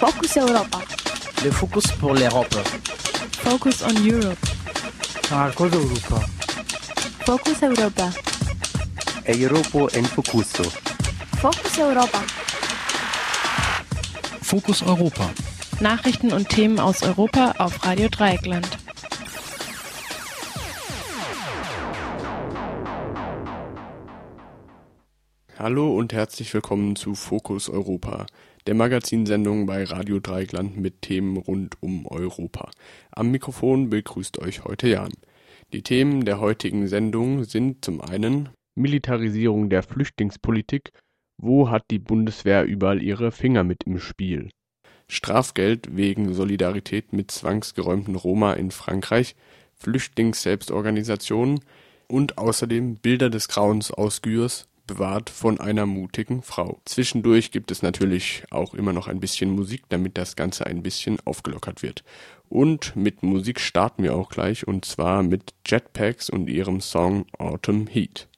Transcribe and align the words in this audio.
Focus 0.00 0.36
Europa. 0.38 0.78
Le 1.44 1.50
focus 1.50 1.86
pour 1.98 2.14
l'Europe. 2.14 2.54
Focus 3.44 3.82
on 3.82 3.94
Europe. 4.02 4.38
Marcos 5.30 5.70
Europa. 5.74 6.20
Focus 7.26 7.62
Europa. 7.62 8.10
Europo 9.28 9.88
en 9.94 10.04
Focuso. 10.04 10.64
Focus 11.36 11.78
Europa. 11.78 12.18
Fokus 14.40 14.82
Europa. 14.82 15.30
Nachrichten 15.80 16.32
und 16.32 16.48
Themen 16.48 16.80
aus 16.80 17.02
Europa 17.02 17.52
auf 17.58 17.84
Radio 17.84 18.08
Dreieckland. 18.08 18.68
Hallo 25.58 25.94
und 25.94 26.14
herzlich 26.14 26.54
willkommen 26.54 26.96
zu 26.96 27.14
Fokus 27.14 27.68
Europa, 27.68 28.24
der 28.66 28.74
Magazinsendung 28.74 29.66
bei 29.66 29.84
Radio 29.84 30.20
Dreieckland 30.20 30.76
mit 30.76 31.02
Themen 31.02 31.36
rund 31.36 31.76
um 31.80 32.06
Europa. 32.06 32.70
Am 33.10 33.30
Mikrofon 33.30 33.90
begrüßt 33.90 34.38
euch 34.38 34.64
heute 34.64 34.88
Jan. 34.88 35.12
Die 35.72 35.82
Themen 35.82 36.24
der 36.24 36.40
heutigen 36.40 36.88
Sendung 36.88 37.44
sind 37.44 37.84
zum 37.84 38.00
einen 38.00 38.50
Militarisierung 38.74 39.70
der 39.70 39.82
Flüchtlingspolitik, 39.82 40.90
wo 41.38 41.70
hat 41.70 41.84
die 41.90 41.98
Bundeswehr 41.98 42.64
überall 42.64 43.02
ihre 43.02 43.32
Finger 43.32 43.64
mit 43.64 43.84
im 43.84 43.98
Spiel? 43.98 44.50
Strafgeld 45.08 45.96
wegen 45.96 46.34
Solidarität 46.34 47.12
mit 47.12 47.30
zwangsgeräumten 47.30 48.14
Roma 48.14 48.52
in 48.52 48.70
Frankreich, 48.70 49.34
Flüchtlingsselbstorganisationen 49.74 51.60
und 52.08 52.38
außerdem 52.38 52.96
Bilder 52.96 53.30
des 53.30 53.48
Grauens 53.48 53.90
aus 53.90 54.22
Gürs, 54.22 54.68
bewahrt 54.90 55.30
von 55.30 55.60
einer 55.60 55.86
mutigen 55.86 56.42
Frau. 56.42 56.80
Zwischendurch 56.84 57.52
gibt 57.52 57.70
es 57.70 57.82
natürlich 57.82 58.42
auch 58.50 58.74
immer 58.74 58.92
noch 58.92 59.06
ein 59.06 59.20
bisschen 59.20 59.50
Musik, 59.50 59.82
damit 59.88 60.18
das 60.18 60.34
Ganze 60.34 60.66
ein 60.66 60.82
bisschen 60.82 61.18
aufgelockert 61.24 61.82
wird. 61.82 62.02
Und 62.48 62.96
mit 62.96 63.22
Musik 63.22 63.60
starten 63.60 64.02
wir 64.02 64.16
auch 64.16 64.28
gleich 64.28 64.66
und 64.66 64.84
zwar 64.84 65.22
mit 65.22 65.54
Jetpacks 65.64 66.28
und 66.28 66.48
ihrem 66.48 66.80
Song 66.80 67.26
Autumn 67.38 67.86
Heat. 67.86 68.29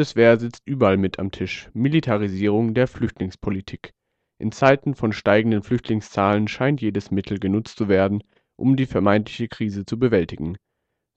Bundeswehr 0.00 0.38
sitzt 0.38 0.62
überall 0.64 0.96
mit 0.96 1.18
am 1.18 1.30
Tisch. 1.30 1.68
Militarisierung 1.74 2.72
der 2.72 2.88
Flüchtlingspolitik. 2.88 3.92
In 4.38 4.50
Zeiten 4.50 4.94
von 4.94 5.12
steigenden 5.12 5.62
Flüchtlingszahlen 5.62 6.48
scheint 6.48 6.80
jedes 6.80 7.10
Mittel 7.10 7.38
genutzt 7.38 7.76
zu 7.76 7.86
werden, 7.86 8.22
um 8.56 8.76
die 8.76 8.86
vermeintliche 8.86 9.48
Krise 9.48 9.84
zu 9.84 9.98
bewältigen. 9.98 10.56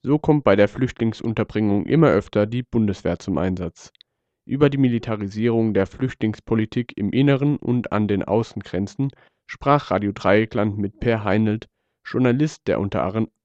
So 0.02 0.18
kommt 0.18 0.44
bei 0.44 0.54
der 0.54 0.68
Flüchtlingsunterbringung 0.68 1.86
immer 1.86 2.10
öfter 2.10 2.44
die 2.44 2.62
Bundeswehr 2.62 3.18
zum 3.18 3.38
Einsatz. 3.38 3.90
Über 4.46 4.68
die 4.68 4.76
Militarisierung 4.76 5.72
der 5.72 5.86
Flüchtlingspolitik 5.86 6.92
im 6.98 7.10
Inneren 7.10 7.56
und 7.56 7.90
an 7.90 8.06
den 8.06 8.22
Außengrenzen 8.22 9.12
sprach 9.46 9.92
Radio 9.92 10.12
Dreieckland 10.12 10.76
mit 10.76 11.00
Per 11.00 11.24
Heinelt, 11.24 11.68
Journalist, 12.06 12.68
der 12.68 12.80
unter 12.80 13.02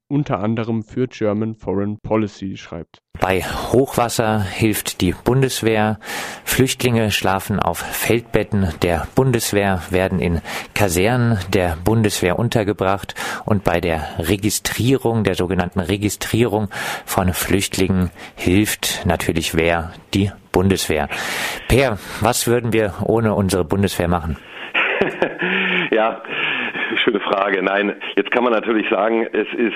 unter 0.10 0.40
anderem 0.40 0.84
für 0.84 1.08
German 1.08 1.56
Foreign 1.56 2.00
Policy 2.02 2.58
schreibt. 2.58 3.00
Bei 3.20 3.42
Hochwasser 3.42 4.42
hilft 4.42 5.02
die 5.02 5.14
Bundeswehr. 5.14 6.00
Flüchtlinge 6.46 7.12
schlafen 7.12 7.60
auf 7.60 7.78
Feldbetten 7.78 8.74
der 8.82 9.08
Bundeswehr, 9.14 9.82
werden 9.90 10.20
in 10.20 10.42
Kasernen 10.74 11.38
der 11.54 11.78
Bundeswehr 11.84 12.40
untergebracht 12.40 13.16
und 13.46 13.64
bei 13.64 13.80
der 13.80 14.08
Registrierung, 14.20 15.24
der 15.24 15.36
sogenannten 15.36 15.80
Registrierung 15.80 16.70
von 17.06 17.34
Flüchtlingen 17.34 18.10
hilft 18.36 19.06
natürlich 19.06 19.56
wer? 19.56 19.94
Die 20.14 20.32
Bundeswehr. 20.52 21.08
Per, 21.68 22.00
was 22.22 22.48
würden 22.48 22.74
wir 22.74 22.96
ohne 23.04 23.36
unsere 23.36 23.64
Bundeswehr 23.64 24.08
machen? 24.08 24.38
ja, 25.92 26.22
schöne 27.10 27.20
Frage. 27.22 27.64
Nein, 27.64 27.96
jetzt 28.16 28.32
kann 28.32 28.44
man 28.44 28.54
natürlich 28.54 28.88
sagen, 28.90 29.26
es 29.32 29.48
ist 29.54 29.74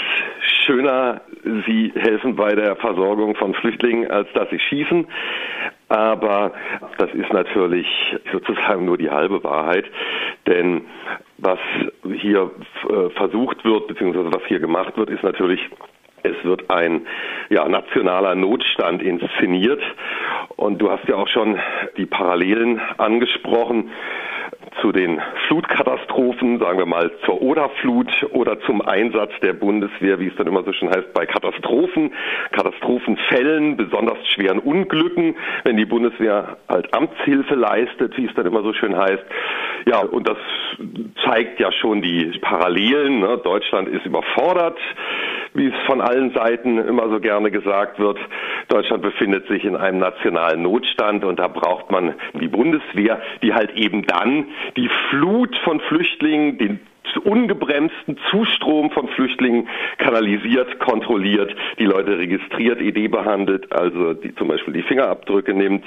schöner, 0.65 1.21
sie 1.65 1.91
helfen 1.95 2.35
bei 2.35 2.53
der 2.53 2.75
Versorgung 2.75 3.35
von 3.35 3.53
Flüchtlingen, 3.55 4.09
als 4.09 4.27
dass 4.33 4.49
sie 4.49 4.59
schießen. 4.59 5.07
Aber 5.89 6.53
das 6.97 7.11
ist 7.13 7.31
natürlich 7.33 7.87
sozusagen 8.31 8.85
nur 8.85 8.97
die 8.97 9.09
halbe 9.09 9.43
Wahrheit. 9.43 9.85
Denn 10.47 10.81
was 11.37 11.59
hier 12.21 12.51
äh, 12.89 13.09
versucht 13.11 13.65
wird, 13.65 13.87
beziehungsweise 13.87 14.31
was 14.31 14.45
hier 14.47 14.59
gemacht 14.59 14.95
wird, 14.97 15.09
ist 15.09 15.23
natürlich 15.23 15.61
es 16.23 16.35
wird 16.43 16.69
ein 16.69 17.05
ja, 17.49 17.67
nationaler 17.67 18.35
Notstand 18.35 19.01
inszeniert. 19.01 19.81
Und 20.55 20.81
du 20.81 20.89
hast 20.89 21.07
ja 21.07 21.15
auch 21.15 21.27
schon 21.27 21.59
die 21.97 22.05
Parallelen 22.05 22.79
angesprochen 22.97 23.91
zu 24.81 24.91
den 24.91 25.21
Flutkatastrophen, 25.47 26.59
sagen 26.59 26.79
wir 26.79 26.85
mal 26.85 27.11
zur 27.25 27.41
Oderflut 27.41 28.11
oder 28.31 28.59
zum 28.61 28.81
Einsatz 28.81 29.31
der 29.41 29.53
Bundeswehr, 29.53 30.19
wie 30.19 30.27
es 30.27 30.35
dann 30.35 30.47
immer 30.47 30.63
so 30.63 30.73
schön 30.73 30.89
heißt, 30.89 31.13
bei 31.13 31.25
Katastrophen, 31.25 32.13
Katastrophenfällen, 32.51 33.77
besonders 33.77 34.17
schweren 34.29 34.59
Unglücken, 34.59 35.35
wenn 35.63 35.77
die 35.77 35.85
Bundeswehr 35.85 36.57
halt 36.67 36.93
Amtshilfe 36.93 37.55
leistet, 37.55 38.17
wie 38.17 38.25
es 38.25 38.33
dann 38.35 38.45
immer 38.45 38.63
so 38.63 38.73
schön 38.73 38.97
heißt. 38.97 39.23
Ja, 39.85 39.99
und 39.99 40.27
das 40.27 40.37
zeigt 41.25 41.59
ja 41.59 41.71
schon 41.71 42.01
die 42.01 42.37
Parallelen. 42.41 43.19
Ne? 43.19 43.39
Deutschland 43.43 43.89
ist 43.89 44.05
überfordert 44.05 44.79
wie 45.53 45.67
es 45.67 45.73
von 45.85 46.01
allen 46.01 46.12
Seiten 46.33 46.77
immer 46.77 47.09
so 47.09 47.19
gerne 47.19 47.51
gesagt 47.51 47.99
wird. 47.99 48.17
Deutschland 48.67 49.03
befindet 49.03 49.47
sich 49.47 49.63
in 49.65 49.75
einem 49.75 49.99
nationalen 49.99 50.61
Notstand 50.61 51.23
und 51.23 51.39
da 51.39 51.47
braucht 51.47 51.91
man 51.91 52.15
die 52.33 52.47
Bundeswehr, 52.47 53.21
die 53.41 53.53
halt 53.53 53.71
eben 53.75 54.05
dann 54.05 54.47
die 54.77 54.89
Flut 55.09 55.55
von 55.63 55.79
Flüchtlingen, 55.81 56.57
den 56.57 56.79
ungebremsten 57.23 58.17
Zustrom 58.29 58.91
von 58.91 59.07
Flüchtlingen 59.09 59.67
kanalisiert, 59.97 60.79
kontrolliert, 60.79 61.53
die 61.79 61.85
Leute 61.85 62.17
registriert, 62.17 62.81
Idee 62.81 63.07
behandelt, 63.07 63.71
also 63.71 64.13
die 64.13 64.33
zum 64.35 64.47
Beispiel 64.47 64.73
die 64.73 64.83
Fingerabdrücke 64.83 65.53
nimmt, 65.53 65.85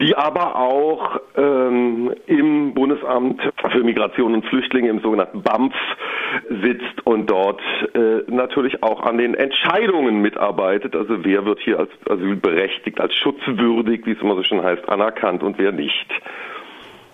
die 0.00 0.16
aber 0.16 0.56
auch 0.56 1.20
ähm, 1.36 2.12
im 2.26 2.74
Bundesamt 2.74 3.40
für 3.70 3.84
Migration 3.84 4.34
und 4.34 4.46
Flüchtlinge 4.46 4.90
im 4.90 5.00
sogenannten 5.00 5.42
BAMF 5.42 5.74
sitzt 6.62 7.06
und 7.06 7.30
dort 7.30 7.60
äh, 7.94 8.22
natürlich 8.26 8.82
auch 8.82 9.02
an 9.02 9.18
den 9.18 9.34
Entscheidungen 9.34 10.20
mitarbeitet. 10.20 10.94
Also 10.96 11.24
wer 11.24 11.44
wird 11.44 11.60
hier 11.60 11.78
als 11.78 11.90
asylberechtigt, 12.08 13.00
als 13.00 13.14
schutzwürdig, 13.14 14.06
wie 14.06 14.12
es 14.12 14.20
immer 14.20 14.34
so 14.34 14.42
schon 14.42 14.62
heißt, 14.62 14.88
anerkannt 14.88 15.42
und 15.42 15.58
wer 15.58 15.72
nicht. 15.72 16.06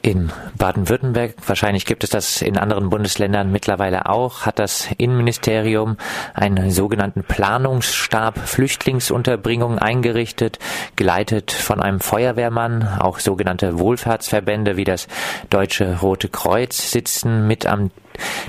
In 0.05 0.33
Baden-Württemberg, 0.59 1.37
wahrscheinlich 1.47 1.87
gibt 1.87 2.03
es 2.03 2.11
das 2.11 2.43
in 2.43 2.59
anderen 2.59 2.91
Bundesländern 2.91 3.53
mittlerweile 3.53 4.07
auch, 4.07 4.47
hat 4.47 4.59
das 4.59 4.89
Innenministerium 4.99 5.97
einen 6.35 6.73
sogenannten 6.73 7.23
Planungsstab 7.23 8.37
Flüchtlingsunterbringung 8.37 9.79
eingerichtet, 9.79 10.59
geleitet 10.97 11.53
von 11.53 11.81
einem 11.81 12.01
Feuerwehrmann. 12.01 12.99
Auch 12.99 13.21
sogenannte 13.21 13.79
Wohlfahrtsverbände 13.79 14.77
wie 14.77 14.83
das 14.83 15.07
Deutsche 15.51 16.01
Rote 16.01 16.29
Kreuz 16.29 16.91
sitzen 16.91 17.47
mit 17.47 17.67
am 17.67 17.93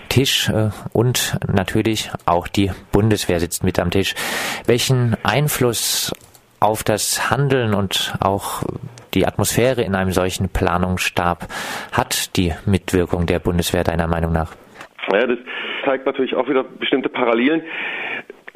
Tisch 0.10 0.50
äh, 0.50 0.72
und 0.92 1.38
natürlich 1.48 2.10
auch 2.26 2.48
die 2.48 2.72
Bundeswehr 2.92 3.40
sitzt 3.40 3.64
mit 3.64 3.78
am 3.78 3.92
Tisch. 3.92 4.16
Welchen 4.66 5.16
Einfluss 5.24 6.12
auf 6.60 6.84
das 6.84 7.30
Handeln 7.30 7.76
und 7.76 8.16
auch 8.20 8.64
die 9.14 9.26
Atmosphäre 9.26 9.82
in 9.82 9.96
einem 9.96 10.12
solchen 10.12 10.50
Planungsstab 10.50 11.48
hat 11.92 12.36
die 12.38 12.54
Mitwirkung 12.66 13.26
der 13.26 13.40
Bundeswehr 13.40 13.84
deiner 13.84 14.08
Meinung 14.08 14.32
nach? 14.32 14.54
Ja, 15.12 15.28
das 15.28 15.38
zeigt 15.86 16.06
natürlich 16.06 16.36
auch 16.36 16.48
wieder 16.48 16.64
bestimmte 16.64 17.10
Parallelen. 17.10 17.62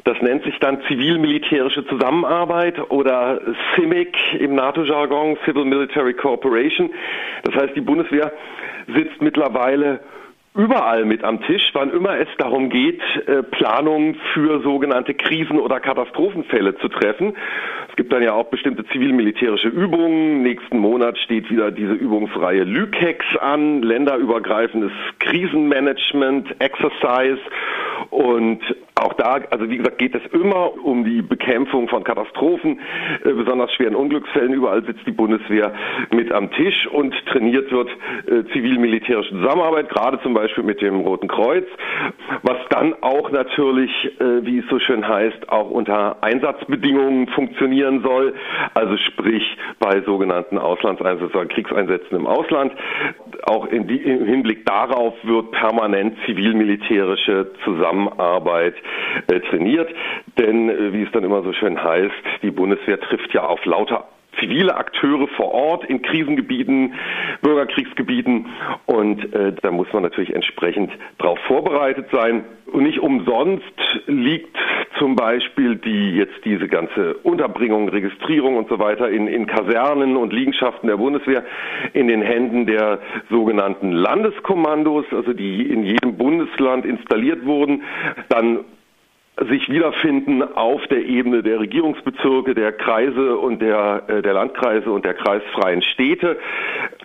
Das 0.04 0.16
nennt 0.22 0.42
sich 0.44 0.58
dann 0.60 0.80
zivil-militärische 0.88 1.86
Zusammenarbeit 1.86 2.78
oder 2.90 3.40
CIMIC 3.74 4.16
im 4.40 4.54
NATO-Jargon, 4.54 5.36
Civil 5.44 5.66
Military 5.66 6.14
Cooperation. 6.14 6.90
Das 7.42 7.54
heißt, 7.54 7.76
die 7.76 7.82
Bundeswehr 7.82 8.32
sitzt 8.86 9.20
mittlerweile 9.20 10.00
überall 10.58 11.04
mit 11.04 11.22
am 11.22 11.40
Tisch, 11.42 11.70
wann 11.72 11.90
immer 11.90 12.18
es 12.18 12.28
darum 12.36 12.68
geht, 12.68 13.00
äh, 13.26 13.44
Planungen 13.44 14.16
für 14.34 14.60
sogenannte 14.60 15.14
Krisen- 15.14 15.60
oder 15.60 15.78
Katastrophenfälle 15.78 16.76
zu 16.78 16.88
treffen. 16.88 17.36
Es 17.88 17.96
gibt 17.96 18.12
dann 18.12 18.22
ja 18.22 18.32
auch 18.32 18.46
bestimmte 18.46 18.84
zivil-militärische 18.86 19.68
Übungen. 19.68 20.42
Nächsten 20.42 20.78
Monat 20.78 21.16
steht 21.18 21.48
wieder 21.50 21.70
diese 21.70 21.92
Übungsreihe 21.92 22.64
LÜKEX 22.64 23.24
an, 23.38 23.82
länderübergreifendes 23.82 24.92
Krisenmanagement, 25.20 26.56
Exercise. 26.58 27.40
Und 28.10 28.60
auch 28.98 29.14
da, 29.14 29.40
also 29.50 29.68
wie 29.70 29.78
gesagt, 29.78 29.98
geht 29.98 30.14
es 30.14 30.22
immer 30.32 30.72
um 30.84 31.04
die 31.04 31.22
Bekämpfung 31.22 31.88
von 31.88 32.04
Katastrophen, 32.04 32.80
äh, 33.24 33.32
besonders 33.32 33.72
schweren 33.74 33.94
Unglücksfällen. 33.94 34.52
Überall 34.52 34.84
sitzt 34.84 35.06
die 35.06 35.12
Bundeswehr 35.12 35.72
mit 36.10 36.32
am 36.32 36.50
Tisch 36.52 36.86
und 36.88 37.14
trainiert 37.26 37.70
wird 37.70 37.88
äh, 38.26 38.44
zivil-militärische 38.52 39.30
Zusammenarbeit, 39.30 39.88
gerade 39.88 40.20
zum 40.22 40.34
Beispiel 40.34 40.64
mit 40.64 40.80
dem 40.80 41.00
Roten 41.00 41.28
Kreuz, 41.28 41.66
was 42.42 42.58
dann 42.70 42.94
auch 43.00 43.30
natürlich, 43.30 43.90
äh, 44.20 44.44
wie 44.44 44.58
es 44.58 44.64
so 44.68 44.78
schön 44.78 45.06
heißt, 45.06 45.48
auch 45.48 45.70
unter 45.70 46.22
Einsatzbedingungen 46.22 47.28
funktionieren 47.28 48.02
soll. 48.02 48.34
Also 48.74 48.96
sprich 48.96 49.44
bei 49.78 50.00
sogenannten 50.02 50.58
Auslandseinsätzen 50.58 51.34
oder 51.34 51.46
Kriegseinsätzen 51.46 52.16
im 52.16 52.26
Ausland. 52.26 52.72
Auch 53.44 53.68
die, 53.68 54.02
im 54.02 54.26
Hinblick 54.26 54.66
darauf 54.66 55.14
wird 55.22 55.52
permanent 55.52 56.16
zivil-militärische 56.26 57.50
Zusammenarbeit 57.64 58.74
äh, 59.26 59.40
trainiert. 59.40 59.88
Denn, 60.38 60.68
äh, 60.68 60.92
wie 60.92 61.02
es 61.02 61.12
dann 61.12 61.24
immer 61.24 61.42
so 61.42 61.52
schön 61.52 61.82
heißt, 61.82 62.42
die 62.42 62.50
Bundeswehr 62.50 63.00
trifft 63.00 63.32
ja 63.34 63.44
auf 63.44 63.64
lauter 63.64 64.04
zivile 64.38 64.76
Akteure 64.76 65.28
vor 65.28 65.52
Ort 65.52 65.84
in 65.84 66.02
Krisengebieten, 66.02 66.94
Bürgerkriegsgebieten 67.42 68.46
und 68.86 69.34
äh, 69.34 69.52
da 69.62 69.70
muss 69.70 69.92
man 69.92 70.02
natürlich 70.02 70.34
entsprechend 70.34 70.92
darauf 71.18 71.38
vorbereitet 71.40 72.06
sein. 72.12 72.44
Und 72.66 72.82
nicht 72.82 73.00
umsonst 73.00 73.64
liegt 74.06 74.56
zum 74.98 75.16
Beispiel 75.16 75.76
die 75.76 76.16
jetzt 76.16 76.44
diese 76.44 76.68
ganze 76.68 77.14
Unterbringung, 77.22 77.88
Registrierung 77.88 78.56
und 78.56 78.68
so 78.68 78.78
weiter 78.78 79.08
in, 79.08 79.26
in 79.26 79.46
Kasernen 79.46 80.16
und 80.16 80.32
Liegenschaften 80.32 80.88
der 80.88 80.98
Bundeswehr 80.98 81.44
in 81.94 82.08
den 82.08 82.20
Händen 82.20 82.66
der 82.66 82.98
sogenannten 83.30 83.92
Landeskommandos, 83.92 85.06
also 85.12 85.32
die 85.32 85.62
in 85.62 85.82
jedem 85.82 86.18
Bundesland 86.18 86.84
installiert 86.84 87.46
wurden, 87.46 87.82
dann 88.28 88.64
sich 89.46 89.68
wiederfinden 89.68 90.42
auf 90.42 90.86
der 90.88 91.04
Ebene 91.04 91.42
der 91.42 91.60
Regierungsbezirke, 91.60 92.54
der 92.54 92.72
Kreise 92.72 93.36
und 93.36 93.60
der, 93.60 94.02
äh, 94.08 94.22
der 94.22 94.34
Landkreise 94.34 94.90
und 94.90 95.04
der 95.04 95.14
kreisfreien 95.14 95.82
Städte, 95.82 96.38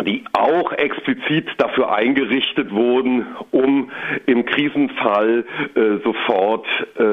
die 0.06 0.24
auch 0.34 0.72
explizit 0.74 1.48
dafür 1.58 1.94
eingerichtet 1.94 2.72
wurden, 2.72 3.28
um 3.52 3.92
im 4.26 4.46
Krisenfall 4.46 5.46
äh, 5.76 5.98
sofort 6.04 6.66
äh, 6.98 7.04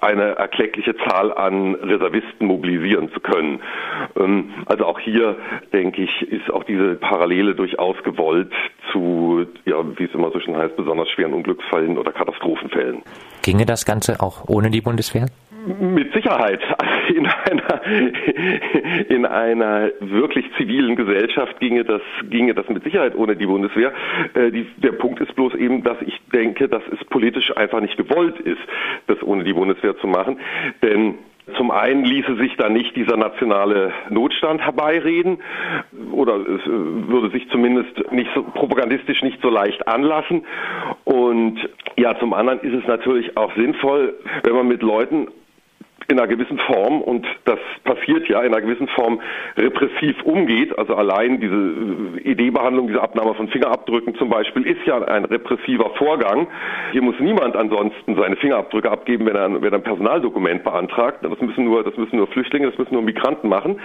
eine 0.00 0.36
erkleckliche 0.36 0.96
Zahl 0.96 1.32
an 1.32 1.74
Reservisten 1.74 2.46
mobilisieren 2.46 3.10
zu 3.12 3.20
können. 3.20 3.60
Ähm, 4.18 4.50
also 4.66 4.86
auch 4.86 4.98
hier, 4.98 5.36
denke 5.72 6.02
ich, 6.02 6.22
ist 6.22 6.50
auch 6.50 6.64
diese 6.64 6.94
Parallele 6.94 7.54
durchaus 7.54 7.96
gewollt 8.04 8.52
zu, 8.92 9.46
ja, 9.64 9.76
wie 9.98 10.04
es 10.04 10.14
immer 10.14 10.30
so 10.30 10.40
schön 10.40 10.56
heißt, 10.56 10.76
besonders 10.76 11.08
schweren 11.10 11.34
Unglücksfällen 11.34 11.98
oder 11.98 12.12
Katastrophenfällen. 12.12 13.02
Ginge 13.42 13.66
das 13.66 13.84
Ganze 13.84 14.20
auch 14.20 14.48
ohne 14.48 14.70
die 14.70 14.80
Bundeswehr? 14.80 15.26
Mit 15.80 16.12
Sicherheit. 16.12 16.60
In 17.08 17.24
einer, 17.26 17.82
in 19.08 19.26
einer 19.26 19.90
wirklich 20.00 20.44
zivilen 20.56 20.96
Gesellschaft 20.96 21.58
ginge 21.60 21.84
das, 21.84 22.02
ginge 22.28 22.52
das 22.52 22.68
mit 22.68 22.82
Sicherheit 22.82 23.14
ohne 23.14 23.36
die 23.36 23.46
Bundeswehr. 23.46 23.92
Äh, 24.34 24.50
die, 24.50 24.66
der 24.78 24.92
Punkt 24.92 25.20
ist 25.20 25.34
bloß 25.36 25.54
eben, 25.54 25.84
dass 25.84 25.96
ich 26.04 26.20
denke, 26.32 26.68
dass 26.68 26.82
es 26.92 27.02
politisch 27.06 27.56
einfach 27.56 27.80
nicht 27.80 27.96
gewollt 27.96 28.40
ist, 28.40 28.60
das 29.06 29.22
ohne 29.22 29.44
die 29.44 29.52
Bundeswehr 29.52 29.96
zu 29.98 30.08
machen. 30.08 30.40
Denn 30.82 31.14
zum 31.54 31.70
einen 31.70 32.04
ließe 32.04 32.36
sich 32.36 32.56
da 32.56 32.68
nicht 32.68 32.96
dieser 32.96 33.16
nationale 33.16 33.92
Notstand 34.10 34.60
herbeireden 34.60 35.38
oder 36.10 36.36
es 36.40 36.60
äh, 36.62 37.08
würde 37.08 37.30
sich 37.30 37.48
zumindest 37.50 38.10
nicht 38.10 38.30
so 38.34 38.42
propagandistisch 38.42 39.22
nicht 39.22 39.40
so 39.40 39.48
leicht 39.48 39.86
anlassen. 39.86 40.44
Und 41.04 41.58
ja, 41.96 42.18
zum 42.18 42.34
anderen 42.34 42.60
ist 42.60 42.74
es 42.74 42.86
natürlich 42.88 43.36
auch 43.36 43.54
sinnvoll, 43.54 44.14
wenn 44.42 44.54
man 44.54 44.66
mit 44.66 44.82
Leuten 44.82 45.28
in 46.08 46.18
einer 46.18 46.28
gewissen 46.28 46.58
Form, 46.58 47.00
und 47.00 47.26
das 47.44 47.58
passiert 47.84 48.28
ja 48.28 48.40
in 48.42 48.54
einer 48.54 48.60
gewissen 48.60 48.86
Form, 48.88 49.20
repressiv 49.56 50.22
umgeht. 50.22 50.78
Also 50.78 50.94
allein 50.94 51.40
diese 51.40 51.54
äh, 51.54 52.30
Ideebehandlung, 52.30 52.88
diese 52.88 53.02
Abnahme 53.02 53.34
von 53.34 53.48
Fingerabdrücken 53.48 54.14
zum 54.14 54.28
Beispiel, 54.28 54.66
ist 54.66 54.86
ja 54.86 55.02
ein 55.02 55.24
repressiver 55.24 55.90
Vorgang. 55.96 56.46
Hier 56.92 57.02
muss 57.02 57.18
niemand 57.18 57.56
ansonsten 57.56 58.16
seine 58.16 58.36
Fingerabdrücke 58.36 58.90
abgeben, 58.90 59.26
wenn 59.26 59.34
er, 59.34 59.50
wenn 59.60 59.72
er 59.72 59.78
ein 59.78 59.82
Personaldokument 59.82 60.62
beantragt. 60.62 61.18
Das 61.22 61.40
müssen 61.40 61.64
nur, 61.64 61.82
das 61.82 61.96
müssen 61.96 62.16
nur 62.16 62.28
Flüchtlinge, 62.28 62.68
das 62.68 62.78
müssen 62.78 62.94
nur 62.94 63.02
Migranten 63.02 63.48
machen. 63.48 63.80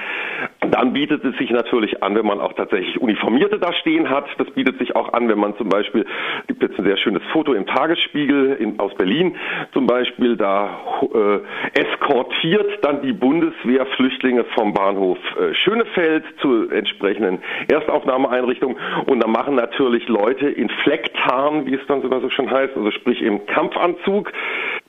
Dann 0.59 0.93
bietet 0.93 1.25
es 1.25 1.35
sich 1.37 1.49
natürlich 1.49 2.03
an, 2.03 2.15
wenn 2.15 2.25
man 2.25 2.39
auch 2.39 2.53
tatsächlich 2.53 3.01
Uniformierte 3.01 3.57
da 3.57 3.73
stehen 3.73 4.09
hat. 4.09 4.25
Das 4.37 4.49
bietet 4.51 4.77
sich 4.77 4.95
auch 4.95 5.13
an, 5.13 5.27
wenn 5.27 5.39
man 5.39 5.55
zum 5.57 5.69
Beispiel, 5.69 6.05
gibt 6.47 6.61
jetzt 6.61 6.77
ein 6.77 6.85
sehr 6.85 6.97
schönes 6.97 7.23
Foto 7.31 7.53
im 7.53 7.65
Tagesspiegel 7.65 8.57
in, 8.59 8.79
aus 8.79 8.93
Berlin 8.95 9.35
zum 9.73 9.87
Beispiel, 9.87 10.37
da 10.37 10.79
äh, 11.01 11.79
Escort 11.79 12.10
transportiert 12.11 12.83
dann 12.83 13.01
die 13.01 13.13
Bundeswehr 13.13 13.85
Flüchtlinge 13.95 14.43
vom 14.55 14.73
Bahnhof 14.73 15.17
äh, 15.39 15.53
Schönefeld 15.53 16.23
zu 16.41 16.69
entsprechenden 16.69 17.39
Erstaufnahmeeinrichtungen. 17.69 18.77
Und 19.05 19.21
da 19.21 19.27
machen 19.27 19.55
natürlich 19.55 20.07
Leute 20.07 20.49
in 20.49 20.69
Flecktarn, 20.83 21.65
wie 21.65 21.75
es 21.75 21.81
dann 21.87 22.01
sogar 22.01 22.21
so 22.21 22.29
schon 22.29 22.49
heißt, 22.49 22.75
also 22.75 22.91
sprich 22.91 23.21
im 23.21 23.45
Kampfanzug, 23.45 24.31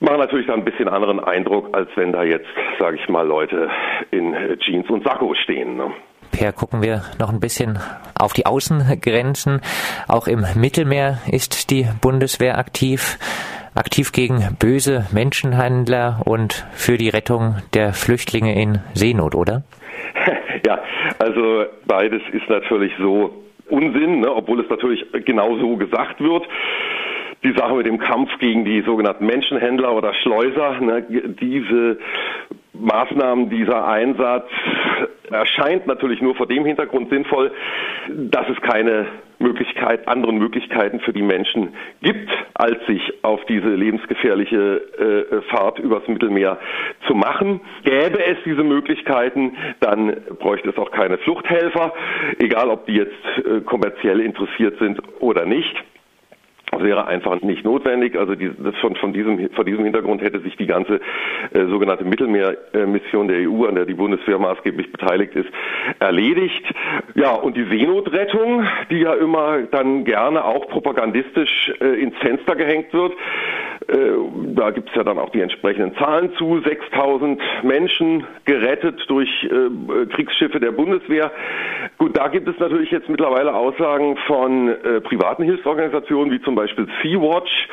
machen 0.01 0.19
natürlich 0.19 0.47
dann 0.47 0.61
ein 0.61 0.65
bisschen 0.65 0.89
anderen 0.89 1.21
Eindruck, 1.21 1.69
als 1.73 1.89
wenn 1.95 2.13
da 2.13 2.23
jetzt, 2.25 2.49
sage 2.79 2.97
ich 2.97 3.09
mal, 3.09 3.27
Leute 3.27 3.69
in 4.11 4.35
äh, 4.35 4.57
Jeans 4.59 4.89
und 4.91 5.05
Sakko 5.05 5.35
stehen. 5.35 5.77
Ne? 5.77 5.93
Per 6.33 6.53
gucken 6.53 6.83
wir 6.83 7.03
noch 7.21 7.31
ein 7.31 7.41
bisschen 7.41 7.79
auf 8.19 8.33
die 8.33 8.47
Außengrenzen. 8.47 9.61
Auch 10.09 10.27
im 10.27 10.45
Mittelmeer 10.57 11.19
ist 11.31 11.71
die 11.71 11.87
Bundeswehr 12.01 12.59
aktiv 12.59 13.19
aktiv 13.75 14.13
gegen 14.13 14.57
böse 14.59 15.07
Menschenhandler 15.13 16.23
und 16.25 16.67
für 16.73 16.99
die 16.99 17.09
Rettung 17.09 17.57
der 17.75 17.93
Flüchtlinge 17.93 18.61
in 18.61 18.79
Seenot, 18.95 19.35
oder? 19.35 19.63
Ja, 20.65 20.79
also 21.19 21.65
beides 21.87 22.23
ist 22.33 22.49
natürlich 22.49 22.93
so 22.97 23.43
Unsinn, 23.69 24.21
ne, 24.21 24.33
obwohl 24.33 24.61
es 24.61 24.71
natürlich 24.71 25.05
genau 25.25 25.59
so 25.59 25.77
gesagt 25.77 26.21
wird 26.21 26.45
die 27.45 27.53
Sache 27.53 27.75
mit 27.75 27.87
dem 27.87 27.99
Kampf 27.99 28.31
gegen 28.39 28.65
die 28.65 28.83
sogenannten 28.83 29.27
Menschenhändler 29.27 29.95
oder 29.95 30.15
Schleuser, 30.15 30.81
ne, 30.81 31.05
diese 31.09 31.99
Maßnahmen, 32.73 33.51
dieser 33.51 33.87
Einsatz 33.87 34.49
erscheint 35.31 35.87
natürlich 35.87 36.21
nur 36.21 36.35
vor 36.35 36.47
dem 36.47 36.65
Hintergrund 36.65 37.11
sinnvoll, 37.11 37.53
dass 38.09 38.49
es 38.49 38.61
keine 38.61 39.07
Möglichkeit, 39.39 40.07
anderen 40.07 40.39
Möglichkeiten 40.39 41.01
für 41.01 41.13
die 41.13 41.23
Menschen 41.23 41.75
gibt, 42.01 42.31
als 42.55 42.85
sich 42.87 43.13
auf 43.23 43.45
diese 43.47 43.69
lebensgefährliche 43.69 44.81
äh, 45.33 45.43
Fahrt 45.51 45.79
übers 45.81 46.07
Mittelmeer 46.07 46.59
zu 47.07 47.15
machen. 47.15 47.61
Gäbe 47.83 48.25
es 48.25 48.39
diese 48.45 48.63
Möglichkeiten, 48.63 49.57
dann 49.81 50.17
bräuchte 50.39 50.71
es 50.71 50.79
auch 50.79 50.93
keine 50.93 51.19
Fluchthelfer, 51.19 51.93
egal 52.39 52.69
ob 52.71 52.87
die 52.87 52.95
jetzt 52.95 53.13
äh, 53.39 53.61
kommerziell 53.63 54.21
interessiert 54.21 54.79
sind 54.79 55.01
oder 55.21 55.45
nicht. 55.45 55.75
Das 56.73 56.83
wäre 56.83 57.07
einfach 57.07 57.43
nicht 57.43 57.67
notwendig. 57.67 58.19
Also 58.19 58.35
die, 58.35 58.51
das 58.59 58.75
von, 58.77 58.97
von 58.97 59.13
diesem, 59.13 59.51
vor 59.51 59.65
diesem 59.65 59.85
Hintergrund 59.85 60.23
hätte 60.23 60.41
sich 60.41 60.57
die 60.57 60.67
ganze 60.67 61.01
äh, 61.53 61.67
sogenannte 61.67 62.03
Mittelmeermission 62.03 63.29
der 63.29 63.47
EU, 63.47 63.67
an 63.67 63.75
der 63.75 63.85
die 63.85 63.93
Bundeswehr 63.93 64.39
maßgeblich 64.39 64.91
beteiligt 64.91 65.37
ist, 65.37 65.51
erledigt. 66.01 66.65
Ja, 67.15 67.33
und 67.35 67.59
die 67.59 67.65
Seenotrettung, 67.65 68.65
die 68.91 69.01
ja 69.01 69.13
immer 69.13 69.59
dann 69.71 70.05
gerne 70.05 70.47
auch 70.47 70.67
propagandistisch 70.69 71.71
äh, 71.79 72.03
ins 72.03 72.17
Fenster 72.17 72.57
gehängt 72.57 72.91
wird, 72.95 73.13
äh, 73.89 73.95
da 74.55 74.71
gibt 74.71 74.89
es 74.89 74.95
ja 74.95 75.05
dann 75.05 75.19
auch 75.19 75.31
die 75.31 75.43
entsprechenden 75.43 75.95
Zahlen 75.97 76.33
zu. 76.39 76.63
6000 76.63 77.39
Menschen 77.65 78.25
gerettet 78.47 79.05
durch 79.09 79.29
äh, 79.45 80.07
Kriegsschiffe 80.07 80.59
der 80.59 80.73
Bundeswehr. 80.73 81.31
Gut, 81.99 82.17
da 82.17 82.29
gibt 82.29 82.49
es 82.49 82.59
natürlich 82.59 82.91
jetzt 82.91 83.11
mittlerweile 83.11 83.55
Aussagen 83.55 84.17
von 84.27 84.69
äh, 84.69 85.01
privaten 85.03 85.43
Hilfsorganisationen, 85.43 86.33
wie 86.33 86.41
zum 86.41 86.55
Beispiel 86.55 86.62
Sea-Watch, 87.03 87.69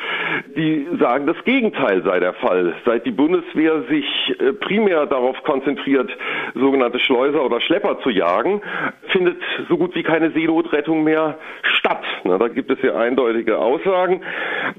die 0.56 0.86
sagen, 0.98 1.26
das 1.26 1.36
Gegenteil 1.44 2.02
sei 2.02 2.20
der 2.20 2.34
Fall. 2.34 2.74
Seit 2.84 3.06
die 3.06 3.10
Bundeswehr 3.10 3.82
sich 3.88 4.06
äh, 4.38 4.52
primär 4.52 5.06
darauf 5.06 5.42
konzentriert, 5.42 6.10
sogenannte 6.54 6.98
Schleuser 6.98 7.44
oder 7.44 7.60
Schlepper 7.60 8.00
zu 8.00 8.10
jagen, 8.10 8.60
findet 9.08 9.40
so 9.68 9.76
gut 9.76 9.94
wie 9.94 10.02
keine 10.02 10.30
Seenotrettung 10.30 11.04
mehr 11.04 11.38
statt. 11.62 12.02
Na, 12.24 12.38
da 12.38 12.48
gibt 12.48 12.70
es 12.70 12.78
ja 12.82 12.96
eindeutige 12.96 13.58
Aussagen 13.58 14.22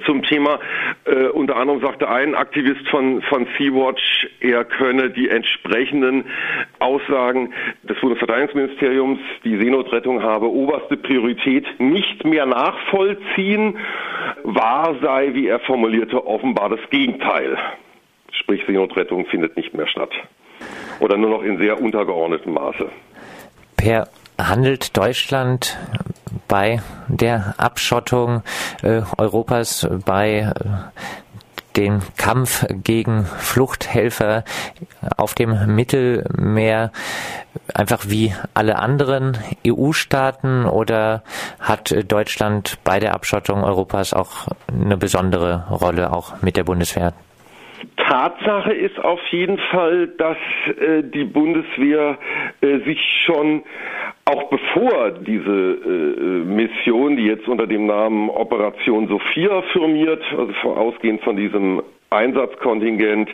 zum 0.06 0.24
Thema 0.24 0.60
äh, 1.06 1.28
unter 1.28 1.56
anderem 1.56 1.82
sagte 1.82 2.10
ein 2.10 2.36
Aktivist 2.36 2.88
von, 2.90 3.22
von 3.24 3.48
Sea-Watch, 3.58 4.30
er 4.40 4.64
könne 4.66 5.10
die 5.10 5.30
entsprechenden 5.30 6.26
Aussagen 6.82 7.54
des 7.84 8.00
Bundesverteidigungsministeriums, 8.00 9.20
die 9.44 9.58
Seenotrettung 9.58 10.24
habe 10.24 10.50
oberste 10.50 10.98
Priorität, 10.98 11.66
nicht 11.80 12.26
mehr 12.26 12.46
nachvollziehen. 12.46 13.78
Wahr 14.44 14.96
sei, 15.02 15.34
wie 15.34 15.48
er 15.48 15.60
formulierte, 15.60 16.26
offenbar 16.26 16.70
das 16.70 16.80
Gegenteil. 16.90 17.58
Sprich, 18.32 18.64
Seenotrettung 18.66 19.26
findet 19.28 19.56
nicht 19.56 19.74
mehr 19.74 19.88
statt. 19.88 20.12
Oder 21.00 21.18
nur 21.18 21.30
noch 21.30 21.44
in 21.44 21.58
sehr 21.58 21.82
untergeordnetem 21.82 22.54
Maße. 22.54 22.90
Per 23.78 24.08
handelt 24.38 24.96
Deutschland 24.98 25.78
bei 26.48 26.82
der 27.08 27.56
Abschottung 27.58 28.44
äh, 28.84 29.02
Europas, 29.18 29.88
bei 30.06 30.40
äh, 30.40 30.52
den 31.76 32.02
Kampf 32.18 32.66
gegen 32.70 33.26
Fluchthelfer 33.26 34.44
auf 35.18 35.34
dem 35.34 35.76
Mittelmeer 35.76 36.92
einfach 37.74 38.06
wie 38.08 38.34
alle 38.54 38.78
anderen 38.78 39.38
EU-Staaten 39.66 40.66
oder 40.66 41.24
hat 41.60 41.94
Deutschland 42.08 42.78
bei 42.84 43.00
der 43.00 43.14
Abschottung 43.14 43.64
Europas 43.64 44.14
auch 44.14 44.48
eine 44.68 44.98
besondere 44.98 45.68
Rolle, 45.70 46.12
auch 46.14 46.42
mit 46.42 46.58
der 46.58 46.64
Bundeswehr? 46.64 47.14
Tatsache 48.12 48.74
ist 48.74 49.00
auf 49.00 49.26
jeden 49.28 49.58
Fall, 49.58 50.10
dass 50.18 50.36
äh, 50.68 51.02
die 51.02 51.24
Bundeswehr 51.24 52.18
äh, 52.60 52.80
sich 52.80 53.00
schon 53.26 53.64
auch 54.26 54.50
bevor 54.50 55.12
diese 55.12 55.50
äh, 55.50 56.44
Mission, 56.44 57.16
die 57.16 57.24
jetzt 57.24 57.48
unter 57.48 57.68
dem 57.68 57.86
Namen 57.86 58.30
Operation 58.30 59.08
Sophia 59.08 59.62
firmiert, 59.72 60.22
also 60.38 60.54
ausgehend 60.76 61.22
von 61.22 61.38
diesem 61.38 61.82
Einsatzkontingent 62.10 63.30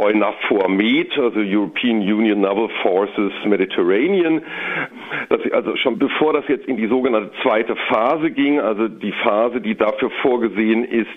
EUNAVFOR 0.00 0.68
Med, 0.68 1.18
also 1.18 1.40
European 1.40 1.98
Union 1.98 2.42
Naval 2.42 2.68
Forces 2.80 3.32
Mediterranean, 3.44 4.40
dass 5.30 5.40
also 5.50 5.74
schon 5.74 5.98
bevor 5.98 6.32
das 6.32 6.44
jetzt 6.46 6.68
in 6.68 6.76
die 6.76 6.86
sogenannte 6.86 7.32
zweite 7.42 7.74
Phase 7.88 8.30
ging, 8.30 8.60
also 8.60 8.86
die 8.86 9.10
Phase, 9.24 9.60
die 9.60 9.74
dafür 9.74 10.10
vorgesehen 10.22 10.84
ist, 10.84 11.08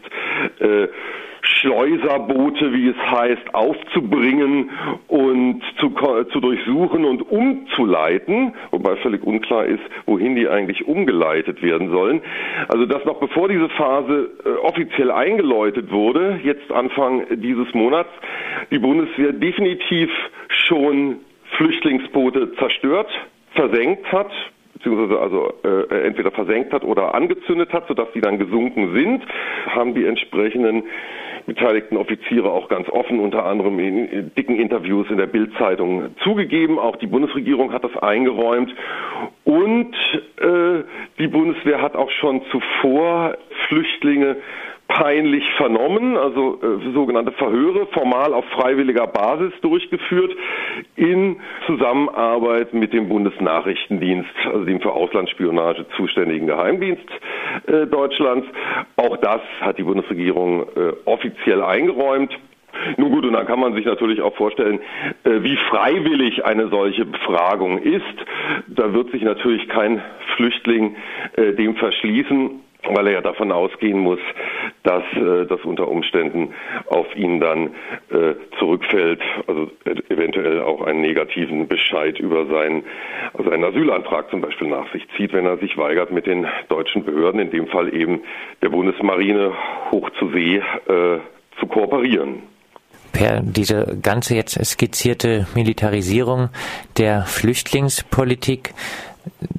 äh, 0.60 0.88
Schleuserboote, 1.46 2.74
wie 2.74 2.90
es 2.90 2.98
heißt, 2.98 3.54
aufzubringen 3.54 4.70
und 5.08 5.62
zu, 5.80 5.92
zu 6.32 6.40
durchsuchen 6.40 7.06
und 7.06 7.30
umzuleiten, 7.30 8.54
wobei 8.72 8.96
völlig 8.98 9.24
unklar 9.24 9.66
ist, 9.66 9.84
wohin 10.06 10.36
die 10.36 10.48
eigentlich 10.48 10.88
umgeleitet 10.88 11.62
werden 11.62 11.90
sollen. 11.90 12.22
Also 12.68 12.86
dass 12.86 13.06
noch 13.06 13.20
bevor 13.20 13.48
diese 13.48 13.70
Phase 13.70 14.32
äh, 14.46 14.50
offiziell 14.66 15.12
eingeläutet 15.12 15.92
wurde, 15.92 16.40
jetzt 16.44 16.72
Anfang 16.72 17.25
dieses 17.30 17.74
Monats, 17.74 18.10
die 18.72 18.80
Bundeswehr 18.80 19.32
definitiv 19.34 20.10
schon 20.48 21.18
Flüchtlingsboote 21.58 22.54
zerstört, 22.56 23.10
versenkt 23.54 24.12
hat, 24.12 24.32
beziehungsweise 24.86 25.20
also 25.20 25.54
äh, 25.63 26.06
entweder 26.06 26.32
versenkt 26.32 26.72
hat 26.72 26.84
oder 26.84 27.15
angezündet 27.15 27.74
hat, 27.74 27.88
sodass 27.88 28.08
die 28.13 28.22
dann 28.22 28.38
gesunken 28.38 28.94
sind, 28.94 29.24
haben 29.68 29.96
die 29.96 30.06
entsprechenden 30.06 30.84
beteiligten 31.48 31.98
Offiziere 31.98 32.51
auch 32.51 32.70
ganz 32.70 32.89
offen, 32.89 33.20
unter 33.20 33.46
anderem 33.46 33.77
in 33.80 34.32
dicken 34.36 34.56
Interviews 34.56 35.08
in 35.10 35.18
der 35.18 35.27
Bildzeitung 35.27 36.15
zugegeben. 36.24 36.80
Auch 36.80 36.96
die 36.96 37.08
Bundesregierung 37.08 37.72
hat 37.72 37.84
das 37.84 37.96
eingeräumt. 37.98 38.74
Und 39.44 39.94
äh, 40.38 40.84
die 41.20 41.27
Bundeswehr 41.27 41.82
hat 41.82 41.96
auch 41.96 42.10
schon 42.12 42.42
zuvor 42.51 43.38
Flüchtlinge 43.68 44.38
peinlich 44.88 45.44
vernommen, 45.58 46.15
also 46.15 46.60
äh, 46.62 46.94
sogenannte 46.94 47.32
Verhöre, 47.34 47.88
formal 47.88 48.34
auf 48.34 48.46
freiwilliger 48.46 49.08
Basis 49.08 49.51
durchgeführt, 49.62 50.36
in 50.96 51.38
Zusammenarbeit 51.65 52.74
mit 52.74 52.94
dem 52.94 53.10
Bundesnachrichtendienst, 53.10 54.30
also 54.46 54.63
dem 54.63 54.80
für 54.82 54.92
Auslandsspionage 54.92 55.86
zuständigen 55.98 56.48
Geheimdienst 56.48 57.10
äh, 57.68 57.88
Deutschlands. 57.88 58.48
Auch 58.96 59.18
das 59.18 59.42
hat 59.62 59.77
die 59.77 59.84
Bundesregierung 59.84 60.63
äh, 60.75 60.94
offiziell 61.06 61.63
eingeräumt. 61.63 62.32
Nun 62.98 63.12
gut, 63.12 63.25
und 63.25 63.34
dann 63.34 63.48
kann 63.48 63.60
man 63.60 63.74
sich 63.74 63.86
natürlich 63.86 64.22
auch 64.22 64.36
vorstellen, 64.36 64.80
äh, 65.24 65.42
wie 65.42 65.58
freiwillig 65.70 66.46
eine 66.46 66.68
solche 66.68 67.06
Befragung 67.06 67.80
ist. 67.80 68.04
Da 68.68 68.94
wird 68.94 69.12
sich 69.12 69.24
natürlich 69.24 69.68
kein 69.70 70.01
Flüchtling 70.36 70.96
äh, 71.38 71.54
dem 71.54 71.75
verschließen 71.75 72.62
weil 72.92 73.08
er 73.08 73.13
ja 73.13 73.22
davon 73.22 73.51
ausgehen 73.51 74.00
muss, 74.00 74.20
dass 74.84 75.04
äh, 75.13 75.46
das 75.46 75.62
unter 75.63 75.88
Umständen 75.88 76.54
auf 76.88 77.08
ihn 77.15 77.39
dann 77.39 77.72
äh, 78.12 78.36
zurückfällt, 78.60 79.22
also 79.48 79.70
eventuell 80.10 80.62
auch 80.62 80.82
einen 80.82 81.01
negativen 81.01 81.68
Bescheid 81.68 82.20
über 82.20 82.46
seinen, 82.46 82.84
also 83.34 83.50
einen 83.51 83.63
Asylantrag 83.63 84.30
zum 84.30 84.42
Beispiel 84.42 84.68
nach 84.68 84.92
sich 84.92 85.08
zieht, 85.18 85.34
wenn 85.34 85.46
er 85.46 85.58
sich 85.58 85.77
weigert, 85.77 86.12
mit 86.12 86.27
den 86.27 86.48
deutschen 86.70 87.04
Behörden, 87.04 87.39
in 87.39 87.51
dem 87.51 87.68
Fall 87.68 87.94
eben 87.94 88.22
der 88.62 88.70
Bundesmarine, 88.70 89.54
hoch 89.92 90.10
zu 90.20 90.30
See 90.30 90.58
äh, 90.58 91.20
zu 91.60 91.68
kooperieren. 91.68 92.44
Per 93.12 93.42
diese 93.42 93.98
ganze 94.01 94.36
jetzt 94.36 94.63
skizzierte 94.65 95.48
Militarisierung 95.56 96.50
der 96.98 97.22
Flüchtlingspolitik, 97.22 98.74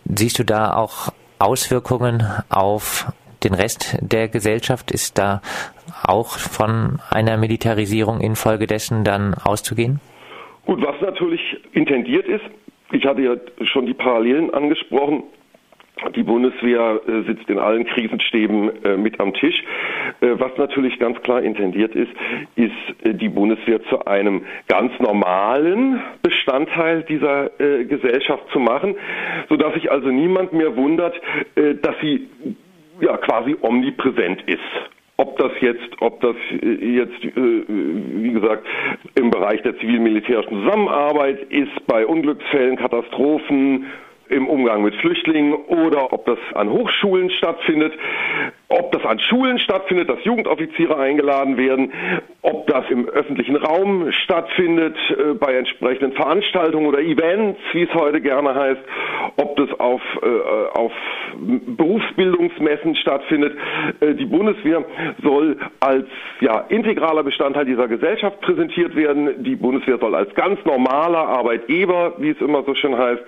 siehst 0.05 0.39
du 0.39 0.45
da 0.45 0.75
auch 0.75 1.11
Auswirkungen 1.39 2.23
auf 2.49 3.13
den 3.45 3.55
Rest 3.55 3.99
der 4.01 4.29
Gesellschaft? 4.29 4.91
Ist 4.91 5.19
da 5.19 5.43
auch 6.05 6.39
von 6.39 6.99
einer 7.11 7.37
Militarisierung 7.37 8.21
infolgedessen 8.21 9.05
dann 9.05 9.35
auszugehen? 9.35 10.01
Gut, 10.65 10.83
was 10.83 11.01
natürlich 11.01 11.41
intendiert 11.73 12.27
ist, 12.27 12.45
ich 12.93 13.05
hatte 13.05 13.23
ja 13.23 13.37
schon 13.65 13.87
die 13.87 13.95
Parallelen 13.95 14.53
angesprochen, 14.53 15.25
die 16.15 16.23
Bundeswehr 16.23 17.01
äh, 17.07 17.23
sitzt 17.23 17.49
in 17.49 17.59
allen 17.59 17.87
Krisenstäben 17.87 18.85
äh, 18.85 18.97
mit 18.97 19.19
am 19.19 19.33
Tisch. 19.33 19.63
Äh, 20.21 20.39
was 20.39 20.57
natürlich 20.59 20.99
ganz 20.99 21.21
klar 21.23 21.43
intendiert 21.43 21.95
ist, 21.95 22.13
ist 22.55 22.75
die 23.05 23.29
Bundeswehr 23.29 23.83
zu 23.85 24.05
einem 24.07 24.45
ganz 24.69 24.93
normalen 25.01 26.01
Bestandteil 26.23 27.03
dieser 27.03 27.51
Gesellschaft 27.59 28.45
zu 28.53 28.59
machen, 28.59 28.95
sodass 29.49 29.75
sich 29.75 29.91
also 29.91 30.09
niemand 30.09 30.53
mehr 30.53 30.77
wundert, 30.77 31.15
dass 31.55 31.95
sie 32.01 32.29
ja 33.01 33.17
quasi 33.19 33.57
omnipräsent 33.61 34.43
ist. 34.47 34.59
Ob 35.17 35.39
das 35.39 35.53
jetzt, 35.61 35.89
ob 36.01 36.21
das 36.21 36.37
jetzt, 36.61 37.23
wie 37.23 38.33
gesagt, 38.33 38.67
im 39.15 39.31
Bereich 39.31 39.63
der 39.63 39.79
zivil-militärischen 39.79 40.63
Zusammenarbeit 40.63 41.41
ist, 41.51 41.87
bei 41.87 42.07
Unglücksfällen, 42.07 42.77
Katastrophen, 42.77 43.87
im 44.29 44.49
Umgang 44.49 44.83
mit 44.83 44.95
Flüchtlingen 44.97 45.55
oder 45.55 46.13
ob 46.13 46.27
das 46.27 46.39
an 46.55 46.71
Hochschulen 46.71 47.31
stattfindet, 47.31 47.93
ob 48.69 48.91
das 48.93 49.05
an 49.05 49.21
Schulen 49.21 49.59
stattfindet, 49.59 50.09
dass 50.09 50.25
Jugendoffiziere 50.25 50.97
eingeladen 50.99 51.57
werden, 51.57 51.93
ob 52.43 52.67
das 52.67 52.85
im 52.91 53.09
öffentlichen 53.09 53.57
Raum 53.57 54.11
stattfindet, 54.25 54.97
äh, 55.11 55.35
bei 55.35 55.55
entsprechenden 55.55 56.13
Veranstaltungen 56.13 56.87
oder 56.87 57.01
Events, 57.01 57.61
wie 57.73 57.83
es 57.83 57.95
heute 57.95 58.21
gerne 58.21 58.55
heißt, 58.55 58.81
ob 59.37 59.57
das 59.57 59.69
auf, 59.79 60.01
äh, 60.23 60.79
auf 60.79 60.93
Berufsbildungsmessen 61.37 62.97
stattfindet. 62.97 63.57
Äh, 64.01 64.15
die 64.15 64.27
Bundeswehr 64.27 64.85
soll 65.23 65.57
als 65.81 66.07
ja, 66.41 66.65
integraler 66.69 67.23
Bestandteil 67.23 67.67
dieser 67.67 67.89
Gesellschaft 67.89 68.41
präsentiert 68.41 68.97
werden. 68.97 69.45
Die 69.45 69.57
Bundeswehr 69.57 69.99
soll 69.99 70.15
als 70.15 70.35
ganz 70.35 70.59
normaler 70.65 71.29
Arbeitgeber, 71.29 72.15
wie 72.19 72.31
es 72.31 72.41
immer 72.41 72.65
so 72.65 72.75
schön 72.75 72.97
heißt, 72.97 73.23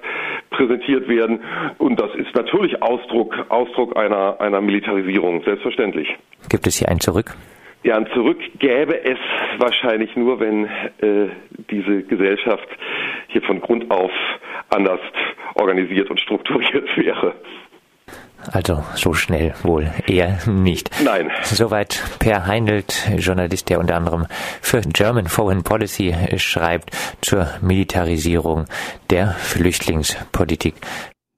präsentiert 0.59 1.09
werden. 1.09 1.41
Und 1.79 2.01
das 2.01 2.15
ist 2.17 2.35
natürlich 2.35 2.83
Ausdruck, 2.83 3.35
Ausdruck 3.49 3.97
einer, 3.97 4.41
einer 4.41 4.61
Militarisierung, 4.61 5.43
selbstverständlich. 5.45 6.09
Gibt 6.49 6.67
es 6.67 6.79
hier 6.79 6.89
ein 6.89 7.01
Zurück? 7.01 7.37
Ja, 7.85 7.97
ein 7.97 8.09
Zurück 8.13 8.39
gäbe 8.59 9.05
es 9.05 9.19
wahrscheinlich 9.59 10.15
nur, 10.17 10.41
wenn 10.41 10.65
äh, 10.65 11.29
diese 11.71 12.03
Gesellschaft 12.03 12.69
hier 13.29 13.43
von 13.43 13.61
Grund 13.61 13.89
auf 13.91 14.11
anders 14.71 15.01
organisiert 15.55 16.11
und 16.11 16.19
strukturiert 16.19 16.89
wäre. 16.97 17.35
Also 18.53 18.85
so 18.95 19.13
schnell 19.13 19.55
wohl 19.63 19.91
eher 20.07 20.39
nicht. 20.47 20.91
Nein. 21.05 21.31
Soweit 21.45 22.03
Per 22.19 22.47
Heindelt, 22.47 23.09
Journalist, 23.19 23.69
der 23.69 23.81
unter 23.81 23.97
anderem 23.97 24.27
für 24.61 24.81
German 24.81 25.27
Foreign 25.27 25.63
Policy 25.63 26.15
schreibt 26.37 26.91
zur 27.21 27.49
Militarisierung 27.61 28.65
der 29.11 29.33
Flüchtlingspolitik. 29.33 30.75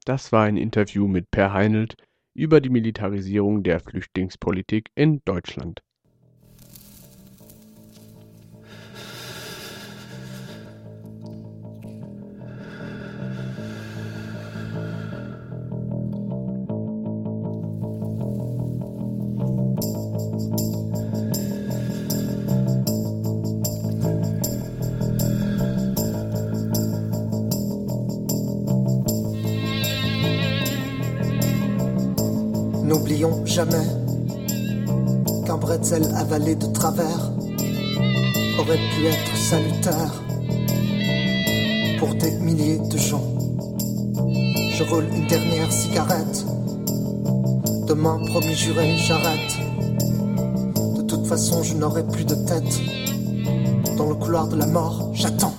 Das 0.05 0.33
war 0.33 0.44
ein 0.44 0.57
Interview 0.57 1.07
mit 1.09 1.31
Per 1.31 1.53
Heindelt 1.53 1.96
über 2.35 2.61
die 2.61 2.70
Militarisierung 2.70 3.62
der 3.62 3.81
Flüchtlingspolitik 3.81 4.88
in 4.94 5.20
Deutschland. 5.25 5.83
N'oublions 33.11 33.44
jamais 33.44 33.88
qu'un 35.44 35.57
bretzel 35.57 36.05
avalé 36.14 36.55
de 36.55 36.66
travers 36.66 37.33
aurait 38.61 38.79
pu 38.94 39.07
être 39.07 39.37
salutaire 39.37 40.23
pour 41.99 42.14
des 42.14 42.31
milliers 42.38 42.79
de 42.79 42.96
gens. 42.96 43.25
Je 44.73 44.85
roule 44.85 45.07
une 45.12 45.27
dernière 45.27 45.73
cigarette. 45.73 46.44
Demain, 47.88 48.20
promis 48.29 48.55
juré, 48.55 48.94
j'arrête. 48.96 49.59
De 50.94 51.03
toute 51.03 51.27
façon, 51.27 51.64
je 51.64 51.75
n'aurai 51.75 52.07
plus 52.07 52.25
de 52.25 52.37
tête. 52.37 52.81
Dans 53.96 54.09
le 54.09 54.14
couloir 54.14 54.46
de 54.46 54.55
la 54.55 54.66
mort, 54.66 55.11
j'attends. 55.14 55.49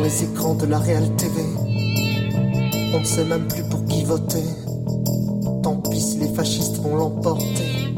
Les 0.00 0.24
écrans 0.24 0.54
de 0.54 0.66
la 0.66 0.78
Real 0.78 1.04
TV. 1.16 1.42
On 2.94 3.00
ne 3.00 3.04
sait 3.04 3.24
même 3.24 3.46
plus 3.48 3.62
pour 3.64 3.84
qui 3.86 4.04
voter. 4.04 4.44
Tant 5.62 5.76
pis 5.76 6.18
les 6.20 6.28
fascistes 6.34 6.76
vont 6.78 6.96
l'emporter. 6.96 7.94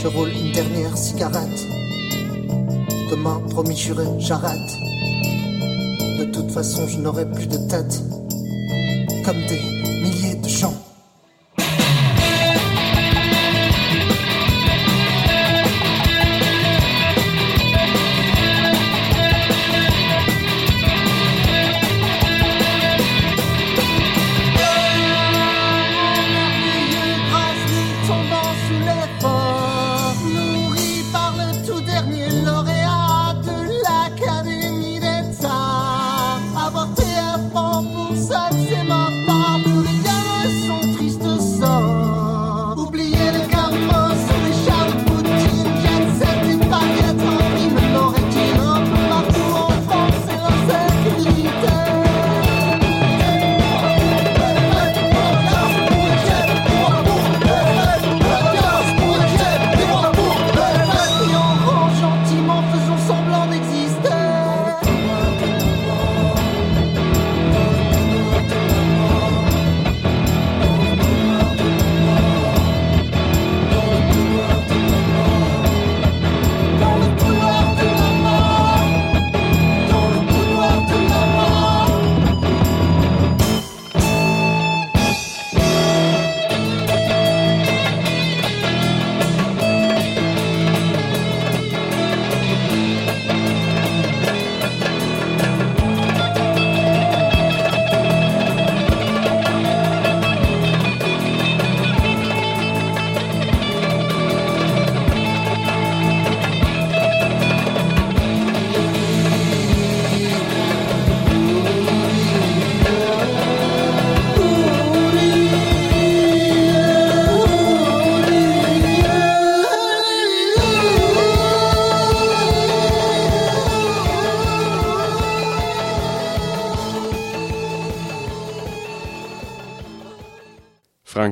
Je 0.00 0.06
roule 0.08 0.30
une 0.30 0.52
dernière 0.52 0.96
cigarette. 0.96 1.66
Demain, 3.10 3.40
promis 3.50 3.76
juré, 3.76 4.04
j'arrête. 4.18 4.70
De 6.18 6.24
toute 6.24 6.50
façon, 6.50 6.86
je 6.86 6.98
n'aurai 6.98 7.30
plus 7.30 7.46
de 7.46 7.56
tête. 7.68 8.02
Comme 9.24 9.44
des 9.48 9.77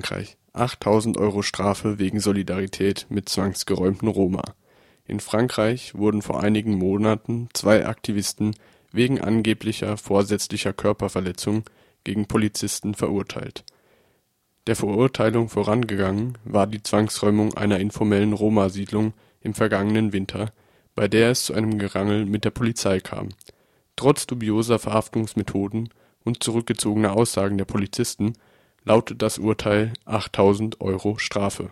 Frankreich 0.06 0.36
8000 0.52 1.18
Euro 1.18 1.42
Strafe 1.42 1.98
wegen 1.98 2.20
Solidarität 2.20 3.06
mit 3.08 3.28
zwangsgeräumten 3.28 4.06
Roma. 4.06 4.54
In 5.04 5.18
Frankreich 5.18 5.96
wurden 5.96 6.22
vor 6.22 6.44
einigen 6.44 6.76
Monaten 6.76 7.48
zwei 7.54 7.86
Aktivisten 7.86 8.54
wegen 8.92 9.20
angeblicher 9.20 9.96
vorsätzlicher 9.96 10.72
Körperverletzung 10.72 11.64
gegen 12.04 12.26
Polizisten 12.26 12.94
verurteilt. 12.94 13.64
Der 14.68 14.76
Verurteilung 14.76 15.48
vorangegangen 15.48 16.38
war 16.44 16.68
die 16.68 16.84
Zwangsräumung 16.84 17.54
einer 17.54 17.80
informellen 17.80 18.32
Roma-Siedlung 18.32 19.12
im 19.40 19.54
vergangenen 19.54 20.12
Winter, 20.12 20.52
bei 20.94 21.08
der 21.08 21.32
es 21.32 21.46
zu 21.46 21.54
einem 21.54 21.80
Gerangel 21.80 22.26
mit 22.26 22.44
der 22.44 22.50
Polizei 22.50 23.00
kam. 23.00 23.30
Trotz 23.96 24.24
dubioser 24.28 24.78
Verhaftungsmethoden 24.78 25.88
und 26.22 26.44
zurückgezogener 26.44 27.16
Aussagen 27.16 27.58
der 27.58 27.64
Polizisten 27.64 28.34
lautet 28.86 29.20
das 29.20 29.38
Urteil 29.38 29.92
8000 30.06 30.80
Euro 30.80 31.18
Strafe. 31.18 31.70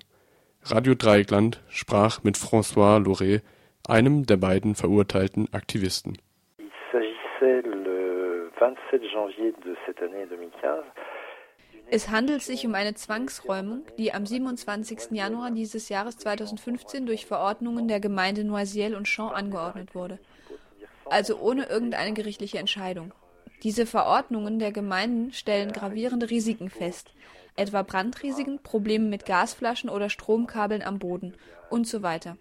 Radio 0.64 0.94
Dreieckland 0.94 1.62
sprach 1.68 2.22
mit 2.24 2.36
François 2.36 2.98
Loret, 2.98 3.42
einem 3.88 4.26
der 4.26 4.36
beiden 4.36 4.74
verurteilten 4.74 5.52
Aktivisten. 5.52 6.18
Il 6.58 6.70
s'agissait 6.90 7.62
le 7.62 8.50
27 8.58 9.12
janvier 9.12 9.52
de 9.64 9.76
cette 9.86 10.02
année 10.02 10.26
2015 10.28 10.84
es 11.86 12.10
handelt 12.10 12.42
sich 12.42 12.66
um 12.66 12.74
eine 12.74 12.94
Zwangsräumung, 12.94 13.82
die 13.98 14.12
am 14.14 14.24
27. 14.24 15.10
Januar 15.10 15.50
dieses 15.50 15.90
Jahres 15.90 16.16
2015 16.16 17.04
durch 17.04 17.26
Verordnungen 17.26 17.88
der 17.88 18.00
Gemeinde 18.00 18.42
Noisiel 18.42 18.94
und 18.94 19.06
Champs 19.06 19.34
angeordnet 19.34 19.94
wurde, 19.94 20.18
also 21.04 21.38
ohne 21.38 21.66
irgendeine 21.66 22.14
gerichtliche 22.14 22.58
Entscheidung. 22.58 23.12
Diese 23.64 23.86
Verordnungen 23.86 24.58
der 24.58 24.72
Gemeinden 24.72 25.32
stellen 25.32 25.72
gravierende 25.72 26.28
Risiken 26.28 26.68
fest, 26.68 27.12
etwa 27.56 27.82
Brandrisiken, 27.82 28.58
Probleme 28.62 29.06
mit 29.06 29.24
Gasflaschen 29.24 29.88
oder 29.88 30.10
Stromkabeln 30.10 30.82
am 30.82 30.98
Boden 30.98 31.34
und 31.70 31.88
so 31.88 32.02
weiter. 32.02 32.36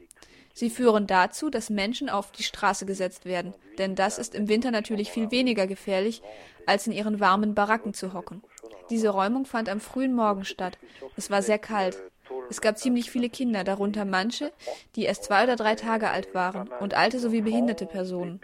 Sie 0.53 0.69
führen 0.69 1.07
dazu, 1.07 1.49
dass 1.49 1.69
Menschen 1.69 2.09
auf 2.09 2.33
die 2.33 2.43
Straße 2.43 2.85
gesetzt 2.85 3.23
werden, 3.23 3.53
denn 3.77 3.95
das 3.95 4.19
ist 4.19 4.35
im 4.35 4.49
Winter 4.49 4.69
natürlich 4.69 5.11
viel 5.11 5.31
weniger 5.31 5.65
gefährlich, 5.65 6.21
als 6.65 6.87
in 6.87 6.93
ihren 6.93 7.21
warmen 7.21 7.55
Baracken 7.55 7.93
zu 7.93 8.13
hocken. 8.13 8.43
Diese 8.89 9.07
Räumung 9.07 9.45
fand 9.45 9.69
am 9.69 9.79
frühen 9.79 10.13
Morgen 10.13 10.43
statt. 10.43 10.77
Es 11.15 11.31
war 11.31 11.41
sehr 11.41 11.57
kalt. 11.57 11.97
Es 12.49 12.59
gab 12.59 12.77
ziemlich 12.77 13.09
viele 13.09 13.29
Kinder, 13.29 13.63
darunter 13.63 14.03
manche, 14.05 14.51
die 14.95 15.03
erst 15.03 15.23
zwei 15.23 15.43
oder 15.43 15.55
drei 15.55 15.75
Tage 15.75 16.09
alt 16.09 16.35
waren, 16.35 16.67
und 16.81 16.93
alte 16.93 17.19
sowie 17.19 17.41
behinderte 17.41 17.85
Personen. 17.85 18.41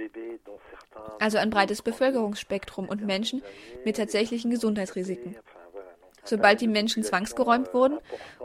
Also 1.20 1.38
ein 1.38 1.50
breites 1.50 1.82
Bevölkerungsspektrum 1.82 2.88
und 2.88 3.06
Menschen 3.06 3.42
mit 3.86 3.98
tatsächlichen 3.98 4.52
Gesundheitsrisiken. 4.52 5.36
Sobald 6.24 6.62
die 6.62 6.68
Menschen 6.68 7.04
zwangsgeräumt 7.04 7.74
wurden 7.74 7.98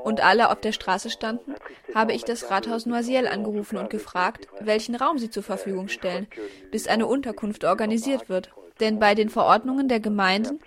und 0.04 0.24
alle 0.24 0.50
auf 0.50 0.60
der 0.60 0.72
Straße 0.72 1.10
standen, 1.10 1.54
habe 1.94 2.12
ich 2.12 2.24
das 2.24 2.50
Rathaus 2.50 2.86
Noisiel 2.86 3.26
angerufen 3.26 3.76
und 3.76 3.90
gefragt, 3.90 4.48
welchen 4.60 4.94
Raum 4.94 5.18
sie 5.18 5.30
zur 5.30 5.42
Verfügung 5.42 5.88
stellen, 5.88 6.26
bis 6.70 6.86
eine 6.86 7.06
Unterkunft 7.06 7.64
organisiert 7.64 8.28
wird. 8.28 8.50
Denn 8.80 8.98
bei 8.98 9.14
den 9.14 9.28
Verordnungen 9.28 9.88
der 9.88 10.00
Gemeinden 10.00 10.60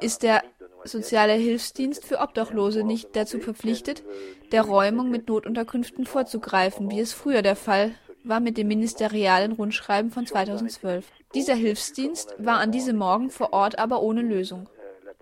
ist 0.00 0.22
der 0.22 0.42
soziale 0.84 1.34
Hilfsdienst 1.34 2.04
für 2.04 2.20
Obdachlose 2.20 2.84
nicht 2.84 3.14
dazu 3.16 3.40
verpflichtet, 3.40 4.02
der 4.52 4.62
Räumung 4.62 5.10
mit 5.10 5.28
Notunterkünften 5.28 6.06
vorzugreifen, 6.06 6.90
wie 6.90 7.00
es 7.00 7.12
früher 7.12 7.42
der 7.42 7.56
Fall 7.56 7.94
war 8.24 8.40
mit 8.40 8.56
dem 8.56 8.68
ministerialen 8.68 9.52
Rundschreiben 9.52 10.10
von 10.10 10.26
2012. 10.26 11.06
Dieser 11.34 11.54
Hilfsdienst 11.54 12.34
war 12.38 12.58
an 12.58 12.72
diesem 12.72 12.96
Morgen 12.96 13.30
vor 13.30 13.52
Ort 13.52 13.78
aber 13.78 14.00
ohne 14.00 14.22
Lösung. 14.22 14.68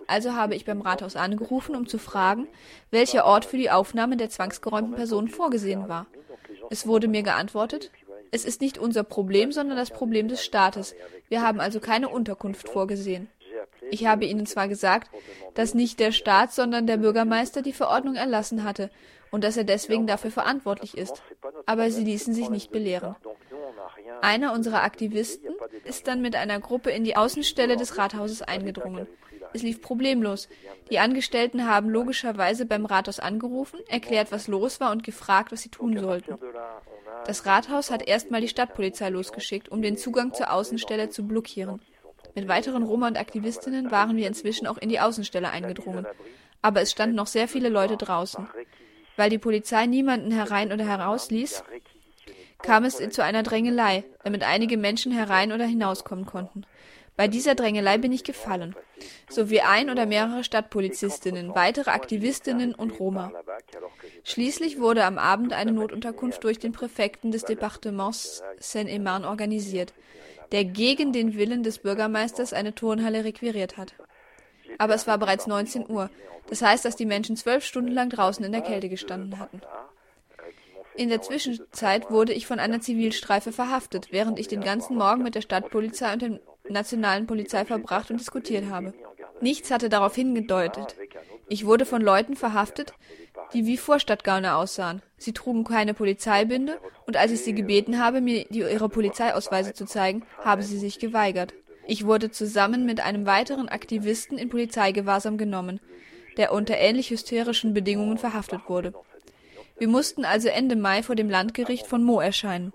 Also 0.07 0.35
habe 0.35 0.55
ich 0.55 0.65
beim 0.65 0.81
Rathaus 0.81 1.17
angerufen, 1.17 1.75
um 1.75 1.87
zu 1.87 1.99
fragen, 1.99 2.47
welcher 2.91 3.25
Ort 3.25 3.45
für 3.45 3.57
die 3.57 3.71
Aufnahme 3.71 4.17
der 4.17 4.31
zwangsgeräumten 4.31 4.95
Personen 4.95 5.29
vorgesehen 5.29 5.89
war. 5.89 6.07
Es 6.71 6.87
wurde 6.87 7.09
mir 7.09 7.23
geantwortet, 7.23 7.91
es 8.31 8.45
ist 8.45 8.61
nicht 8.61 8.79
unser 8.79 9.05
Problem, 9.05 9.53
sondern 9.53 9.77
das 9.77 9.91
Problem 9.91 10.29
des 10.29 10.45
Staates. 10.45 10.95
Wir 11.29 11.43
haben 11.43 11.61
also 11.61 11.81
keine 11.81 12.09
Unterkunft 12.09 12.69
vorgesehen. 12.69 13.29
Ich 13.91 14.07
habe 14.07 14.25
ihnen 14.25 14.47
zwar 14.47 14.69
gesagt, 14.69 15.11
dass 15.55 15.75
nicht 15.75 16.01
der 16.01 16.13
Staat, 16.13 16.53
sondern 16.53 16.87
der 16.87 16.97
Bürgermeister 16.97 17.63
die 17.63 17.75
Verordnung 17.75 18.15
erlassen 18.15 18.65
hatte 18.65 18.91
und 19.33 19.43
dass 19.43 19.57
er 19.57 19.65
deswegen 19.65 20.07
dafür 20.07 20.31
verantwortlich 20.31 20.97
ist, 20.97 21.23
aber 21.67 21.91
sie 21.91 22.05
ließen 22.05 22.33
sich 22.33 22.51
nicht 22.51 22.71
belehren. 22.71 23.17
Einer 24.21 24.53
unserer 24.53 24.85
Aktivisten 24.85 25.55
ist 25.85 26.07
dann 26.07 26.23
mit 26.23 26.37
einer 26.37 26.61
Gruppe 26.61 26.91
in 26.91 27.03
die 27.03 27.17
Außenstelle 27.17 27.77
des 27.77 27.99
Rathauses 27.99 28.43
eingedrungen. 28.43 29.09
Es 29.55 29.63
lief 29.63 29.83
problemlos. 29.83 30.49
Die 30.91 30.99
Angestellten 30.99 31.67
haben 31.67 31.91
logischerweise 31.91 32.67
beim 32.67 32.87
Rathaus 32.87 33.19
angerufen, 33.19 33.81
erklärt, 33.89 34.31
was 34.31 34.49
los 34.49 34.81
war 34.81 34.93
und 34.93 35.03
gefragt, 35.03 35.51
was 35.51 35.63
sie 35.63 35.69
tun 35.71 35.99
sollten. 35.99 36.39
Das 37.27 37.47
Rathaus 37.47 37.91
hat 37.91 38.07
erstmal 38.07 38.41
die 38.41 38.49
Stadtpolizei 38.49 39.09
losgeschickt, 39.09 39.69
um 39.71 39.83
den 39.83 39.97
Zugang 39.97 40.33
zur 40.35 40.53
Außenstelle 40.53 41.09
zu 41.09 41.27
blockieren. 41.27 41.81
Mit 42.35 42.49
weiteren 42.49 42.83
Roma 42.83 43.09
und 43.09 43.19
Aktivistinnen 43.19 43.91
waren 43.91 44.17
wir 44.17 44.27
inzwischen 44.27 44.67
auch 44.67 44.79
in 44.79 44.89
die 44.89 45.01
Außenstelle 45.01 45.51
eingedrungen. 45.51 46.07
Aber 46.63 46.81
es 46.81 46.91
standen 46.93 47.17
noch 47.17 47.27
sehr 47.27 47.49
viele 47.49 47.69
Leute 47.69 47.97
draußen. 47.97 48.49
Weil 49.17 49.31
die 49.31 49.39
Polizei 49.39 49.87
niemanden 49.87 50.31
herein 50.31 50.73
oder 50.73 50.85
heraus 50.85 51.31
ließ, 51.31 51.65
kam 52.63 52.85
es 52.85 52.97
zu 53.11 53.25
einer 53.25 53.43
Drängelei, 53.43 54.05
damit 54.25 54.45
einige 54.45 54.77
Menschen 54.77 55.13
herein 55.13 55.53
oder 55.53 55.65
hinauskommen 55.65 56.27
konnten. 56.27 56.65
Bei 57.17 57.29
dieser 57.29 57.55
Drängelei 57.55 57.99
bin 57.99 58.11
ich 58.11 58.25
gefallen, 58.25 58.75
sowie 59.29 59.61
ein 59.61 59.91
oder 59.91 60.07
mehrere 60.07 60.45
Stadtpolizistinnen, 60.45 61.55
weitere 61.55 61.91
Aktivistinnen 61.91 62.75
und 62.75 62.99
Roma. 62.99 63.33
Schließlich 64.25 64.81
wurde 64.81 65.05
am 65.05 65.19
Abend 65.19 65.53
eine 65.53 65.73
Notunterkunft 65.73 66.43
durch 66.43 66.59
den 66.59 66.73
Präfekten 66.73 67.31
des 67.31 67.45
Departements 67.45 68.43
Seine-et-Marne 68.61 69.29
organisiert 69.29 69.93
der 70.53 70.67
gegen 70.67 71.13
den 71.13 71.37
Willen 71.37 71.63
des 71.63 71.79
Bürgermeisters 71.79 72.53
eine 72.53 72.75
Turnhalle 72.75 73.25
requiriert 73.25 73.79
hat. 73.79 73.95
Aber 74.83 74.95
es 74.95 75.07
war 75.07 75.17
bereits 75.17 75.47
19 75.47 75.89
Uhr. 75.89 76.11
Das 76.49 76.61
heißt, 76.61 76.85
dass 76.85 76.97
die 76.97 77.07
Menschen 77.07 77.37
zwölf 77.37 77.65
Stunden 77.65 77.93
lang 77.93 78.11
draußen 78.11 78.45
in 78.45 78.51
der 78.51 78.63
Kälte 78.63 78.89
gestanden 78.89 79.39
hatten. 79.39 79.61
In 80.97 81.09
der 81.09 81.23
Zwischenzeit 81.23 82.11
wurde 82.11 82.33
ich 82.33 82.49
von 82.49 82.59
einer 82.59 82.81
Zivilstreife 82.81 83.53
verhaftet, 83.53 84.09
während 84.11 84.41
ich 84.41 84.49
den 84.49 84.61
ganzen 84.61 84.97
Morgen 84.97 85.23
mit 85.23 85.37
der 85.37 85.41
Stadtpolizei 85.41 86.13
und 86.13 86.23
der 86.23 86.41
nationalen 86.69 87.29
Polizei 87.29 87.65
verbracht 87.65 88.11
und 88.11 88.19
diskutiert 88.19 88.71
habe. 88.71 88.93
Nichts 89.41 89.71
hatte 89.71 89.89
darauf 89.89 90.17
hingedeutet. 90.17 90.97
Ich 91.49 91.65
wurde 91.65 91.87
von 91.87 92.03
Leuten 92.03 92.35
verhaftet, 92.35 92.93
die 93.53 93.67
wie 93.67 93.77
Vorstadtgauner 93.77 94.57
aussahen. 94.57 95.01
Sie 95.17 95.33
trugen 95.33 95.63
keine 95.63 95.95
Polizeibinde 95.95 96.81
und 97.07 97.17
als 97.17 97.31
ich 97.31 97.45
sie 97.45 97.55
gebeten 97.55 98.03
habe, 98.03 98.21
mir 98.21 98.51
ihre 98.51 98.89
Polizeiausweise 98.89 99.75
zu 99.75 99.87
zeigen, 99.87 100.25
haben 100.41 100.63
sie 100.63 100.79
sich 100.79 100.99
geweigert. 100.99 101.55
Ich 101.87 102.07
wurde 102.07 102.31
zusammen 102.31 102.87
mit 102.87 103.01
einem 103.01 103.27
weiteren 103.27 103.69
Aktivisten 103.69 104.39
in 104.39 104.49
Polizeigewahrsam 104.49 105.37
genommen, 105.37 105.81
der 106.37 106.53
unter 106.53 106.77
ähnlich 106.79 107.11
hysterischen 107.11 107.75
Bedingungen 107.75 108.19
verhaftet 108.19 108.63
wurde. 108.69 108.95
Wir 109.79 109.89
mussten 109.89 110.25
also 110.25 110.49
Ende 110.49 110.77
Mai 110.77 111.03
vor 111.03 111.17
dem 111.17 111.29
Landgericht 111.29 111.87
von 111.87 112.05
Mo 112.05 112.21
erscheinen. 112.21 112.73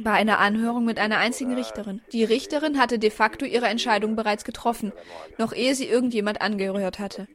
Bei 0.00 0.12
einer 0.12 0.38
Anhörung 0.38 0.84
mit 0.84 0.98
einer 0.98 1.18
einzigen 1.18 1.54
Richterin. 1.54 2.02
Die 2.12 2.24
Richterin 2.24 2.78
hatte 2.78 2.98
de 2.98 3.10
facto 3.10 3.46
ihre 3.46 3.66
Entscheidung 3.66 4.14
bereits 4.14 4.44
getroffen, 4.44 4.92
noch 5.38 5.52
ehe 5.52 5.74
sie 5.74 5.86
irgendjemand 5.86 6.42
angehört 6.42 6.98
hatte. 6.98 7.26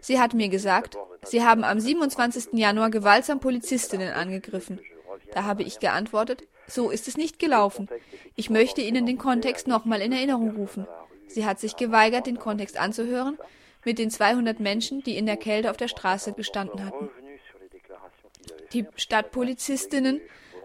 Sie 0.00 0.20
hat 0.20 0.32
mir 0.32 0.48
gesagt, 0.48 0.96
Sie 1.24 1.42
haben 1.42 1.64
am 1.64 1.80
27. 1.80 2.52
Januar 2.52 2.90
gewaltsam 2.90 3.40
Polizistinnen 3.40 4.12
angegriffen. 4.12 4.78
Da 5.32 5.44
habe 5.44 5.62
ich 5.62 5.80
geantwortet, 5.80 6.44
so 6.66 6.90
ist 6.90 7.08
es 7.08 7.16
nicht 7.16 7.38
gelaufen. 7.38 7.88
Ich 8.36 8.50
möchte 8.50 8.80
Ihnen 8.80 9.06
den 9.06 9.18
Kontext 9.18 9.66
nochmal 9.66 10.00
in 10.00 10.12
Erinnerung 10.12 10.56
rufen. 10.56 10.86
Sie 11.28 11.44
hat 11.44 11.60
sich 11.60 11.76
geweigert, 11.76 12.26
den 12.26 12.38
Kontext 12.38 12.78
anzuhören, 12.78 13.38
mit 13.84 13.98
den 13.98 14.10
200 14.10 14.60
Menschen, 14.60 15.02
die 15.02 15.16
in 15.16 15.26
der 15.26 15.36
Kälte 15.36 15.70
auf 15.70 15.76
der 15.76 15.88
Straße 15.88 16.32
gestanden 16.32 16.84
hatten. 16.84 17.10
Die 18.72 18.86
Stadtpolizistinnen 18.96 20.20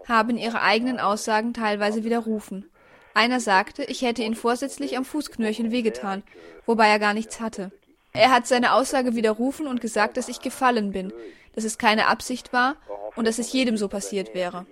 haben 0.08 0.36
ihre 0.36 0.62
eigenen 0.62 0.98
Aussagen 0.98 1.54
teilweise 1.54 2.04
widerrufen. 2.04 2.68
Einer 3.14 3.40
sagte, 3.40 3.84
ich 3.84 4.02
hätte 4.02 4.22
ihn 4.22 4.34
vorsätzlich 4.34 4.96
am 4.96 5.04
Fußknöchel 5.04 5.70
wehgetan, 5.70 6.22
wobei 6.66 6.88
er 6.88 6.98
gar 6.98 7.14
nichts 7.14 7.40
hatte. 7.40 7.70
Er 8.12 8.30
hat 8.30 8.46
seine 8.46 8.72
Aussage 8.72 9.14
widerrufen 9.14 9.66
und 9.66 9.80
gesagt, 9.80 10.16
dass 10.16 10.28
ich 10.28 10.40
gefallen 10.40 10.92
bin, 10.92 11.12
dass 11.54 11.64
es 11.64 11.78
keine 11.78 12.08
Absicht 12.08 12.52
war 12.52 12.76
und 13.16 13.26
dass 13.26 13.38
es 13.38 13.52
jedem 13.52 13.76
so 13.76 13.88
passiert 13.88 14.34
wäre. 14.34 14.66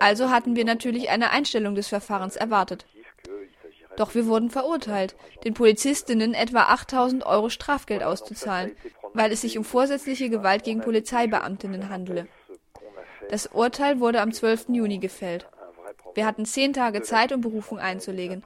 Also 0.00 0.30
hatten 0.30 0.56
wir 0.56 0.64
natürlich 0.64 1.10
eine 1.10 1.30
Einstellung 1.30 1.74
des 1.74 1.88
Verfahrens 1.88 2.36
erwartet. 2.36 2.86
Doch 3.96 4.14
wir 4.14 4.26
wurden 4.26 4.50
verurteilt, 4.50 5.16
den 5.44 5.54
Polizistinnen 5.54 6.34
etwa 6.34 6.62
8000 6.64 7.26
Euro 7.26 7.48
Strafgeld 7.48 8.02
auszuzahlen, 8.02 8.72
weil 9.12 9.32
es 9.32 9.40
sich 9.40 9.58
um 9.58 9.64
vorsätzliche 9.64 10.30
Gewalt 10.30 10.62
gegen 10.62 10.80
Polizeibeamtinnen 10.80 11.88
handele. 11.88 12.28
Das 13.28 13.46
Urteil 13.46 13.98
wurde 14.00 14.20
am 14.20 14.32
12. 14.32 14.66
Juni 14.68 14.98
gefällt. 14.98 15.46
Wir 16.14 16.26
hatten 16.26 16.46
zehn 16.46 16.72
Tage 16.72 17.02
Zeit, 17.02 17.32
um 17.32 17.40
Berufung 17.40 17.78
einzulegen. 17.78 18.44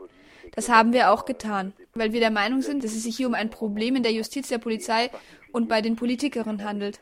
Das 0.55 0.69
haben 0.69 0.93
wir 0.93 1.11
auch 1.12 1.25
getan. 1.25 1.73
weil 1.95 2.12
wir 2.12 2.21
der 2.21 2.31
Meinung 2.31 2.62
sind, 2.62 2.85
dass 2.85 2.93
es 2.95 3.03
sich 3.03 3.17
hier 3.17 3.27
um 3.27 3.35
ein 3.35 3.51
Problem 3.51 3.97
in 3.97 4.03
der 4.03 4.12
Justiz 4.12 4.49
der 4.49 4.59
Polizei 4.59 5.11
und 5.53 5.69
bei 5.69 5.83
den 5.83 5.97
Politikerinnen 5.97 6.65
handelt, 6.65 7.01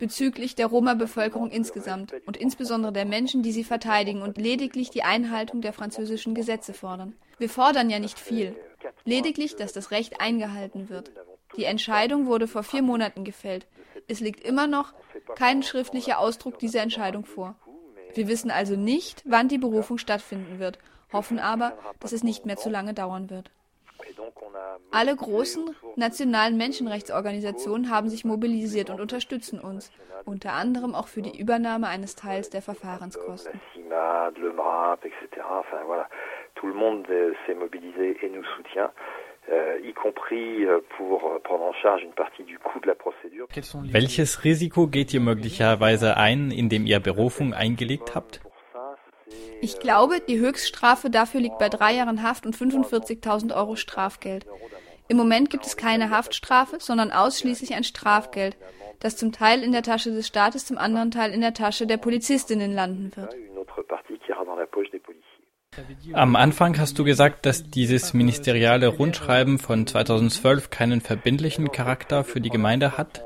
bezüglich 0.00 0.56
der 0.56 0.66
Roma-Bevölkerung 0.66 1.50
insgesamt 1.50 2.12
und 2.26 2.36
insbesondere 2.36 2.92
der 2.92 3.04
Menschen, 3.04 3.44
die 3.44 3.52
sie 3.52 3.62
verteidigen 3.62 4.22
und 4.22 4.36
lediglich 4.36 4.90
die 4.90 5.04
Einhaltung 5.04 5.60
der 5.60 5.72
französischen 5.72 6.34
Gesetze 6.34 6.72
fordern. 6.74 7.14
Wir 7.38 7.48
fordern 7.48 7.88
ja 7.88 8.00
nicht 8.00 8.18
viel, 8.18 8.56
lediglich, 9.04 9.54
dass 9.54 9.72
das 9.72 9.92
Recht 9.92 10.20
eingehalten 10.20 10.88
wird. 10.88 11.12
Die 11.56 11.64
Entscheidung 11.64 12.26
wurde 12.26 12.48
vor 12.48 12.64
vier 12.64 12.82
Monaten 12.82 13.24
gefällt. 13.24 13.66
Es 14.08 14.20
liegt 14.20 14.40
immer 14.44 14.66
noch 14.66 14.92
kein 15.36 15.62
schriftlicher 15.62 16.18
Ausdruck 16.18 16.58
dieser 16.58 16.82
Entscheidung 16.82 17.24
vor. 17.24 17.54
Wir 18.14 18.26
wissen 18.26 18.50
also 18.50 18.74
nicht, 18.74 19.22
wann 19.24 19.48
die 19.48 19.58
Berufung 19.58 19.98
stattfinden 19.98 20.58
wird, 20.58 20.78
hoffen 21.12 21.38
aber, 21.38 21.78
dass 22.00 22.12
es 22.12 22.24
nicht 22.24 22.46
mehr 22.46 22.56
zu 22.56 22.70
lange 22.70 22.94
dauern 22.94 23.30
wird. 23.30 23.50
Alle 24.90 25.16
großen 25.16 25.74
nationalen 25.96 26.56
Menschenrechtsorganisationen 26.56 27.90
haben 27.90 28.08
sich 28.08 28.24
mobilisiert 28.24 28.90
und 28.90 29.00
unterstützen 29.00 29.60
uns, 29.60 29.90
unter 30.24 30.52
anderem 30.52 30.94
auch 30.94 31.08
für 31.08 31.22
die 31.22 31.38
Übernahme 31.38 31.88
eines 31.88 32.16
Teils 32.16 32.50
der 32.50 32.62
Verfahrenskosten. 32.62 33.60
Tout 36.56 36.66
le 36.66 36.74
monde 36.74 37.06
s'est 37.46 37.54
mobilisé 37.54 38.18
et 38.20 38.28
nous 38.28 38.44
soutient. 38.54 38.90
Euh, 39.48 39.78
euh. 39.82 40.82
Welches 43.92 44.44
Risiko 44.44 44.86
geht 44.86 45.14
ihr 45.14 45.20
möglicherweise 45.20 46.16
ein, 46.16 46.50
indem 46.50 46.86
ihr 46.86 47.00
Berufung 47.00 47.54
eingelegt 47.54 48.14
habt? 48.14 48.40
Ich 49.60 49.78
glaube, 49.78 50.20
die 50.20 50.38
Höchststrafe 50.38 51.10
dafür 51.10 51.40
liegt 51.40 51.58
bei 51.58 51.68
drei 51.68 51.92
Jahren 51.92 52.22
Haft 52.22 52.46
und 52.46 52.56
45.000 52.56 53.54
Euro 53.54 53.76
Strafgeld. 53.76 54.46
Im 55.08 55.16
Moment 55.16 55.50
gibt 55.50 55.66
es 55.66 55.76
keine 55.76 56.10
Haftstrafe, 56.10 56.76
sondern 56.78 57.10
ausschließlich 57.10 57.74
ein 57.74 57.84
Strafgeld, 57.84 58.56
das 59.00 59.16
zum 59.16 59.32
Teil 59.32 59.62
in 59.62 59.72
der 59.72 59.82
Tasche 59.82 60.12
des 60.12 60.26
Staates, 60.26 60.66
zum 60.66 60.78
anderen 60.78 61.10
Teil 61.10 61.32
in 61.32 61.40
der 61.40 61.52
Tasche 61.52 61.86
der 61.86 61.96
Polizistinnen 61.96 62.72
landen 62.72 63.10
wird. 63.16 63.34
Am 66.12 66.36
Anfang 66.36 66.78
hast 66.78 66.98
du 66.98 67.04
gesagt, 67.04 67.46
dass 67.46 67.70
dieses 67.70 68.14
ministeriale 68.14 68.88
Rundschreiben 68.88 69.58
von 69.58 69.86
2012 69.86 70.70
keinen 70.70 71.00
verbindlichen 71.00 71.70
Charakter 71.70 72.24
für 72.24 72.40
die 72.40 72.50
Gemeinde 72.50 72.96
hat. 72.98 73.24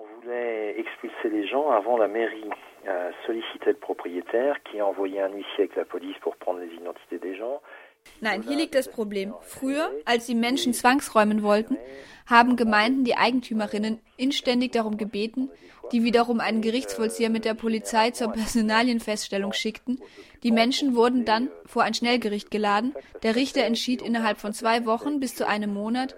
Nein, 8.21 8.43
hier 8.43 8.57
liegt 8.57 8.75
das 8.75 8.89
Problem. 8.91 9.35
Früher, 9.41 9.91
als 10.05 10.27
die 10.27 10.35
Menschen 10.35 10.75
zwangsräumen 10.75 11.43
wollten, 11.43 11.79
haben 12.27 12.57
Gemeinden 12.57 13.05
die 13.05 13.17
Eigentümerinnen 13.17 14.01
inständig 14.17 14.73
darum 14.73 14.97
gebeten, 14.97 15.51
die 15.93 16.05
wiederum 16.05 16.41
einen 16.41 16.63
Gerichtsvollzieher 16.63 17.31
mit 17.31 17.45
der 17.45 17.55
Polizei 17.55 18.11
zur 18.11 18.33
Personalienfeststellung 18.33 19.53
schickten. 19.53 20.01
Die 20.43 20.53
Menschen 20.53 20.95
wurden 20.95 21.25
dann 21.25 21.51
vor 21.67 21.83
ein 21.83 21.95
Schnellgericht 21.95 22.51
geladen. 22.51 22.95
Der 23.23 23.37
Richter 23.37 23.65
entschied 23.65 24.01
innerhalb 24.01 24.39
von 24.39 24.53
zwei 24.53 24.87
Wochen 24.87 25.21
bis 25.21 25.35
zu 25.35 25.47
einem 25.47 25.75
Monat, 25.75 26.17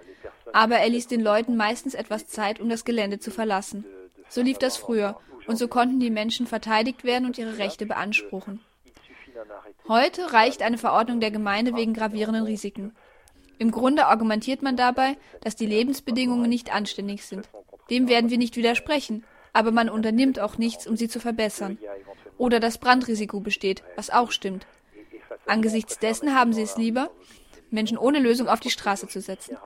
aber 0.52 0.76
er 0.76 0.88
ließ 0.88 1.08
den 1.08 1.20
Leuten 1.20 1.56
meistens 1.56 1.94
etwas 1.94 2.26
Zeit, 2.26 2.60
um 2.60 2.68
das 2.68 2.84
Gelände 2.84 3.18
zu 3.18 3.30
verlassen. 3.30 3.84
So 4.28 4.42
lief 4.42 4.58
das 4.58 4.76
früher 4.76 5.18
und 5.46 5.56
so 5.56 5.68
konnten 5.68 6.00
die 6.00 6.10
Menschen 6.10 6.46
verteidigt 6.46 7.04
werden 7.04 7.26
und 7.26 7.38
ihre 7.38 7.58
Rechte 7.58 7.86
beanspruchen. 7.86 8.60
Heute 9.88 10.32
reicht 10.32 10.62
eine 10.62 10.78
Verordnung 10.78 11.20
der 11.20 11.30
Gemeinde 11.30 11.74
wegen 11.76 11.94
gravierenden 11.94 12.44
Risiken. 12.44 12.94
Im 13.58 13.70
Grunde 13.70 14.06
argumentiert 14.06 14.62
man 14.62 14.76
dabei, 14.76 15.16
dass 15.40 15.56
die 15.56 15.66
Lebensbedingungen 15.66 16.48
nicht 16.48 16.74
anständig 16.74 17.24
sind. 17.24 17.48
Dem 17.90 18.08
werden 18.08 18.30
wir 18.30 18.38
nicht 18.38 18.56
widersprechen, 18.56 19.24
aber 19.52 19.70
man 19.70 19.88
unternimmt 19.88 20.40
auch 20.40 20.58
nichts, 20.58 20.86
um 20.86 20.96
sie 20.96 21.08
zu 21.08 21.20
verbessern. 21.20 21.78
Oder 22.36 22.60
das 22.60 22.78
Brandrisiko 22.78 23.40
besteht, 23.40 23.82
was 23.94 24.10
auch 24.10 24.30
stimmt. 24.30 24.66
Angesichts 25.46 25.98
dessen 25.98 26.34
haben 26.34 26.52
sie 26.52 26.62
es 26.62 26.76
lieber, 26.76 27.10
Menschen 27.70 27.98
ohne 27.98 28.18
Lösung 28.18 28.48
auf 28.48 28.60
die 28.60 28.70
Straße 28.70 29.08
zu 29.08 29.20
setzen. 29.20 29.56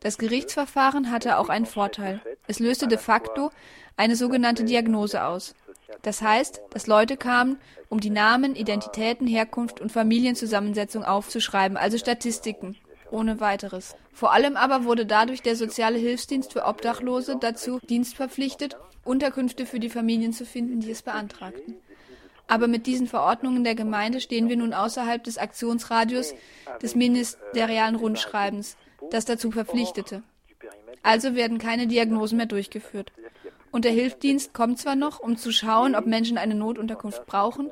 Das 0.00 0.18
Gerichtsverfahren 0.18 1.10
hatte 1.10 1.38
auch 1.38 1.48
einen 1.48 1.66
Vorteil. 1.66 2.20
Es 2.46 2.58
löste 2.58 2.88
de 2.88 2.98
facto 2.98 3.50
eine 3.96 4.16
sogenannte 4.16 4.64
Diagnose 4.64 5.24
aus. 5.24 5.54
Das 6.02 6.22
heißt, 6.22 6.62
dass 6.70 6.86
Leute 6.86 7.16
kamen, 7.16 7.58
um 7.88 8.00
die 8.00 8.10
Namen, 8.10 8.56
Identitäten, 8.56 9.26
Herkunft 9.26 9.80
und 9.80 9.92
Familienzusammensetzung 9.92 11.04
aufzuschreiben, 11.04 11.76
also 11.76 11.98
Statistiken, 11.98 12.76
ohne 13.10 13.40
weiteres. 13.40 13.94
Vor 14.12 14.32
allem 14.32 14.56
aber 14.56 14.84
wurde 14.84 15.06
dadurch 15.06 15.42
der 15.42 15.56
soziale 15.56 15.98
Hilfsdienst 15.98 16.52
für 16.52 16.64
Obdachlose 16.64 17.36
dazu 17.38 17.78
dienstverpflichtet, 17.80 18.76
Unterkünfte 19.04 19.66
für 19.66 19.80
die 19.80 19.90
Familien 19.90 20.32
zu 20.32 20.46
finden, 20.46 20.80
die 20.80 20.90
es 20.90 21.02
beantragten. 21.02 21.76
Aber 22.52 22.68
mit 22.68 22.86
diesen 22.86 23.06
Verordnungen 23.06 23.64
der 23.64 23.74
Gemeinde 23.74 24.20
stehen 24.20 24.50
wir 24.50 24.58
nun 24.58 24.74
außerhalb 24.74 25.24
des 25.24 25.38
Aktionsradius 25.38 26.34
des 26.82 26.94
ministerialen 26.94 27.96
Rundschreibens, 27.96 28.76
das 29.10 29.24
dazu 29.24 29.50
verpflichtete. 29.50 30.22
Also 31.02 31.34
werden 31.34 31.56
keine 31.56 31.86
Diagnosen 31.86 32.36
mehr 32.36 32.44
durchgeführt. 32.44 33.10
Und 33.70 33.86
der 33.86 33.92
Hilfsdienst 33.92 34.52
kommt 34.52 34.78
zwar 34.78 34.96
noch, 34.96 35.18
um 35.18 35.38
zu 35.38 35.50
schauen, 35.50 35.94
ob 35.94 36.04
Menschen 36.04 36.36
eine 36.36 36.54
Notunterkunft 36.54 37.24
brauchen, 37.24 37.70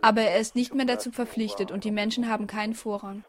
aber 0.00 0.22
er 0.22 0.40
ist 0.40 0.56
nicht 0.56 0.74
mehr 0.74 0.86
dazu 0.86 1.10
verpflichtet 1.10 1.70
und 1.70 1.84
die 1.84 1.90
Menschen 1.90 2.30
haben 2.30 2.46
keinen 2.46 2.72
Vorrang. 2.72 3.24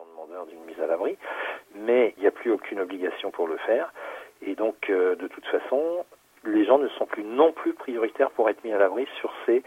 Mais 1.86 2.14
il 2.16 2.22
n'y 2.22 2.28
a 2.28 2.32
plus 2.32 2.54
aucune 2.54 2.80
obligation 2.80 3.30
pour 3.30 3.50
le 3.50 3.58
faire. 3.66 3.92
Et 4.40 4.56
donc, 4.56 4.90
euh, 4.90 5.18
de 5.18 5.28
toute 5.28 5.44
façon, 5.48 6.06
les 6.46 6.66
gens 6.66 6.78
ne 6.78 6.88
sont 6.90 7.06
plus 7.06 7.24
non 7.24 7.52
plus 7.52 7.74
prioritaires 7.74 8.32
pour 8.32 8.50
être 8.50 8.64
mis 8.64 8.72
à 8.72 8.78
l'abri 8.78 9.08
sur 9.20 9.32
ces 9.46 9.64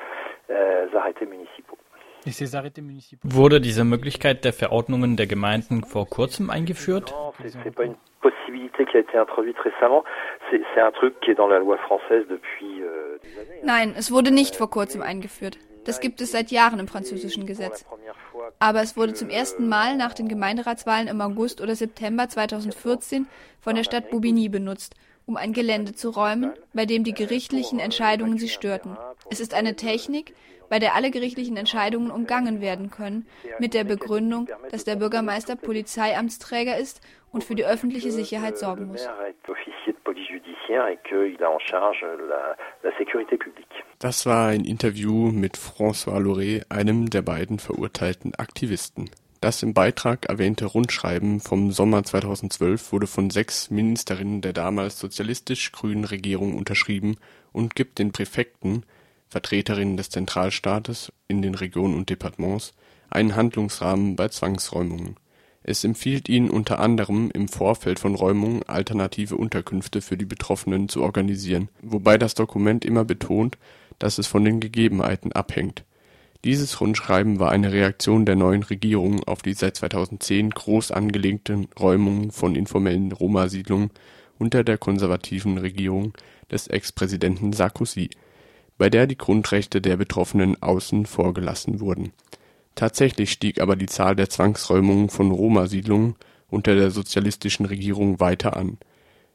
euh, 0.50 0.86
arrêtés 0.94 1.26
municipaux. 1.26 1.78
Wurde 3.22 3.60
diese 3.60 3.84
Möglichkeit 3.84 4.44
der 4.44 4.52
Verordnungen 4.52 5.16
der 5.16 5.28
Gemeinden 5.28 5.84
vor 5.84 6.08
kurzem 6.08 6.50
eingeführt? 6.50 7.14
possibilité 8.20 8.84
qui 8.84 8.96
a 8.96 9.00
été 9.00 9.16
introduite 9.16 9.58
récemment. 9.58 10.04
C'est 10.50 10.80
un 10.80 10.90
truc 10.90 11.18
qui 11.20 11.30
est 11.30 11.34
dans 11.34 11.48
la 11.48 11.58
loi 11.58 11.76
française 11.78 12.24
depuis 12.28 12.82
euh. 12.82 13.18
Nein, 13.62 13.94
es 13.96 14.10
wurde 14.10 14.30
nicht 14.30 14.56
vor 14.56 14.70
kurzem 14.70 15.02
eingeführt. 15.02 15.58
Das 15.84 16.00
gibt 16.00 16.20
es 16.20 16.32
seit 16.32 16.50
Jahren 16.50 16.80
im 16.80 16.88
französischen 16.88 17.46
Gesetz. 17.46 17.84
Aber 18.58 18.82
es 18.82 18.96
wurde 18.96 19.14
zum 19.14 19.30
ersten 19.30 19.68
Mal 19.68 19.96
nach 19.96 20.14
den 20.14 20.28
Gemeinderatswahlen 20.28 21.08
im 21.08 21.20
August 21.20 21.60
oder 21.60 21.74
September 21.76 22.28
2014 22.28 23.26
von 23.60 23.76
der 23.76 23.84
Stadt 23.84 24.10
Bobigny 24.10 24.48
benutzt, 24.48 24.94
um 25.26 25.36
ein 25.36 25.52
Gelände 25.52 25.92
zu 25.92 26.10
räumen, 26.10 26.52
bei 26.72 26.86
dem 26.86 27.04
die 27.04 27.12
gerichtlichen 27.12 27.80
Entscheidungen 27.80 28.38
sie 28.38 28.48
störten. 28.48 28.96
Es 29.28 29.40
ist 29.40 29.54
eine 29.54 29.74
Technik, 29.74 30.34
bei 30.68 30.78
der 30.78 30.94
alle 30.94 31.10
gerichtlichen 31.10 31.56
Entscheidungen 31.56 32.10
umgangen 32.10 32.60
werden 32.60 32.90
können, 32.90 33.26
mit 33.58 33.74
der 33.74 33.84
Begründung, 33.84 34.48
dass 34.70 34.84
der 34.84 34.96
Bürgermeister 34.96 35.56
Polizeiamtsträger 35.56 36.76
ist 36.76 37.00
und 37.32 37.44
für 37.44 37.54
die 37.54 37.64
öffentliche 37.64 38.10
Sicherheit 38.10 38.58
sorgen 38.58 38.86
muss. 38.86 39.08
Das 43.98 44.26
war 44.26 44.48
ein 44.48 44.64
Interview 44.64 45.30
mit 45.30 45.56
François 45.56 46.20
Loret, 46.20 46.66
einem 46.70 47.10
der 47.10 47.22
beiden 47.22 47.58
verurteilten 47.58 48.34
Aktivisten. 48.34 49.10
Das 49.40 49.62
im 49.62 49.74
Beitrag 49.74 50.26
erwähnte 50.26 50.64
Rundschreiben 50.64 51.40
vom 51.40 51.70
Sommer 51.70 52.02
2012 52.04 52.92
wurde 52.92 53.06
von 53.06 53.30
sechs 53.30 53.70
Ministerinnen 53.70 54.40
der 54.40 54.54
damals 54.54 54.98
sozialistisch-grünen 54.98 56.04
Regierung 56.04 56.56
unterschrieben 56.56 57.16
und 57.52 57.74
gibt 57.74 57.98
den 57.98 58.12
Präfekten 58.12 58.84
Vertreterinnen 59.28 59.96
des 59.96 60.10
Zentralstaates 60.10 61.12
in 61.28 61.42
den 61.42 61.54
Regionen 61.54 61.94
und 61.94 62.08
Departements 62.08 62.72
einen 63.10 63.36
Handlungsrahmen 63.36 64.16
bei 64.16 64.28
Zwangsräumungen. 64.28 65.16
Es 65.62 65.84
empfiehlt 65.84 66.28
ihnen 66.28 66.48
unter 66.48 66.78
anderem 66.78 67.30
im 67.32 67.48
Vorfeld 67.48 67.98
von 67.98 68.14
Räumungen 68.14 68.62
alternative 68.62 69.36
Unterkünfte 69.36 70.00
für 70.00 70.16
die 70.16 70.24
Betroffenen 70.24 70.88
zu 70.88 71.02
organisieren, 71.02 71.68
wobei 71.82 72.18
das 72.18 72.34
Dokument 72.34 72.84
immer 72.84 73.04
betont, 73.04 73.58
dass 73.98 74.18
es 74.18 74.28
von 74.28 74.44
den 74.44 74.60
Gegebenheiten 74.60 75.32
abhängt. 75.32 75.84
Dieses 76.44 76.80
Rundschreiben 76.80 77.40
war 77.40 77.50
eine 77.50 77.72
Reaktion 77.72 78.24
der 78.24 78.36
neuen 78.36 78.62
Regierung 78.62 79.24
auf 79.24 79.42
die 79.42 79.54
seit 79.54 79.76
2010 79.76 80.50
groß 80.50 80.92
angelegten 80.92 81.68
Räumungen 81.78 82.30
von 82.30 82.54
informellen 82.54 83.12
Roma-Siedlungen 83.12 83.90
unter 84.38 84.62
der 84.64 84.78
konservativen 84.78 85.58
Regierung 85.58 86.12
des 86.50 86.68
Ex-Präsidenten 86.68 87.52
Sarkozy 87.52 88.10
bei 88.78 88.90
der 88.90 89.06
die 89.06 89.16
Grundrechte 89.16 89.80
der 89.80 89.96
Betroffenen 89.96 90.62
außen 90.62 91.06
vor 91.06 91.34
gelassen 91.34 91.80
wurden. 91.80 92.12
Tatsächlich 92.74 93.32
stieg 93.32 93.60
aber 93.60 93.76
die 93.76 93.86
Zahl 93.86 94.16
der 94.16 94.28
Zwangsräumungen 94.28 95.08
von 95.08 95.30
Roma-Siedlungen 95.30 96.14
unter 96.48 96.74
der 96.74 96.90
sozialistischen 96.90 97.66
Regierung 97.66 98.20
weiter 98.20 98.56
an. 98.56 98.78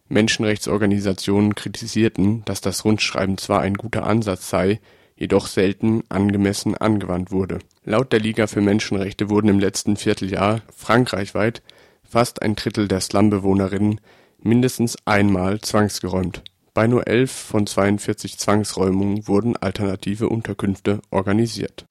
Menschenrechtsorganisationen 0.10 1.56
kritisierten, 1.56 2.44
dass 2.46 2.62
das 2.62 2.86
Rundschreiben 2.86 3.38
zwar 3.38 3.62
ein 3.62 3.74
guter 3.76 4.06
Ansatz 4.06 4.50
sei, 4.50 4.80
jedoch 5.22 5.46
selten 5.46 6.02
angemessen 6.10 6.76
angewandt 6.76 7.30
wurde. 7.30 7.60
Laut 7.86 8.12
der 8.12 8.20
Liga 8.20 8.48
für 8.48 8.60
Menschenrechte 8.60 9.30
wurden 9.30 9.50
im 9.50 9.60
letzten 9.60 9.96
Vierteljahr 9.96 10.62
frankreichweit 10.76 11.62
fast 12.04 12.42
ein 12.42 12.56
Drittel 12.56 12.88
der 12.88 13.02
Slumbewohnerinnen, 13.02 14.02
mindestens 14.40 14.98
einmal 15.06 15.62
zwangsgeräumt. 15.62 16.44
Bei 16.74 16.88
nur 16.88 17.06
elf 17.08 17.32
von 17.32 17.68
42 17.68 18.40
Zwangsräumungen 18.40 19.28
wurden 19.28 19.56
alternative 19.56 20.28
Unterkünfte 20.28 21.02
organisiert. 21.12 21.86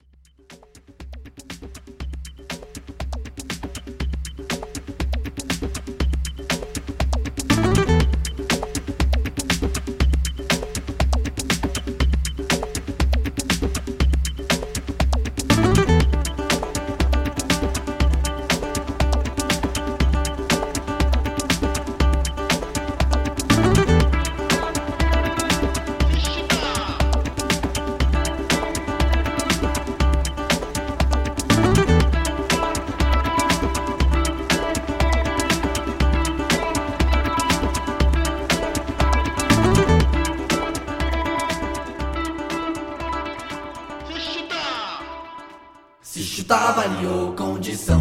estava 46.51 46.85
em 46.85 47.07
ou 47.07 47.33
condição. 47.35 48.01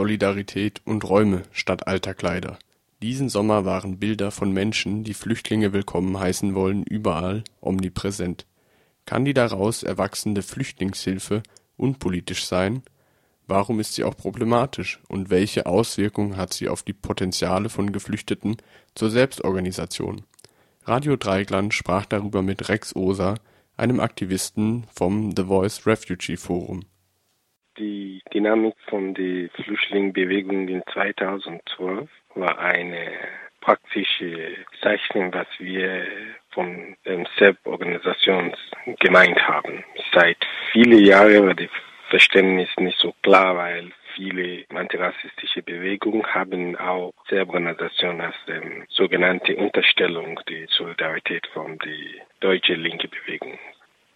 Solidarität 0.00 0.80
und 0.86 1.06
Räume 1.06 1.42
statt 1.52 1.86
alter 1.86 2.14
Kleider. 2.14 2.58
Diesen 3.02 3.28
Sommer 3.28 3.66
waren 3.66 3.98
Bilder 3.98 4.30
von 4.30 4.50
Menschen, 4.50 5.04
die 5.04 5.12
Flüchtlinge 5.12 5.74
willkommen 5.74 6.18
heißen 6.18 6.54
wollen, 6.54 6.84
überall 6.84 7.44
omnipräsent. 7.60 8.46
Kann 9.04 9.26
die 9.26 9.34
daraus 9.34 9.82
erwachsende 9.82 10.40
Flüchtlingshilfe 10.40 11.42
unpolitisch 11.76 12.46
sein? 12.46 12.82
Warum 13.46 13.78
ist 13.78 13.92
sie 13.92 14.04
auch 14.04 14.16
problematisch 14.16 15.00
und 15.08 15.28
welche 15.28 15.66
Auswirkungen 15.66 16.38
hat 16.38 16.54
sie 16.54 16.70
auf 16.70 16.82
die 16.82 16.94
Potenziale 16.94 17.68
von 17.68 17.92
Geflüchteten 17.92 18.56
zur 18.94 19.10
Selbstorganisation? 19.10 20.22
Radio 20.84 21.16
Dreigland 21.16 21.74
sprach 21.74 22.06
darüber 22.06 22.40
mit 22.40 22.70
Rex 22.70 22.96
Oser, 22.96 23.34
einem 23.76 24.00
Aktivisten 24.00 24.84
vom 24.94 25.36
The 25.36 25.44
Voice 25.44 25.86
Refugee 25.86 26.38
Forum. 26.38 26.86
Die 27.80 28.20
Dynamik 28.34 28.74
von 28.90 29.14
der 29.14 29.48
Flüchtlingsbewegung 29.64 30.68
in 30.68 30.82
2012 30.92 32.10
war 32.34 32.58
eine 32.58 33.10
praktische 33.62 34.54
Zeichnung, 34.82 35.32
was 35.32 35.46
wir 35.58 36.04
von 36.50 36.94
der 37.06 37.24
Selbstorganisation 37.38 38.54
gemeint 38.98 39.40
haben. 39.48 39.82
Seit 40.12 40.36
vielen 40.72 41.02
Jahren 41.02 41.46
war 41.46 41.54
das 41.54 41.70
Verständnis 42.10 42.68
nicht 42.76 42.98
so 42.98 43.14
klar, 43.22 43.56
weil 43.56 43.90
viele 44.14 44.66
antirassistische 44.74 45.62
Bewegungen 45.62 46.26
haben 46.26 46.76
auch 46.76 47.14
Selbstorganisation 47.30 48.20
als 48.20 48.36
ähm, 48.48 48.84
sogenannte 48.90 49.56
Unterstellung 49.56 50.38
die 50.50 50.66
Solidarität 50.68 51.46
von 51.54 51.78
der 51.78 52.26
deutschen 52.40 52.82
linke 52.82 53.08
Bewegung. 53.08 53.58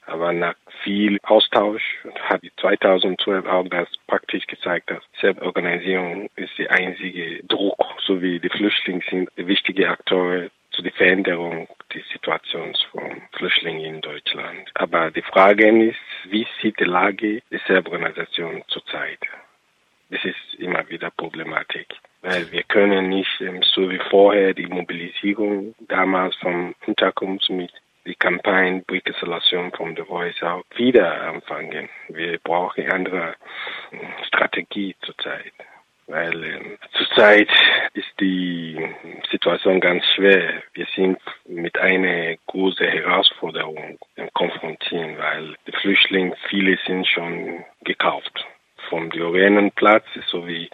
Aber 0.07 0.35
nach 0.35 0.55
viel 0.85 1.19
Austausch 1.23 1.83
hat 2.23 2.43
2012 2.61 3.47
auch 3.47 3.67
das 3.69 3.89
praktisch 4.07 4.47
gezeigt, 4.47 4.91
dass 4.91 5.03
Selbstorganisierung 5.21 6.31
ist 6.37 6.57
der 6.59 6.71
einzige 6.71 7.43
Druck, 7.45 7.83
sowie 8.07 8.39
die 8.39 8.51
Flüchtlinge 8.51 9.03
sind 9.11 9.31
wichtige 9.37 9.89
Akteure 9.89 10.51
zu 10.71 10.83
der 10.83 10.93
Veränderung 10.93 11.69
der 11.93 12.03
Situation 12.13 12.77
von 12.91 13.23
Flüchtlingen 13.33 13.97
in 13.97 14.01
Deutschland. 14.01 14.71
Aber 14.75 15.11
die 15.11 15.23
Frage 15.23 15.89
ist, 15.89 15.99
wie 16.29 16.47
sieht 16.61 16.79
die 16.79 16.85
Lage 16.85 17.43
der 17.51 17.61
Selbstorganisation 17.67 18.63
zurzeit? 18.69 19.21
Das 20.11 20.25
ist 20.25 20.55
immer 20.59 20.89
wieder 20.89 21.11
Problematik. 21.11 21.87
Weil 22.23 22.51
wir 22.53 22.63
können 22.63 23.09
nicht, 23.09 23.31
so 23.75 23.91
wie 23.91 24.01
vorher, 24.11 24.55
die 24.55 24.67
Mobilisierung 24.67 25.75
damals 25.89 26.35
vom 26.37 26.75
Unterkunft 26.87 27.51
mit 27.51 27.71
die 28.07 28.15
Kampagne 28.15 28.83
Brick 28.87 29.09
Isolation 29.09 29.73
von 29.73 29.97
The 29.97 30.03
Voice 30.03 30.43
auch 30.43 30.63
wieder 30.77 31.23
anfangen. 31.23 31.89
Wir 32.09 32.39
brauchen 32.39 32.91
andere 32.91 33.35
Strategie 34.27 34.95
zurzeit. 35.03 35.53
Weil 36.07 36.45
ähm, 36.45 36.79
zurzeit 36.93 37.49
ist 37.95 38.13
die 38.21 38.79
Situation 39.31 39.81
ganz 39.81 40.05
schwer. 40.15 40.63
Wir 40.75 40.87
sind 40.95 41.19
mit 41.47 41.79
einer 41.79 42.37
großen 42.47 42.87
Herausforderung 42.87 43.99
konfrontiert, 44.35 45.19
weil 45.19 45.57
die 45.67 45.73
Flüchtlinge, 45.73 46.37
viele 46.51 46.77
sind 46.87 47.07
schon 47.07 47.65
gekauft. 47.85 48.47
Vom 48.91 49.09
Diorenenplatz 49.11 50.05
sowie 50.27 50.69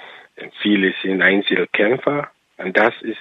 viele 0.63 0.93
sind 1.01 1.23
Einzelkämpfer. 1.23 2.29
Und 2.57 2.77
das 2.77 2.95
ist 3.03 3.19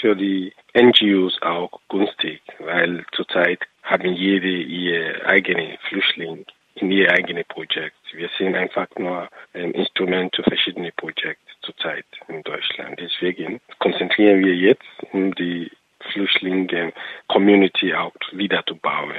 für 0.00 0.14
die 0.16 0.52
NGOs 0.74 1.40
auch 1.42 1.80
günstig, 1.88 2.42
weil 2.58 3.04
zurzeit 3.12 3.60
haben 3.82 4.14
jede 4.14 4.48
ihr 4.48 5.26
eigene 5.26 5.78
Flüchtling 5.88 6.44
in 6.76 6.90
ihr 6.90 7.10
eigene 7.12 7.44
Projekt. 7.44 7.96
Wir 8.12 8.28
sind 8.38 8.54
einfach 8.54 8.88
nur 8.98 9.28
ein 9.54 9.72
Instrument 9.72 10.34
für 10.36 10.44
verschiedene 10.44 10.92
Projekte 10.92 11.52
zurzeit 11.62 12.06
in 12.28 12.42
Deutschland. 12.42 13.00
Deswegen 13.00 13.60
konzentrieren 13.78 14.44
wir 14.44 14.54
jetzt, 14.54 14.82
um 15.12 15.34
die 15.34 15.70
Flüchtlinge-Community 16.12 17.94
auch 17.94 18.14
wieder 18.32 18.64
zu 18.66 18.76
bauen. 18.76 19.14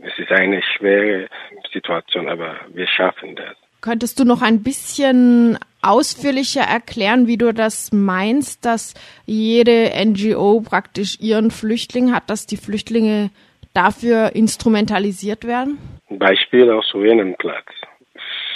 Es 0.00 0.18
ist 0.18 0.30
eine 0.32 0.62
schwere 0.62 1.28
Situation, 1.72 2.28
aber 2.28 2.56
wir 2.68 2.86
schaffen 2.86 3.36
das. 3.36 3.56
Könntest 3.80 4.18
du 4.18 4.24
noch 4.24 4.42
ein 4.42 4.62
bisschen 4.62 5.58
ausführlicher 5.84 6.62
erklären, 6.62 7.26
wie 7.26 7.36
du 7.36 7.52
das 7.52 7.92
meinst, 7.92 8.64
dass 8.64 8.94
jede 9.26 9.92
NGO 10.04 10.60
praktisch 10.60 11.20
ihren 11.20 11.50
Flüchtling 11.50 12.12
hat, 12.14 12.30
dass 12.30 12.46
die 12.46 12.56
Flüchtlinge 12.56 13.30
dafür 13.74 14.34
instrumentalisiert 14.34 15.44
werden? 15.44 15.78
Beispiel 16.08 16.70
aus 16.70 16.94
Ruinenplatz. 16.94 17.66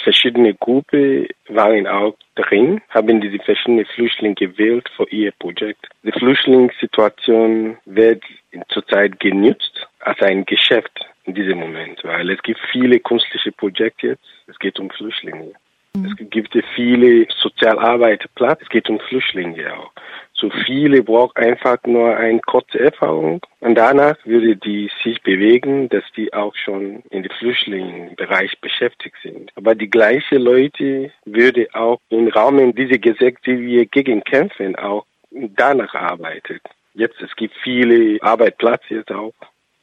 Verschiedene 0.03 0.53
Gruppen 0.55 1.27
waren 1.49 1.85
auch 1.85 2.15
drin, 2.35 2.81
haben 2.89 3.19
diese 3.19 3.43
verschiedenen 3.43 3.85
Flüchtlinge 3.85 4.35
gewählt 4.35 4.89
für 4.95 5.07
ihr 5.09 5.31
Projekt. 5.33 5.87
Die 6.03 6.11
Flüchtlingssituation 6.11 7.77
wird 7.85 8.23
zurzeit 8.69 9.19
genutzt 9.19 9.87
als 9.99 10.21
ein 10.21 10.45
Geschäft 10.45 11.05
in 11.25 11.35
diesem 11.35 11.59
Moment, 11.59 12.01
weil 12.03 12.29
es 12.31 12.41
gibt 12.41 12.59
viele 12.71 12.99
künstliche 12.99 13.51
Projekte 13.51 14.07
jetzt. 14.07 14.25
Es 14.47 14.57
geht 14.57 14.79
um 14.79 14.89
Flüchtlinge. 14.89 15.51
Es 16.05 16.29
gibt 16.29 16.57
viele 16.75 17.27
Sozialarbeiterplatz. 17.41 18.61
Es 18.61 18.69
geht 18.69 18.89
um 18.89 18.99
Flüchtlinge 18.99 19.73
auch. 19.73 19.91
So 20.33 20.49
viele 20.65 21.03
brauchen 21.03 21.35
einfach 21.35 21.77
nur 21.85 22.15
eine 22.15 22.39
kurze 22.39 22.79
Erfahrung 22.79 23.41
und 23.59 23.75
danach 23.75 24.15
würde 24.23 24.55
die 24.55 24.89
sich 25.03 25.21
bewegen, 25.21 25.89
dass 25.89 26.03
die 26.15 26.33
auch 26.33 26.55
schon 26.55 27.03
in 27.09 27.23
dem 27.23 27.31
Flüchtlingsbereich 27.39 28.57
beschäftigt 28.61 29.17
sind. 29.21 29.51
Aber 29.55 29.75
die 29.75 29.89
gleichen 29.89 30.41
Leute 30.41 31.11
würde 31.25 31.67
auch 31.73 31.99
im 32.09 32.29
Rahmen 32.29 32.73
dieser 32.73 32.99
Gesetze, 32.99 33.39
die 33.45 33.59
wir 33.59 33.85
gegen 33.87 34.23
kämpfen, 34.23 34.77
auch 34.77 35.05
danach 35.31 35.93
arbeitet. 35.93 36.61
Jetzt, 36.93 37.21
es 37.21 37.35
gibt 37.35 37.55
viele 37.61 38.21
Arbeitsplätze 38.21 38.95
jetzt 38.95 39.11
auch. 39.11 39.33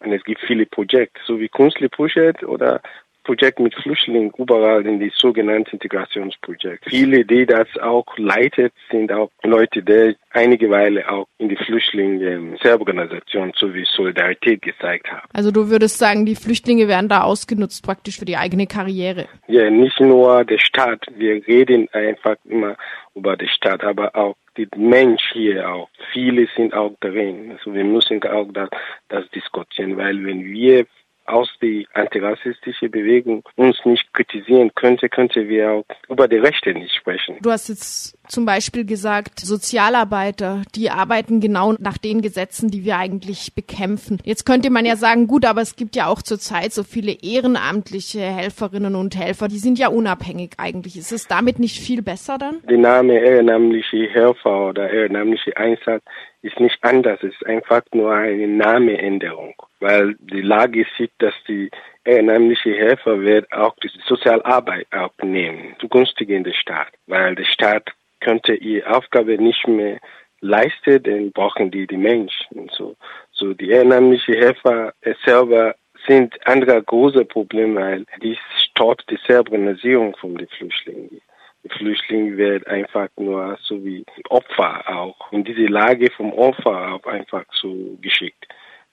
Und 0.01 0.13
es 0.13 0.23
gibt 0.25 0.41
viele 0.43 0.67
Projekte, 0.67 1.21
so 1.27 1.41
wie 1.41 1.49
Kunstprojekt 1.49 2.45
oder 2.45 2.81
Projekt 3.27 3.59
mit 3.59 3.75
Flüchtlingen 3.75 4.33
überall 4.39 4.87
in 4.87 5.01
die 5.01 5.13
sogenannten 5.17 5.71
Integrationsprojekte. 5.73 6.89
Viele, 6.89 7.25
die 7.25 7.45
das 7.45 7.67
auch 7.83 8.07
leitet, 8.17 8.73
sind 8.91 9.11
auch 9.11 9.31
Leute, 9.43 9.83
die 9.83 10.17
einige 10.31 10.71
Weile 10.71 11.11
auch 11.11 11.27
in 11.39 11.49
die 11.49 11.57
Flüchtlinge-Selbstorganisation 11.57 13.53
sowie 13.57 13.85
Solidarität 13.85 14.63
gezeigt 14.63 15.11
haben. 15.11 15.29
Also 15.33 15.51
du 15.51 15.69
würdest 15.69 15.99
sagen, 15.99 16.25
die 16.25 16.37
Flüchtlinge 16.37 16.87
werden 16.87 17.09
da 17.09 17.23
ausgenutzt 17.23 17.85
praktisch 17.85 18.19
für 18.19 18.25
die 18.25 18.37
eigene 18.37 18.69
Karriere? 18.69 19.27
Ja, 19.49 19.69
nicht 19.71 19.99
nur 19.99 20.45
der 20.45 20.59
Staat. 20.59 21.05
Wir 21.17 21.45
reden 21.47 21.89
einfach 21.93 22.37
immer 22.45 22.77
über 23.17 23.37
die 23.37 23.49
Stadt, 23.49 23.83
aber 23.83 24.15
auch 24.15 24.37
die 24.57 24.69
Mensch 24.77 25.33
hier 25.33 25.69
auch. 25.69 25.89
Viele 26.13 26.47
sind 26.55 26.75
auch 26.75 26.93
drin. 27.01 27.53
Also 27.53 27.75
wir 27.75 27.85
müssen 27.85 28.23
auch 28.23 28.47
das, 28.53 28.69
das 29.09 29.29
diskutieren, 29.31 29.97
weil 29.97 30.25
wenn 30.25 30.45
wir 30.45 30.87
aus 31.27 31.49
der 31.61 31.85
antirassistischen 31.95 32.91
Bewegung 32.91 33.43
uns 33.57 33.77
nicht 33.85 34.13
kritisieren 34.13 34.73
könnte, 34.75 35.09
könnte 35.09 35.49
wir 35.49 35.71
auch 35.71 35.85
über 36.09 36.29
die 36.29 36.37
Rechte 36.37 36.73
nicht 36.73 36.95
sprechen. 36.95 37.37
Du 37.43 37.51
hast 37.51 37.69
jetzt 37.69 38.19
zum 38.29 38.45
Beispiel 38.45 38.85
gesagt, 38.85 39.41
Sozialarbeiter, 39.41 40.63
die 40.75 40.91
arbeiten 40.91 41.41
genau 41.41 41.75
nach 41.79 41.99
den 41.99 42.23
Gesetzen, 42.23 42.71
die 42.71 42.85
wir 42.85 42.99
eigentlich 42.99 43.55
bekämpfen. 43.55 44.19
Jetzt 44.25 44.45
könnte 44.45 44.71
man 44.71 44.85
ja 44.85 44.97
sagen, 44.97 45.27
gut, 45.27 45.45
aber 45.45 45.61
es 45.61 45.77
gibt 45.77 45.97
ja 45.97 46.07
auch 46.07 46.23
zurzeit 46.23 46.73
so 46.73 46.83
viele 46.83 47.13
ehrenamtliche 47.13 48.21
Helferinnen 48.21 48.95
und 48.95 49.17
Helfer, 49.17 49.49
die 49.49 49.59
sind 49.59 49.79
ja 49.79 49.89
unabhängig 49.89 50.55
eigentlich. 50.59 50.97
Ist 50.97 51.13
es 51.13 51.27
damit 51.27 51.59
nicht 51.59 51.79
viel 51.79 52.03
besser 52.03 52.39
dann? 52.39 52.63
Der 52.69 52.79
Name 52.79 53.19
ehrenamtliche 53.19 54.09
Helfer 54.09 54.69
oder 54.69 54.91
ehrenamtliche 54.91 55.57
Einsatz 55.57 56.03
ist 56.43 56.61
nicht 56.61 56.79
anders. 56.83 57.19
Es 57.23 57.33
ist 57.33 57.47
einfach 57.47 57.83
nur 57.93 58.13
eine 58.13 58.47
Nameänderung, 58.47 59.55
weil 59.81 60.15
die 60.19 60.43
Lage 60.43 60.87
sieht, 60.97 61.13
dass 61.19 61.35
die 61.49 61.71
ehrenamtliche 62.05 62.75
Helfer 62.75 63.21
wird 63.21 63.51
auch 63.53 63.75
die 63.77 63.91
Sozialarbeit 64.07 64.87
aufnehmen, 64.93 65.75
zugunsten 65.79 66.45
des 66.45 66.57
Staat, 66.57 66.93
weil 67.07 67.35
der 67.35 67.45
Staat 67.45 67.93
könnte 68.21 68.55
ihre 68.55 68.97
Aufgabe 68.97 69.37
nicht 69.39 69.67
mehr 69.67 69.99
leisten, 70.41 71.03
dann 71.03 71.33
brauchen 71.33 71.71
die 71.71 71.87
die 71.87 71.97
Menschen. 71.97 72.71
So, 72.73 72.97
so 73.33 73.53
die 73.55 73.71
ehrenamtliche 73.71 74.39
Helfer 74.39 74.95
selber 75.25 75.75
sind 76.07 76.35
andere 76.47 76.83
große 76.83 77.25
Probleme, 77.25 77.81
weil 77.81 78.05
dies 78.23 78.39
stört 78.59 79.05
die 79.11 79.19
Selbstorganisierung 79.27 80.17
von 80.17 80.37
den 80.37 80.49
Flüchtlingen. 80.49 81.21
Die 81.65 81.69
Flüchtlinge 81.69 82.37
werden 82.37 82.67
einfach 82.69 83.09
nur 83.17 83.59
so 83.61 83.85
wie 83.85 84.05
Opfer 84.29 84.85
auch 84.89 85.33
in 85.33 85.43
diese 85.43 85.67
Lage 85.67 86.11
vom 86.13 86.33
Opfer 86.33 86.95
auch 86.95 87.07
einfach 87.07 87.45
so 87.51 87.99
geschickt 88.01 88.46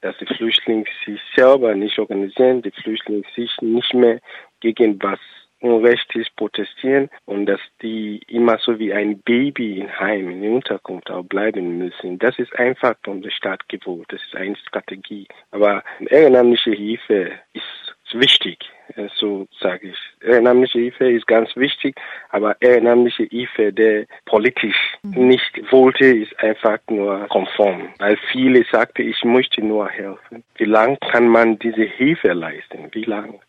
dass 0.03 0.17
die 0.17 0.25
Flüchtlinge 0.25 0.85
sich 1.05 1.19
selber 1.33 1.73
nicht 1.73 1.97
organisieren, 1.97 2.61
die 2.61 2.71
Flüchtlinge 2.71 3.23
sich 3.35 3.49
nicht 3.61 3.93
mehr 3.93 4.19
gegen 4.59 5.01
was 5.01 5.19
unrechtlich 5.61 6.27
protestieren 6.35 7.09
und 7.25 7.45
dass 7.45 7.61
die 7.81 8.21
immer 8.27 8.57
so 8.59 8.77
wie 8.79 8.93
ein 8.93 9.19
Baby 9.19 9.79
in 9.79 9.99
Heim, 9.99 10.29
in 10.29 10.41
der 10.41 10.51
Unterkunft 10.51 11.09
auch 11.09 11.23
bleiben 11.23 11.77
müssen. 11.77 12.19
Das 12.19 12.37
ist 12.37 12.53
einfach 12.59 12.95
von 13.03 13.21
der 13.21 13.31
Staat 13.31 13.67
gewollt. 13.69 14.07
Das 14.09 14.21
ist 14.21 14.35
eine 14.35 14.57
Strategie. 14.57 15.25
Aber 15.51 15.81
ehrenamtliche 16.09 16.71
Hilfe 16.71 17.31
ist 17.53 17.92
wichtig, 18.19 18.59
äh, 18.95 19.07
so 19.15 19.47
sage 19.59 19.89
ich. 19.89 19.97
Ehrenamtliche 20.27 20.79
Hilfe 20.79 21.11
ist 21.11 21.27
ganz 21.27 21.55
wichtig, 21.55 21.95
aber 22.29 22.55
ehrenamtliche 22.61 23.23
Hilfe, 23.23 23.73
der 23.73 24.05
politisch 24.25 24.75
Mhm. 25.03 25.27
nicht 25.27 25.71
wollte, 25.71 26.05
ist 26.05 26.37
einfach 26.39 26.79
nur 26.89 27.27
konform. 27.27 27.89
Weil 27.99 28.17
viele 28.31 28.63
sagten, 28.71 29.07
ich 29.07 29.23
möchte 29.23 29.61
nur 29.61 29.89
helfen. 29.89 30.43
Wie 30.55 30.65
lange 30.65 30.97
kann 31.11 31.27
man 31.27 31.59
diese 31.59 31.83
Hilfe 31.83 32.33
leisten? 32.33 32.89
Wie 32.91 33.03
lange? 33.03 33.39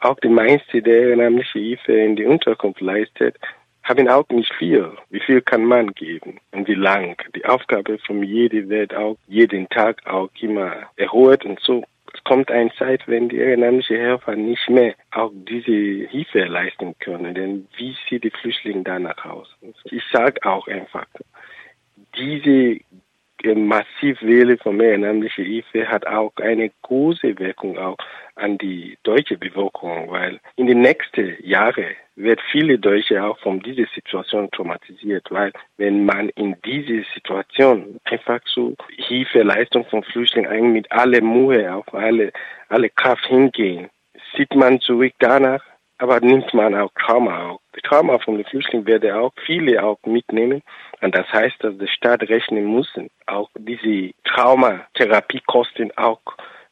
Auch 0.00 0.18
die 0.20 0.28
meisten, 0.28 0.82
der 0.84 1.02
ehrenamtliche 1.08 1.58
Hilfe 1.58 1.92
in 1.92 2.16
die 2.16 2.24
Unterkunft 2.24 2.80
leistet, 2.80 3.36
haben 3.82 4.08
auch 4.08 4.28
nicht 4.28 4.52
viel. 4.54 4.90
Wie 5.10 5.20
viel 5.20 5.40
kann 5.40 5.64
man 5.64 5.92
geben 5.94 6.38
und 6.52 6.68
wie 6.68 6.74
lang? 6.74 7.16
Die 7.34 7.44
Aufgabe 7.46 7.98
von 8.06 8.22
jedem 8.22 8.68
wird 8.68 8.94
auch 8.94 9.16
jeden 9.26 9.68
Tag 9.70 10.06
auch 10.06 10.28
immer 10.40 10.72
erhöht 10.96 11.44
und 11.44 11.58
so. 11.60 11.82
Kommt 12.28 12.50
eine 12.50 12.70
Zeit, 12.74 13.08
wenn 13.08 13.30
die 13.30 13.38
ehrenamtlichen 13.38 13.96
Helfer 13.96 14.36
nicht 14.36 14.68
mehr 14.68 14.94
auch 15.12 15.32
diese 15.32 16.06
Hilfe 16.10 16.44
leisten 16.44 16.94
können. 16.98 17.34
Denn 17.34 17.66
wie 17.78 17.96
sieht 18.06 18.22
die 18.22 18.30
Flüchtlinge 18.30 18.82
danach 18.82 19.24
aus? 19.24 19.48
Ich 19.84 20.02
sage 20.12 20.38
auch 20.44 20.68
einfach, 20.68 21.06
diese 22.18 22.80
Massivwelle 23.44 24.58
von 24.58 24.80
ehrenamtlicher 24.80 25.42
Hilfe 25.42 25.88
hat 25.88 26.06
auch 26.06 26.32
eine 26.36 26.70
große 26.82 27.38
Wirkung 27.38 27.78
auch 27.78 27.96
an 28.34 28.58
die 28.58 28.96
deutsche 29.02 29.36
Bevölkerung, 29.36 30.10
weil 30.10 30.40
in 30.56 30.66
den 30.66 30.80
nächsten 30.80 31.36
Jahren 31.42 31.94
wird 32.16 32.40
viele 32.50 32.78
Deutsche 32.78 33.22
auch 33.22 33.38
von 33.38 33.60
dieser 33.60 33.86
Situation 33.94 34.50
traumatisiert, 34.50 35.26
weil 35.30 35.52
wenn 35.76 36.04
man 36.04 36.30
in 36.30 36.56
diese 36.64 37.04
Situation 37.14 38.00
einfach 38.04 38.40
so 38.46 38.74
Hilfeleistung 38.96 39.84
von 39.86 40.02
Flüchtlingen 40.02 40.50
eigentlich 40.50 40.72
mit 40.72 40.92
aller 40.92 41.20
Mühe 41.20 41.72
auf 41.72 41.92
alle, 41.94 42.32
alle 42.68 42.90
Kraft 42.90 43.26
hingehen, 43.26 43.88
sieht 44.36 44.54
man 44.54 44.80
zurück 44.80 45.12
danach, 45.20 45.62
aber 45.98 46.20
nimmt 46.20 46.52
man 46.54 46.74
auch 46.74 46.90
Trauma 46.94 47.50
auch. 47.50 47.60
Die 47.76 47.80
Trauma 47.80 48.18
von 48.18 48.36
den 48.36 48.44
Flüchtlingen 48.46 48.86
werde 48.86 49.18
auch 49.18 49.32
viele 49.44 49.82
auch 49.82 49.98
mitnehmen. 50.06 50.62
Und 51.00 51.14
das 51.14 51.26
heißt, 51.32 51.56
dass 51.60 51.76
der 51.76 51.88
Staat 51.88 52.22
rechnen 52.22 52.64
muss, 52.64 52.88
auch 53.26 53.50
diese 53.58 54.12
Traumatherapiekosten 54.24 55.96
auch 55.96 56.20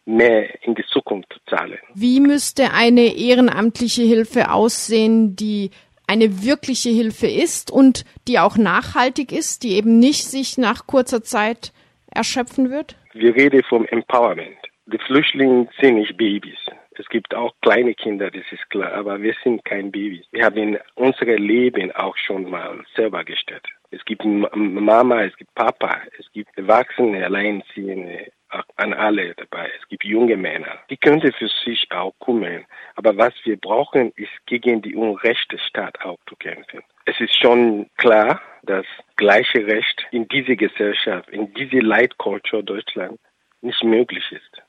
mehr 0.04 0.48
in 0.62 0.74
die 0.74 0.84
Zukunft 0.86 1.32
zu 1.32 1.40
zahlen. 1.50 1.78
Wie 1.94 2.20
müsste 2.20 2.72
eine 2.72 3.16
ehrenamtliche 3.16 4.02
Hilfe 4.02 4.52
aussehen, 4.52 5.34
die 5.36 5.70
eine 6.06 6.44
wirkliche 6.44 6.90
Hilfe 6.90 7.26
ist 7.26 7.72
und 7.72 8.04
die 8.28 8.38
auch 8.38 8.56
nachhaltig 8.56 9.32
ist, 9.32 9.64
die 9.64 9.72
eben 9.72 9.98
nicht 9.98 10.24
sich 10.24 10.56
nach 10.56 10.86
kurzer 10.86 11.22
Zeit 11.22 11.72
erschöpfen 12.12 12.70
wird? 12.70 12.96
Wir 13.12 13.34
reden 13.34 13.62
vom 13.68 13.84
Empowerment. 13.86 14.56
Die 14.86 14.98
Flüchtlinge 14.98 15.68
sind 15.80 15.96
nicht 15.96 16.16
Babys. 16.16 16.58
Es 16.98 17.08
gibt 17.08 17.34
auch 17.34 17.54
kleine 17.60 17.94
Kinder, 17.94 18.30
das 18.30 18.44
ist 18.50 18.68
klar, 18.70 18.92
aber 18.92 19.20
wir 19.20 19.34
sind 19.44 19.64
kein 19.64 19.92
Babys. 19.92 20.26
Wir 20.32 20.44
haben 20.44 20.78
unser 20.94 21.26
Leben 21.26 21.92
auch 21.92 22.16
schon 22.16 22.48
mal 22.48 22.84
selber 22.94 23.24
gestellt. 23.24 23.66
Es 23.90 24.04
gibt 24.04 24.24
Mama, 24.24 25.24
es 25.24 25.36
gibt 25.36 25.54
Papa, 25.54 26.00
es 26.18 26.30
gibt 26.32 26.56
Erwachsene, 26.56 27.24
Alleinziehende, 27.24 28.32
an 28.76 28.94
alle 28.94 29.34
dabei. 29.34 29.70
Es 29.80 29.88
gibt 29.88 30.04
junge 30.04 30.36
Männer. 30.36 30.78
Die 30.90 30.96
könnten 30.96 31.32
für 31.32 31.48
sich 31.64 31.86
auch 31.90 32.12
kümmern. 32.20 32.64
Aber 32.94 33.16
was 33.16 33.34
wir 33.44 33.56
brauchen, 33.56 34.12
ist 34.16 34.32
gegen 34.46 34.82
die 34.82 34.94
unrechte 34.94 35.58
Staat 35.58 36.00
auch 36.02 36.18
zu 36.28 36.36
kämpfen. 36.36 36.82
Es 37.04 37.20
ist 37.20 37.36
schon 37.40 37.88
klar, 37.96 38.40
dass 38.62 38.86
gleiche 39.16 39.66
Recht 39.66 40.06
in 40.10 40.26
dieser 40.28 40.56
Gesellschaft, 40.56 41.28
in 41.30 41.52
dieser 41.54 41.82
Leitkultur 41.82 42.62
Deutschland 42.62 43.18
nicht 43.60 43.82
möglich 43.82 44.24
ist. 44.30 44.62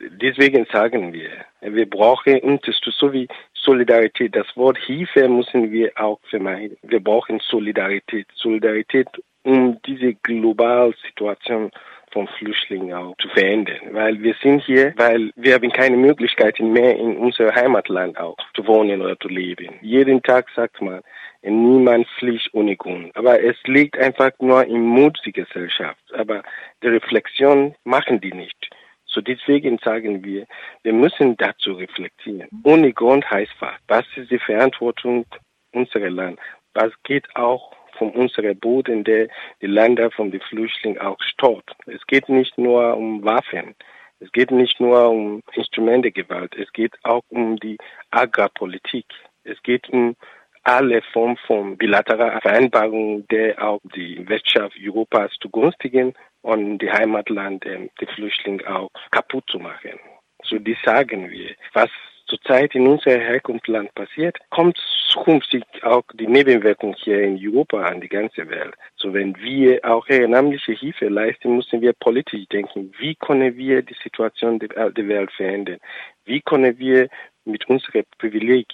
Deswegen 0.00 0.66
sagen 0.72 1.12
wir, 1.12 1.30
wir 1.60 1.88
brauchen 1.88 2.40
Unterstützung, 2.40 2.92
so 3.08 3.12
wie 3.12 3.28
Solidarität. 3.54 4.34
Das 4.34 4.46
Wort 4.56 4.78
Hilfe 4.78 5.28
müssen 5.28 5.70
wir 5.70 5.92
auch 5.96 6.18
vermeiden. 6.28 6.76
Wir 6.82 7.00
brauchen 7.00 7.40
Solidarität. 7.40 8.26
Solidarität, 8.34 9.08
um 9.44 9.80
diese 9.86 10.14
globale 10.14 10.94
Situation 11.06 11.70
von 12.12 12.28
Flüchtlingen 12.38 12.92
auch 12.92 13.14
zu 13.18 13.28
verändern. 13.28 13.80
Weil 13.90 14.22
wir 14.22 14.34
sind 14.42 14.62
hier, 14.62 14.94
weil 14.96 15.30
wir 15.36 15.54
haben 15.54 15.70
keine 15.70 15.96
Möglichkeiten 15.96 16.72
mehr 16.72 16.96
in 16.96 17.16
unser 17.16 17.54
Heimatland 17.54 18.18
auch 18.18 18.36
zu 18.54 18.66
wohnen 18.66 19.00
oder 19.02 19.18
zu 19.18 19.28
leben. 19.28 19.74
Jeden 19.82 20.22
Tag 20.22 20.46
sagt 20.54 20.80
man, 20.80 21.02
niemand 21.42 22.06
fliegt 22.18 22.48
ohne 22.52 22.76
Grund. 22.76 23.14
Aber 23.16 23.42
es 23.42 23.56
liegt 23.64 23.98
einfach 23.98 24.30
nur 24.38 24.64
im 24.64 24.82
Mut 24.82 25.18
der 25.24 25.32
Gesellschaft. 25.32 26.02
Aber 26.14 26.42
die 26.82 26.88
Reflexion 26.88 27.74
machen 27.84 28.20
die 28.20 28.32
nicht. 28.32 28.70
So 29.14 29.20
deswegen 29.20 29.78
sagen 29.78 30.24
wir, 30.24 30.46
wir 30.82 30.92
müssen 30.92 31.36
dazu 31.36 31.74
reflektieren. 31.74 32.48
Ohne 32.64 32.92
Grund 32.92 33.30
heißt 33.30 33.54
was? 33.60 33.76
Was 33.86 34.04
ist 34.16 34.30
die 34.32 34.40
Verantwortung 34.40 35.24
unserer 35.72 36.10
Land? 36.10 36.40
Was 36.74 36.92
geht 37.04 37.24
auch 37.36 37.72
von 37.96 38.10
unserem 38.10 38.58
Boden, 38.58 39.04
der 39.04 39.28
die 39.62 39.68
Länder 39.68 40.10
von 40.10 40.32
den 40.32 40.40
Flüchtlingen 40.40 41.00
auch 41.00 41.20
stört? 41.20 41.70
Es 41.86 42.04
geht 42.08 42.28
nicht 42.28 42.58
nur 42.58 42.96
um 42.96 43.24
Waffen. 43.24 43.76
Es 44.18 44.32
geht 44.32 44.50
nicht 44.50 44.80
nur 44.80 45.08
um 45.10 45.42
Instrumentengewalt. 45.52 46.56
Es 46.56 46.72
geht 46.72 46.94
auch 47.04 47.22
um 47.28 47.56
die 47.56 47.76
Agrarpolitik. 48.10 49.06
Es 49.44 49.62
geht 49.62 49.88
um 49.90 50.16
alle 50.64 51.02
Formen 51.12 51.36
von 51.46 51.76
bilateraler 51.76 52.40
Vereinbarungen, 52.40 53.26
der 53.30 53.62
auch 53.62 53.80
die 53.94 54.26
Wirtschaft 54.28 54.76
Europas 54.82 55.30
zugunstigen 55.40 56.14
und 56.44 56.78
die 56.78 56.90
Heimatland 56.90 57.64
die 57.64 58.06
Flüchtlinge 58.14 58.66
auch 58.68 58.90
kaputt 59.10 59.44
zu 59.48 59.58
machen. 59.58 59.98
So 60.44 60.58
die 60.58 60.76
sagen 60.84 61.30
wir. 61.30 61.54
Was 61.72 61.88
zurzeit 62.26 62.74
in 62.74 62.86
unserem 62.86 63.20
Herkunftsland 63.20 63.94
passiert, 63.94 64.36
kommt 64.50 64.78
zukünftig 65.08 65.64
auch 65.82 66.04
die 66.14 66.26
Nebenwirkung 66.26 66.94
hier 66.98 67.22
in 67.22 67.38
Europa 67.42 67.82
an 67.82 68.00
die 68.00 68.08
ganze 68.08 68.48
Welt. 68.48 68.74
So 68.96 69.14
wenn 69.14 69.34
wir 69.38 69.80
auch 69.84 70.06
ehrenamtliche 70.08 70.72
Hilfe 70.72 71.08
leisten, 71.08 71.56
müssen 71.56 71.80
wir 71.80 71.94
politisch 71.94 72.46
denken. 72.48 72.92
Wie 72.98 73.14
können 73.14 73.56
wir 73.56 73.82
die 73.82 73.96
Situation 74.02 74.58
der 74.58 75.08
Welt 75.08 75.32
verändern? 75.32 75.78
Wie 76.24 76.42
können 76.42 76.78
wir 76.78 77.08
mit 77.46 77.66
unserem 77.68 78.04
Privileg 78.18 78.66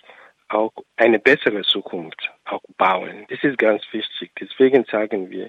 auch 0.50 0.72
eine 0.96 1.18
bessere 1.18 1.62
Zukunft 1.62 2.30
auch 2.44 2.62
bauen. 2.76 3.24
Das 3.28 3.38
ist 3.42 3.58
ganz 3.58 3.82
wichtig. 3.92 4.32
Deswegen 4.40 4.84
sagen 4.84 5.30
wir, 5.30 5.48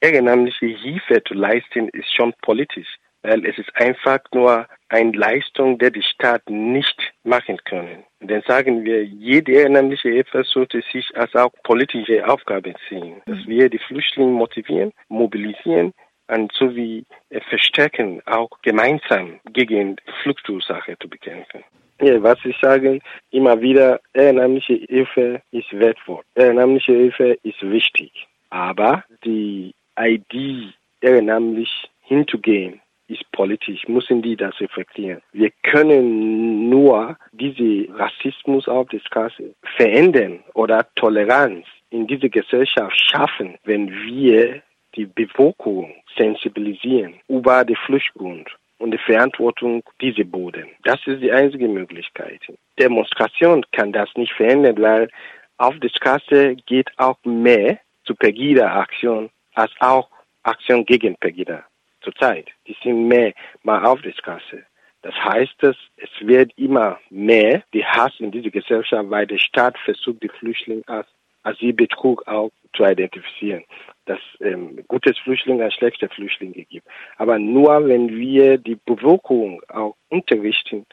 ehrenamtliche 0.00 0.66
Hilfe 0.66 1.22
zu 1.24 1.34
leisten 1.34 1.88
ist 1.90 2.14
schon 2.14 2.32
politisch, 2.42 2.96
weil 3.22 3.44
es 3.46 3.58
ist 3.58 3.74
einfach 3.76 4.20
nur 4.32 4.66
eine 4.88 5.12
Leistung, 5.12 5.78
die 5.78 5.92
die 5.92 6.02
Staat 6.02 6.48
nicht 6.48 7.12
machen 7.24 7.58
können. 7.64 8.04
Dann 8.20 8.42
sagen 8.46 8.84
wir, 8.84 9.04
jede 9.04 9.52
ehrenamtliche 9.52 10.10
Hilfe 10.10 10.44
sollte 10.44 10.82
sich 10.92 11.16
als 11.16 11.34
auch 11.34 11.52
politische 11.62 12.26
Aufgabe 12.26 12.74
sehen, 12.88 13.22
dass 13.26 13.46
wir 13.46 13.68
die 13.68 13.78
Flüchtlinge 13.78 14.32
motivieren, 14.32 14.92
mobilisieren 15.08 15.92
und 16.28 16.52
sowie 16.52 17.04
verstärken, 17.48 18.22
auch 18.26 18.50
gemeinsam 18.62 19.40
gegen 19.52 19.96
Fluchtursache 20.22 20.96
zu 20.98 21.08
bekämpfen. 21.08 21.64
Ja, 22.00 22.22
was 22.22 22.38
ich 22.44 22.56
sage, 22.60 23.00
immer 23.30 23.60
wieder, 23.60 24.00
ehrenamtliche 24.14 24.86
Hilfe 24.86 25.42
ist 25.50 25.72
wertvoll. 25.72 26.22
Ehrenamtliche 26.34 26.92
Hilfe 26.92 27.38
ist 27.42 27.60
wichtig. 27.62 28.12
Aber 28.50 29.04
die 29.24 29.74
Idee, 30.00 30.72
ehrenamtlich 31.00 31.70
hinzugehen, 32.00 32.80
ist 33.08 33.30
politisch, 33.32 33.88
müssen 33.88 34.22
die 34.22 34.36
das 34.36 34.58
reflektieren. 34.60 35.22
Wir 35.32 35.50
können 35.62 36.68
nur 36.68 37.16
diese 37.32 37.88
Rassismus 37.94 38.68
auf 38.68 38.88
der 38.88 39.00
Straße 39.00 39.54
verändern 39.76 40.44
oder 40.54 40.86
Toleranz 40.94 41.66
in 41.90 42.06
dieser 42.06 42.28
Gesellschaft 42.28 42.98
schaffen, 43.10 43.56
wenn 43.64 43.90
wir 43.90 44.62
die 44.94 45.06
Bevölkerung 45.06 45.94
sensibilisieren 46.16 47.14
über 47.28 47.64
den 47.64 47.76
Fluchtgrund 47.76 48.50
und 48.78 48.90
die 48.90 48.98
Verantwortung 48.98 49.82
dieser 50.00 50.24
Boden. 50.24 50.66
Das 50.84 51.00
ist 51.06 51.22
die 51.22 51.32
einzige 51.32 51.68
Möglichkeit. 51.68 52.40
Demonstration 52.78 53.64
kann 53.72 53.92
das 53.92 54.10
nicht 54.16 54.32
verändern, 54.32 54.80
weil 54.80 55.08
auf 55.56 55.78
der 55.80 55.88
Straße 55.88 56.56
geht 56.66 56.90
auch 56.98 57.18
mehr 57.24 57.78
zu 58.04 58.14
Pegida-Aktion 58.14 59.30
als 59.58 59.72
auch 59.80 60.08
Aktion 60.44 60.84
gegen 60.84 61.16
Pegida 61.16 61.64
zurzeit. 62.00 62.46
Die 62.66 62.76
sind 62.82 63.08
mehr 63.08 63.32
mal 63.64 63.84
auf 63.84 64.00
der 64.02 64.12
Straße. 64.12 64.64
Das 65.02 65.14
heißt, 65.14 65.62
es 65.62 65.76
wird 66.20 66.52
immer 66.56 66.98
mehr 67.10 67.62
die 67.72 67.84
Hass 67.84 68.12
in 68.18 68.30
dieser 68.30 68.50
Gesellschaft, 68.50 69.10
weil 69.10 69.26
der 69.26 69.38
Staat 69.38 69.76
versucht, 69.78 70.22
die 70.22 70.28
Flüchtlinge 70.28 70.82
als 70.86 71.08
Asylbetrug 71.42 72.26
auch 72.26 72.50
zu 72.74 72.84
identifizieren, 72.84 73.64
dass 74.06 74.20
ähm, 74.40 74.84
gutes 74.86 75.18
Flüchtlinge 75.18 75.64
und 75.64 75.72
schlechte 75.72 76.08
Flüchtlinge 76.08 76.64
gibt. 76.64 76.86
Aber 77.16 77.38
nur 77.38 77.86
wenn 77.86 78.08
wir 78.16 78.58
die 78.58 78.78
Bevölkerung 78.84 79.62
auch 79.68 79.96
unterrichten, 80.08 80.86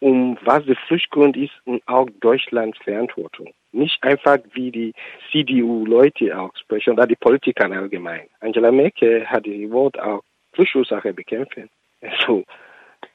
um 0.00 0.38
was 0.42 0.64
der 0.64 0.76
Fluchtgrund 0.86 1.36
ist 1.36 1.54
und 1.64 1.82
auch 1.86 2.08
Deutschlands 2.20 2.78
Verantwortung. 2.78 3.52
Nicht 3.76 4.02
einfach 4.02 4.38
wie 4.54 4.70
die 4.70 4.92
CDU-Leute 5.30 6.38
auch 6.38 6.50
sprechen 6.56 6.94
oder 6.94 7.06
die 7.06 7.16
Politiker 7.16 7.70
allgemein. 7.70 8.26
Angela 8.40 8.72
Merkel 8.72 9.26
hat 9.26 9.46
das 9.46 9.70
Wort 9.70 9.98
auch 10.00 10.22
Fluchtursache 10.54 11.12
bekämpfen. 11.12 11.68
Also, 12.00 12.44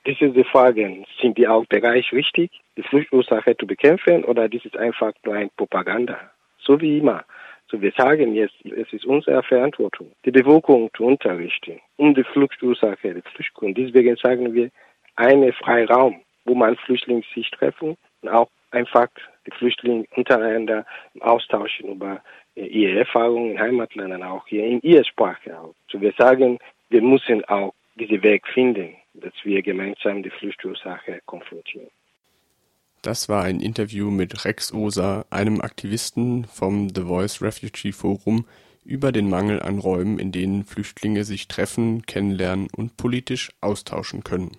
diese 0.06 0.44
Fragen, 0.46 1.06
sind 1.20 1.38
die 1.38 1.48
auch 1.48 1.66
bereit, 1.66 2.06
richtig, 2.12 2.52
die 2.78 2.84
Fluchtursache 2.84 3.58
zu 3.58 3.66
bekämpfen 3.66 4.24
oder 4.24 4.48
das 4.48 4.64
ist 4.64 4.78
einfach 4.78 5.14
nur 5.26 5.36
ein 5.36 5.50
Propaganda? 5.58 6.32
So 6.60 6.80
wie 6.80 7.00
immer. 7.00 7.24
So 7.72 7.82
wir 7.82 7.92
sagen 7.98 8.36
jetzt, 8.36 8.56
es 8.66 8.94
ist 8.94 9.06
unsere 9.06 9.42
Verantwortung, 9.42 10.12
die 10.26 10.32
Bevölkerung 10.32 10.92
zu 10.96 11.06
unterrichten, 11.06 11.80
um 11.98 12.14
die 12.14 12.24
Fluchtursache, 12.24 13.16
die 13.16 13.22
Flüchtlinge. 13.34 13.74
Deswegen 13.74 14.16
sagen 14.18 14.54
wir, 14.54 14.70
einen 15.16 15.54
Freiraum, 15.54 16.22
wo 16.46 16.54
man 16.54 16.76
Flüchtlinge 16.76 17.24
sich 17.34 17.50
treffen 17.50 17.98
und 18.22 18.30
auch 18.30 18.50
einfach 18.72 19.08
die 19.46 19.52
Flüchtlinge 19.52 20.06
untereinander 20.16 20.86
austauschen 21.20 21.90
über 21.90 22.22
ihre 22.56 23.00
Erfahrungen 23.00 23.52
in 23.52 23.60
Heimatländern, 23.60 24.24
auch 24.24 24.46
hier 24.48 24.66
in 24.66 24.82
ihrer 24.82 25.06
Sprache 25.06 25.58
auch. 25.60 25.74
So 25.90 26.02
wir 26.02 26.14
sagen, 26.18 26.60
wir 26.90 27.02
müssen 27.02 27.44
auch 27.46 27.74
diesen 27.96 28.22
Weg 28.24 28.48
finden, 28.48 28.96
dass 29.14 29.34
wir 29.44 29.62
gemeinsam 29.62 30.24
die 30.24 30.30
Flüchtlingsursache 30.30 31.22
konfrontieren. 31.26 31.90
Das 33.02 33.30
war 33.30 33.44
ein 33.44 33.62
Interview 33.62 34.12
mit 34.12 34.46
Rex 34.46 34.74
Osa, 34.74 35.26
einem 35.32 35.60
Aktivisten 35.62 36.46
vom 36.46 36.90
The 36.90 37.02
Voice 37.02 37.42
Refugee 37.42 37.94
Forum, 37.94 38.46
über 38.84 39.12
den 39.12 39.30
Mangel 39.30 39.62
an 39.62 39.80
Räumen, 39.80 40.20
in 40.20 40.32
denen 40.32 40.66
Flüchtlinge 40.66 41.24
sich 41.24 41.48
treffen, 41.48 42.04
kennenlernen 42.06 42.68
und 42.76 42.98
politisch 42.98 43.52
austauschen 43.62 44.24
können. 44.24 44.58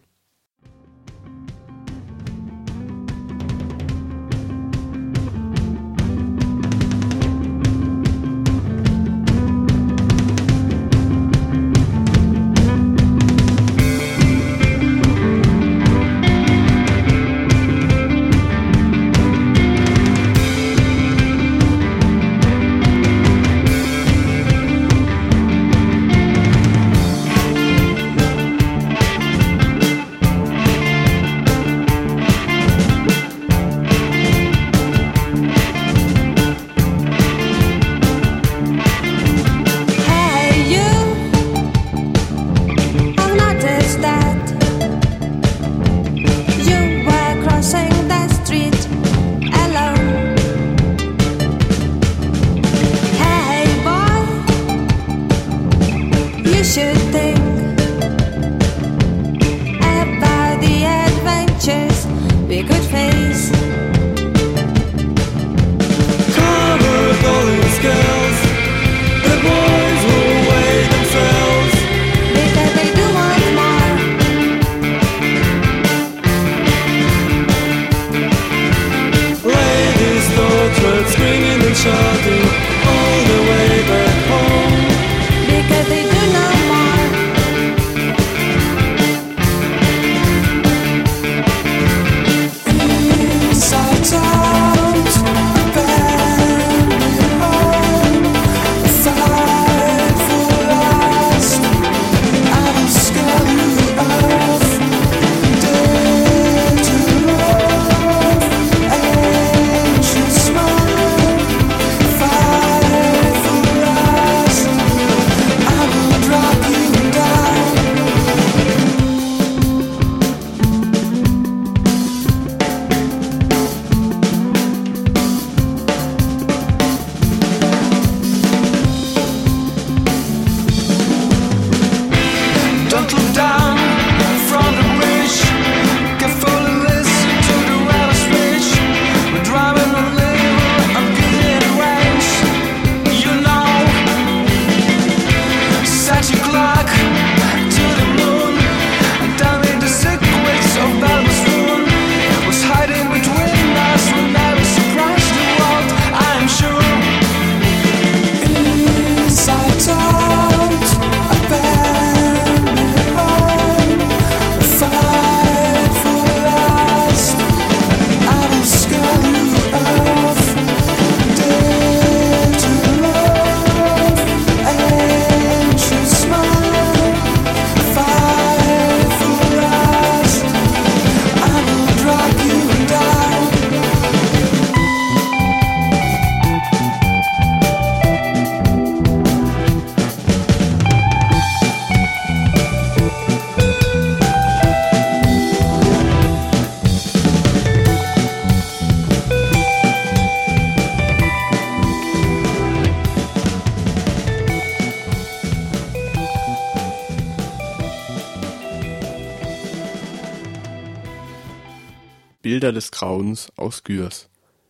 Bilder 212.63 212.75
des 212.75 212.93
Grauens 212.93 213.51
aus 213.57 213.83
Gürs. 213.83 214.29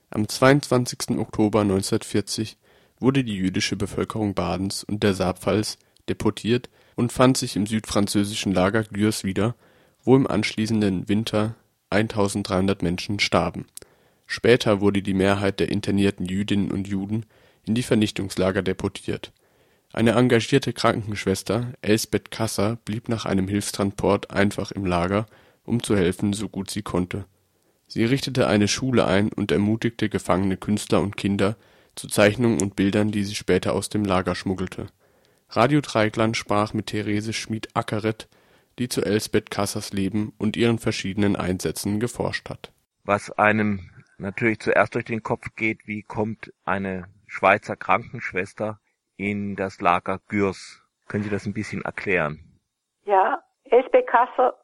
Am 0.08 0.26
22. 0.26 1.18
Oktober 1.18 1.60
1940 1.60 2.56
wurde 2.98 3.22
die 3.22 3.36
jüdische 3.36 3.76
Bevölkerung 3.76 4.32
Badens 4.32 4.82
und 4.82 5.02
der 5.02 5.12
Saarpfalz 5.12 5.76
deportiert 6.08 6.70
und 6.96 7.12
fand 7.12 7.36
sich 7.36 7.54
im 7.54 7.66
südfranzösischen 7.66 8.54
Lager 8.54 8.84
Gürs 8.84 9.24
wieder, 9.24 9.56
wo 10.04 10.16
im 10.16 10.26
anschließenden 10.26 11.10
Winter 11.10 11.54
1300 11.90 12.80
Menschen 12.80 13.20
starben. 13.20 13.66
Später 14.26 14.80
wurde 14.80 15.02
die 15.02 15.12
Mehrheit 15.12 15.60
der 15.60 15.70
internierten 15.70 16.24
Jüdinnen 16.24 16.70
und 16.70 16.88
Juden 16.88 17.26
in 17.66 17.74
die 17.74 17.82
Vernichtungslager 17.82 18.62
deportiert. 18.62 19.32
Eine 19.92 20.12
engagierte 20.12 20.72
Krankenschwester, 20.72 21.74
Elsbeth 21.82 22.30
Kasser, 22.30 22.78
blieb 22.86 23.10
nach 23.10 23.26
einem 23.26 23.48
Hilfstransport 23.48 24.30
einfach 24.30 24.70
im 24.72 24.86
Lager, 24.86 25.26
um 25.64 25.82
zu 25.82 25.94
helfen, 25.94 26.32
so 26.32 26.48
gut 26.48 26.70
sie 26.70 26.80
konnte 26.80 27.26
Sie 27.92 28.06
richtete 28.06 28.46
eine 28.46 28.68
Schule 28.68 29.06
ein 29.06 29.30
und 29.30 29.52
ermutigte 29.52 30.08
gefangene 30.08 30.56
Künstler 30.56 31.02
und 31.02 31.18
Kinder 31.18 31.56
zu 31.94 32.08
Zeichnungen 32.08 32.62
und 32.62 32.74
Bildern, 32.74 33.10
die 33.10 33.22
sie 33.22 33.34
später 33.34 33.74
aus 33.74 33.90
dem 33.90 34.02
Lager 34.02 34.34
schmuggelte. 34.34 34.86
Radio 35.50 35.82
Dreieckland 35.82 36.38
sprach 36.38 36.72
mit 36.72 36.86
Therese 36.86 37.34
Schmid-Ackeret, 37.34 38.30
die 38.78 38.88
zu 38.88 39.02
Elsbeth 39.02 39.50
Kassers 39.50 39.92
Leben 39.92 40.32
und 40.38 40.56
ihren 40.56 40.78
verschiedenen 40.78 41.36
Einsätzen 41.36 42.00
geforscht 42.00 42.48
hat. 42.48 42.72
Was 43.04 43.30
einem 43.32 43.90
natürlich 44.16 44.60
zuerst 44.60 44.94
durch 44.94 45.04
den 45.04 45.22
Kopf 45.22 45.48
geht, 45.54 45.86
wie 45.86 46.02
kommt 46.02 46.50
eine 46.64 47.08
Schweizer 47.26 47.76
Krankenschwester 47.76 48.80
in 49.18 49.54
das 49.54 49.82
Lager 49.82 50.18
Gürs? 50.28 50.80
Können 51.08 51.24
Sie 51.24 51.30
das 51.30 51.44
ein 51.44 51.52
bisschen 51.52 51.82
erklären? 51.82 52.58
Ja, 53.04 53.42
Elsbeth 53.64 54.06
Kasser 54.06 54.54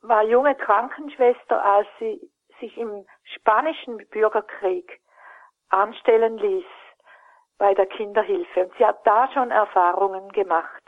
war 0.00 0.24
junge 0.24 0.54
Krankenschwester, 0.54 1.62
als 1.62 1.86
sie 2.00 2.31
sich 2.62 2.78
im 2.78 3.04
spanischen 3.24 3.98
Bürgerkrieg 4.08 5.00
anstellen 5.68 6.38
ließ 6.38 6.64
bei 7.58 7.74
der 7.74 7.86
Kinderhilfe. 7.86 8.66
Und 8.66 8.72
sie 8.78 8.86
hat 8.86 9.06
da 9.06 9.28
schon 9.32 9.50
Erfahrungen 9.50 10.30
gemacht. 10.30 10.82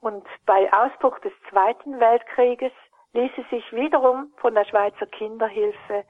Und 0.00 0.26
bei 0.46 0.72
Ausbruch 0.72 1.18
des 1.20 1.32
Zweiten 1.48 1.98
Weltkrieges 1.98 2.72
ließ 3.12 3.30
sie 3.36 3.46
sich 3.50 3.72
wiederum 3.72 4.32
von 4.36 4.54
der 4.54 4.64
Schweizer 4.64 5.06
Kinderhilfe 5.06 6.04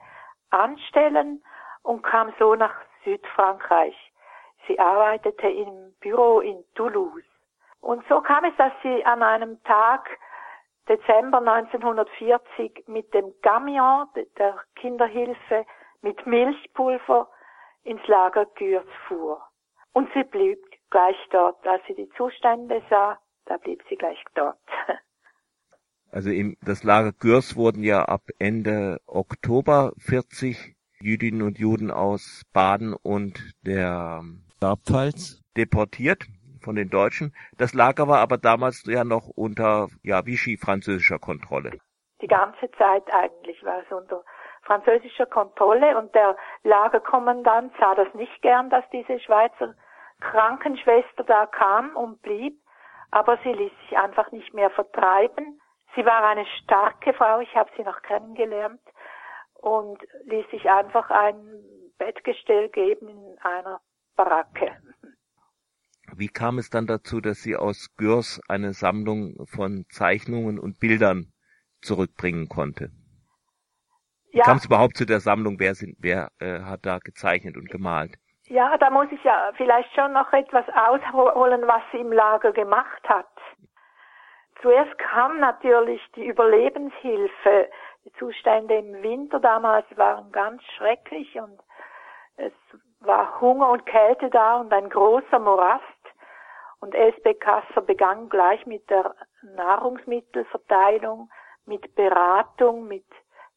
anstellen 0.49 1.43
und 1.83 2.03
kam 2.03 2.33
so 2.37 2.55
nach 2.55 2.75
Südfrankreich. 3.03 3.95
Sie 4.67 4.77
arbeitete 4.79 5.49
im 5.49 5.93
Büro 5.99 6.39
in 6.39 6.63
Toulouse. 6.75 7.23
Und 7.79 8.05
so 8.07 8.21
kam 8.21 8.45
es, 8.45 8.55
dass 8.57 8.73
sie 8.83 9.03
an 9.05 9.23
einem 9.23 9.61
Tag 9.63 10.07
Dezember 10.87 11.39
1940 11.39 12.87
mit 12.87 13.13
dem 13.13 13.33
Gamion 13.41 14.07
der 14.37 14.59
Kinderhilfe 14.75 15.65
mit 16.01 16.25
Milchpulver 16.25 17.29
ins 17.83 18.05
Lager 18.07 18.45
Gürz 18.57 18.87
fuhr. 19.07 19.41
Und 19.93 20.09
sie 20.13 20.23
blieb 20.23 20.59
gleich 20.89 21.17
dort, 21.31 21.65
als 21.67 21.81
sie 21.87 21.95
die 21.95 22.09
Zustände 22.17 22.81
sah, 22.89 23.19
da 23.45 23.57
blieb 23.57 23.83
sie 23.89 23.95
gleich 23.95 24.23
dort. 24.35 24.59
Also 26.13 26.29
im 26.29 26.57
das 26.61 26.83
Lager 26.83 27.13
Gürs 27.13 27.55
wurden 27.55 27.83
ja 27.83 28.03
ab 28.03 28.23
Ende 28.37 28.99
Oktober 29.05 29.93
40 29.97 30.75
Jüdinnen 30.99 31.41
und 31.41 31.57
Juden 31.57 31.89
aus 31.89 32.43
Baden 32.51 32.93
und 32.93 33.53
der 33.61 34.21
Saarpfalz 34.59 35.41
deportiert 35.55 36.25
von 36.61 36.75
den 36.75 36.89
Deutschen. 36.89 37.33
Das 37.57 37.73
Lager 37.73 38.07
war 38.07 38.19
aber 38.19 38.37
damals 38.37 38.85
ja 38.85 39.03
noch 39.03 39.27
unter 39.35 39.87
ja 40.03 40.25
Vichy 40.25 40.57
französischer 40.57 41.19
Kontrolle. 41.19 41.71
Die 42.21 42.27
ganze 42.27 42.69
Zeit 42.77 43.03
eigentlich 43.11 43.63
war 43.63 43.79
es 43.79 43.91
unter 43.91 44.23
französischer 44.63 45.25
Kontrolle 45.25 45.97
und 45.97 46.13
der 46.13 46.35
Lagerkommandant 46.63 47.73
sah 47.79 47.95
das 47.95 48.13
nicht 48.13 48.41
gern, 48.41 48.69
dass 48.69 48.83
diese 48.91 49.19
Schweizer 49.19 49.73
Krankenschwester 50.19 51.23
da 51.23 51.47
kam 51.47 51.95
und 51.95 52.21
blieb, 52.21 52.61
aber 53.09 53.37
sie 53.43 53.51
ließ 53.51 53.71
sich 53.81 53.97
einfach 53.97 54.31
nicht 54.31 54.53
mehr 54.53 54.69
vertreiben. 54.69 55.59
Sie 55.95 56.05
war 56.05 56.23
eine 56.23 56.45
starke 56.61 57.13
Frau, 57.13 57.39
ich 57.39 57.53
habe 57.55 57.71
sie 57.75 57.83
noch 57.83 58.01
kennengelernt 58.03 58.81
und 59.55 59.97
ließ 60.25 60.49
sich 60.51 60.69
einfach 60.69 61.09
ein 61.09 61.63
Bettgestell 61.97 62.69
geben 62.69 63.09
in 63.09 63.37
einer 63.41 63.81
Baracke. 64.15 64.71
Wie 66.15 66.27
kam 66.27 66.57
es 66.57 66.69
dann 66.69 66.87
dazu, 66.87 67.21
dass 67.21 67.41
sie 67.41 67.55
aus 67.55 67.95
Gürs 67.97 68.41
eine 68.47 68.73
Sammlung 68.73 69.45
von 69.45 69.85
Zeichnungen 69.89 70.59
und 70.59 70.79
Bildern 70.79 71.31
zurückbringen 71.81 72.47
konnte? 72.47 72.91
Ja. 74.31 74.45
kam 74.45 74.57
es 74.57 74.65
überhaupt 74.65 74.95
zu 74.95 75.05
der 75.05 75.19
Sammlung? 75.19 75.59
Wer, 75.59 75.75
sind, 75.75 75.95
wer 75.99 76.29
äh, 76.39 76.61
hat 76.61 76.85
da 76.85 76.99
gezeichnet 76.99 77.57
und 77.57 77.69
gemalt? 77.69 78.15
Ja, 78.45 78.77
da 78.77 78.89
muss 78.89 79.07
ich 79.11 79.23
ja 79.23 79.51
vielleicht 79.55 79.93
schon 79.93 80.13
noch 80.13 80.31
etwas 80.33 80.65
ausholen, 80.69 81.61
was 81.67 81.81
sie 81.91 81.99
im 81.99 82.11
Lager 82.11 82.51
gemacht 82.51 83.01
hat. 83.07 83.27
Zuerst 84.61 84.97
kam 84.99 85.39
natürlich 85.39 86.01
die 86.15 86.27
Überlebenshilfe. 86.27 87.69
Die 88.05 88.11
Zustände 88.13 88.75
im 88.75 89.01
Winter 89.03 89.39
damals 89.39 89.85
waren 89.95 90.31
ganz 90.31 90.61
schrecklich 90.77 91.35
und 91.39 91.59
es 92.37 92.53
war 92.99 93.39
Hunger 93.41 93.69
und 93.69 93.85
Kälte 93.85 94.29
da 94.29 94.57
und 94.57 94.71
ein 94.73 94.89
großer 94.89 95.39
Morast. 95.39 95.81
Und 96.81 96.95
Elsbeth 96.95 97.39
Kasser 97.39 97.81
begann 97.81 98.27
gleich 98.27 98.65
mit 98.65 98.89
der 98.89 99.15
Nahrungsmittelverteilung, 99.43 101.29
mit 101.65 101.95
Beratung, 101.95 102.87
mit 102.87 103.05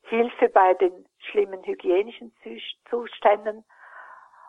Hilfe 0.03 0.51
bei 0.51 0.75
den 0.75 1.07
schlimmen 1.19 1.65
hygienischen 1.65 2.35
Zus- 2.43 2.77
Zuständen. 2.91 3.65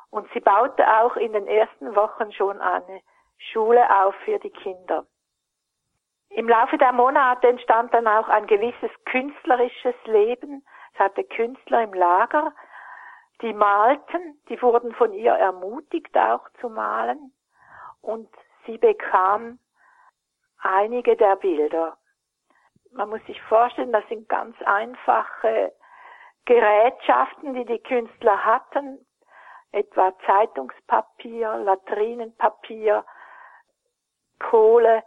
Und 0.10 0.30
sie 0.34 0.42
baute 0.42 0.86
auch 1.00 1.16
in 1.16 1.32
den 1.32 1.48
ersten 1.48 1.96
Wochen 1.96 2.32
schon 2.34 2.60
eine 2.60 3.02
Schule 3.38 4.04
auf 4.04 4.14
für 4.26 4.40
die 4.40 4.50
Kinder. 4.50 5.06
Im 6.30 6.50
Laufe 6.50 6.78
der 6.78 6.92
Monate 6.92 7.48
entstand 7.48 7.94
dann 7.94 8.08
auch 8.08 8.28
ein 8.28 8.46
gewisses 8.46 8.92
künstlerisches 9.06 9.96
Leben. 10.04 10.66
Es 10.94 11.00
hatte 11.00 11.24
Künstler 11.24 11.84
im 11.84 11.94
Lager, 11.94 12.54
die 13.42 13.54
malten, 13.54 14.42
die 14.50 14.62
wurden 14.62 14.94
von 14.96 15.14
ihr 15.14 15.32
ermutigt 15.32 16.18
auch 16.18 16.50
zu 16.60 16.70
malen 16.70 17.34
und 18.02 18.30
sie 18.66 18.78
bekam 18.78 19.60
einige 20.60 21.16
der 21.16 21.36
Bilder. 21.36 21.98
Man 22.92 23.10
muss 23.10 23.24
sich 23.26 23.42
vorstellen, 23.44 23.92
das 23.92 24.08
sind 24.08 24.30
ganz 24.30 24.56
einfache 24.64 25.74
Gerätschaften, 26.46 27.54
die 27.54 27.66
die 27.66 27.80
Künstler 27.80 28.44
hatten, 28.46 29.06
etwa 29.72 30.14
Zeitungspapier, 30.26 31.58
Latrinenpapier, 31.58 33.04
Kohle 34.40 35.04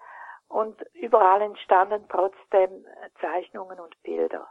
und 0.48 0.80
überall 0.94 1.42
entstanden 1.42 2.06
trotzdem 2.08 2.84
Zeichnungen 3.20 3.80
und 3.80 4.02
Bilder. 4.02 4.48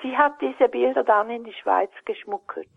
Sie 0.00 0.16
hat 0.16 0.40
diese 0.40 0.68
Bilder 0.68 1.04
dann 1.04 1.30
in 1.30 1.44
die 1.44 1.52
Schweiz 1.52 1.92
geschmuggelt 2.04 2.68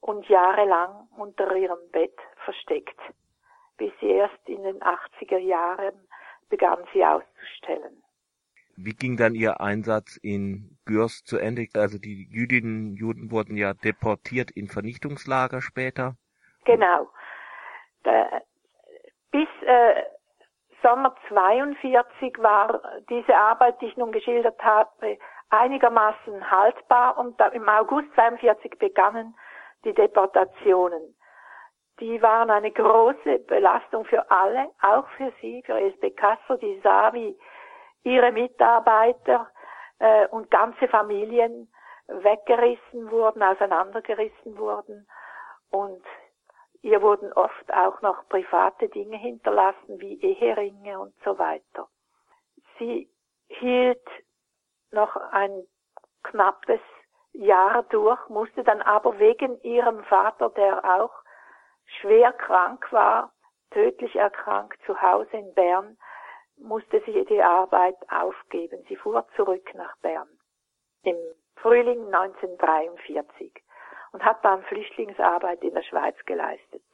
und 0.00 0.28
jahrelang 0.28 1.08
unter 1.16 1.54
ihrem 1.56 1.78
Bett 1.90 2.18
versteckt, 2.44 2.98
bis 3.76 3.92
sie 4.00 4.10
erst 4.10 4.38
in 4.46 4.62
den 4.62 4.80
80er 4.80 5.38
Jahren 5.38 5.94
begann 6.48 6.78
sie 6.92 7.04
auszustellen. 7.04 8.02
Wie 8.76 8.94
ging 8.94 9.16
dann 9.16 9.34
Ihr 9.34 9.60
Einsatz 9.60 10.16
in 10.16 10.78
Gürs 10.84 11.22
zu 11.24 11.38
Ende? 11.38 11.68
Also 11.74 11.98
die 11.98 12.28
Jüdinnen 12.30 12.90
und 12.90 12.96
Juden 12.96 13.30
wurden 13.30 13.56
ja 13.56 13.72
deportiert 13.72 14.50
in 14.50 14.66
Vernichtungslager 14.66 15.60
später. 15.62 16.16
Genau. 16.64 17.08
Bis 19.30 19.48
äh, 19.64 20.02
Sommer 20.82 21.14
42 21.28 22.38
war 22.38 22.80
diese 23.08 23.34
Arbeit, 23.34 23.80
die 23.80 23.86
ich 23.86 23.96
nun 23.96 24.12
geschildert 24.12 24.62
habe, 24.62 25.18
einigermaßen 25.50 26.50
haltbar 26.50 27.16
und 27.18 27.40
im 27.52 27.68
August 27.68 28.08
42 28.14 28.78
begannen 28.78 29.34
die 29.84 29.94
Deportationen. 29.94 31.14
Die 32.00 32.20
waren 32.22 32.50
eine 32.50 32.72
große 32.72 33.38
Belastung 33.46 34.04
für 34.04 34.28
alle, 34.30 34.70
auch 34.82 35.06
für 35.16 35.32
sie, 35.40 35.62
für 35.64 35.74
Elsbeth 35.74 36.16
Kasser, 36.16 36.56
die 36.58 36.80
sah, 36.82 37.12
wie 37.12 37.38
ihre 38.02 38.32
Mitarbeiter 38.32 39.48
äh, 39.98 40.26
und 40.28 40.50
ganze 40.50 40.88
Familien 40.88 41.68
weggerissen 42.06 43.10
wurden, 43.10 43.42
auseinandergerissen 43.42 44.58
wurden 44.58 45.06
und 45.70 46.04
ihr 46.82 47.00
wurden 47.00 47.32
oft 47.32 47.72
auch 47.72 48.02
noch 48.02 48.28
private 48.28 48.88
Dinge 48.88 49.16
hinterlassen, 49.16 50.00
wie 50.00 50.20
Eheringe 50.20 50.98
und 50.98 51.14
so 51.24 51.38
weiter. 51.38 51.88
Sie 52.78 53.08
hielt 53.48 54.06
noch 54.90 55.16
ein 55.16 55.64
knappes 56.22 56.80
Jahr 57.32 57.82
durch, 57.84 58.28
musste 58.28 58.62
dann 58.64 58.82
aber 58.82 59.18
wegen 59.18 59.60
ihrem 59.62 60.04
Vater, 60.04 60.50
der 60.50 60.84
auch 60.84 61.23
schwer 62.00 62.32
krank 62.32 62.92
war, 62.92 63.32
tödlich 63.70 64.14
erkrankt 64.16 64.80
zu 64.86 65.00
Hause 65.00 65.36
in 65.36 65.54
Bern, 65.54 65.96
musste 66.56 67.02
sie 67.04 67.24
die 67.24 67.42
Arbeit 67.42 67.96
aufgeben. 68.10 68.84
Sie 68.88 68.96
fuhr 68.96 69.26
zurück 69.36 69.74
nach 69.74 69.96
Bern 69.98 70.28
im 71.02 71.16
Frühling 71.56 72.06
1943 72.06 73.52
und 74.12 74.24
hat 74.24 74.44
dann 74.44 74.62
Flüchtlingsarbeit 74.64 75.62
in 75.62 75.74
der 75.74 75.82
Schweiz 75.82 76.16
geleistet. 76.24 76.84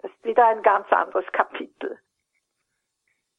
Das 0.00 0.10
ist 0.10 0.24
wieder 0.24 0.46
ein 0.48 0.62
ganz 0.62 0.90
anderes 0.92 1.26
Kapitel. 1.32 1.98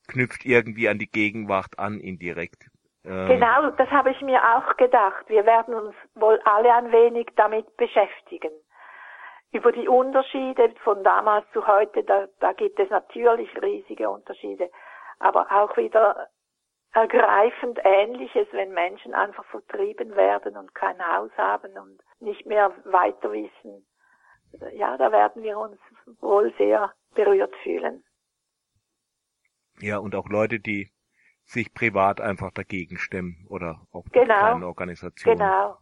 Knüpft 0.07 0.45
irgendwie 0.45 0.89
an 0.89 0.99
die 0.99 1.09
Gegenwart 1.09 1.77
an, 1.77 1.99
indirekt. 1.99 2.69
Ähm, 3.05 3.27
Genau, 3.27 3.69
das 3.71 3.89
habe 3.89 4.11
ich 4.11 4.21
mir 4.21 4.41
auch 4.43 4.75
gedacht. 4.77 5.27
Wir 5.29 5.45
werden 5.45 5.73
uns 5.73 5.95
wohl 6.15 6.39
alle 6.45 6.73
ein 6.73 6.91
wenig 6.91 7.27
damit 7.35 7.77
beschäftigen. 7.77 8.51
Über 9.51 9.71
die 9.71 9.87
Unterschiede 9.87 10.73
von 10.83 11.03
damals 11.03 11.45
zu 11.53 11.65
heute, 11.65 12.03
da, 12.03 12.27
da 12.39 12.53
gibt 12.53 12.79
es 12.79 12.89
natürlich 12.89 13.49
riesige 13.61 14.09
Unterschiede, 14.09 14.69
aber 15.19 15.47
auch 15.51 15.75
wieder 15.75 16.29
ergreifend 16.93 17.79
Ähnliches, 17.83 18.47
wenn 18.51 18.71
Menschen 18.73 19.13
einfach 19.13 19.45
vertrieben 19.45 20.15
werden 20.15 20.57
und 20.57 20.73
kein 20.75 20.99
Haus 20.99 21.31
haben 21.37 21.71
und 21.77 21.99
nicht 22.19 22.45
mehr 22.45 22.71
weiter 22.85 23.31
wissen. 23.31 23.85
Ja, 24.73 24.97
da 24.97 25.11
werden 25.11 25.43
wir 25.43 25.57
uns 25.57 25.79
wohl 26.19 26.53
sehr 26.57 26.93
berührt 27.13 27.55
fühlen. 27.63 28.03
Ja, 29.79 29.97
und 29.99 30.15
auch 30.15 30.27
Leute, 30.29 30.59
die 30.59 30.91
sich 31.43 31.73
privat 31.73 32.21
einfach 32.21 32.51
dagegen 32.51 32.97
stemmen 32.97 33.45
oder 33.49 33.81
auch 33.91 34.05
genau, 34.11 34.25
kleine 34.25 34.67
Organisationen. 34.67 35.39
Genau. 35.39 35.77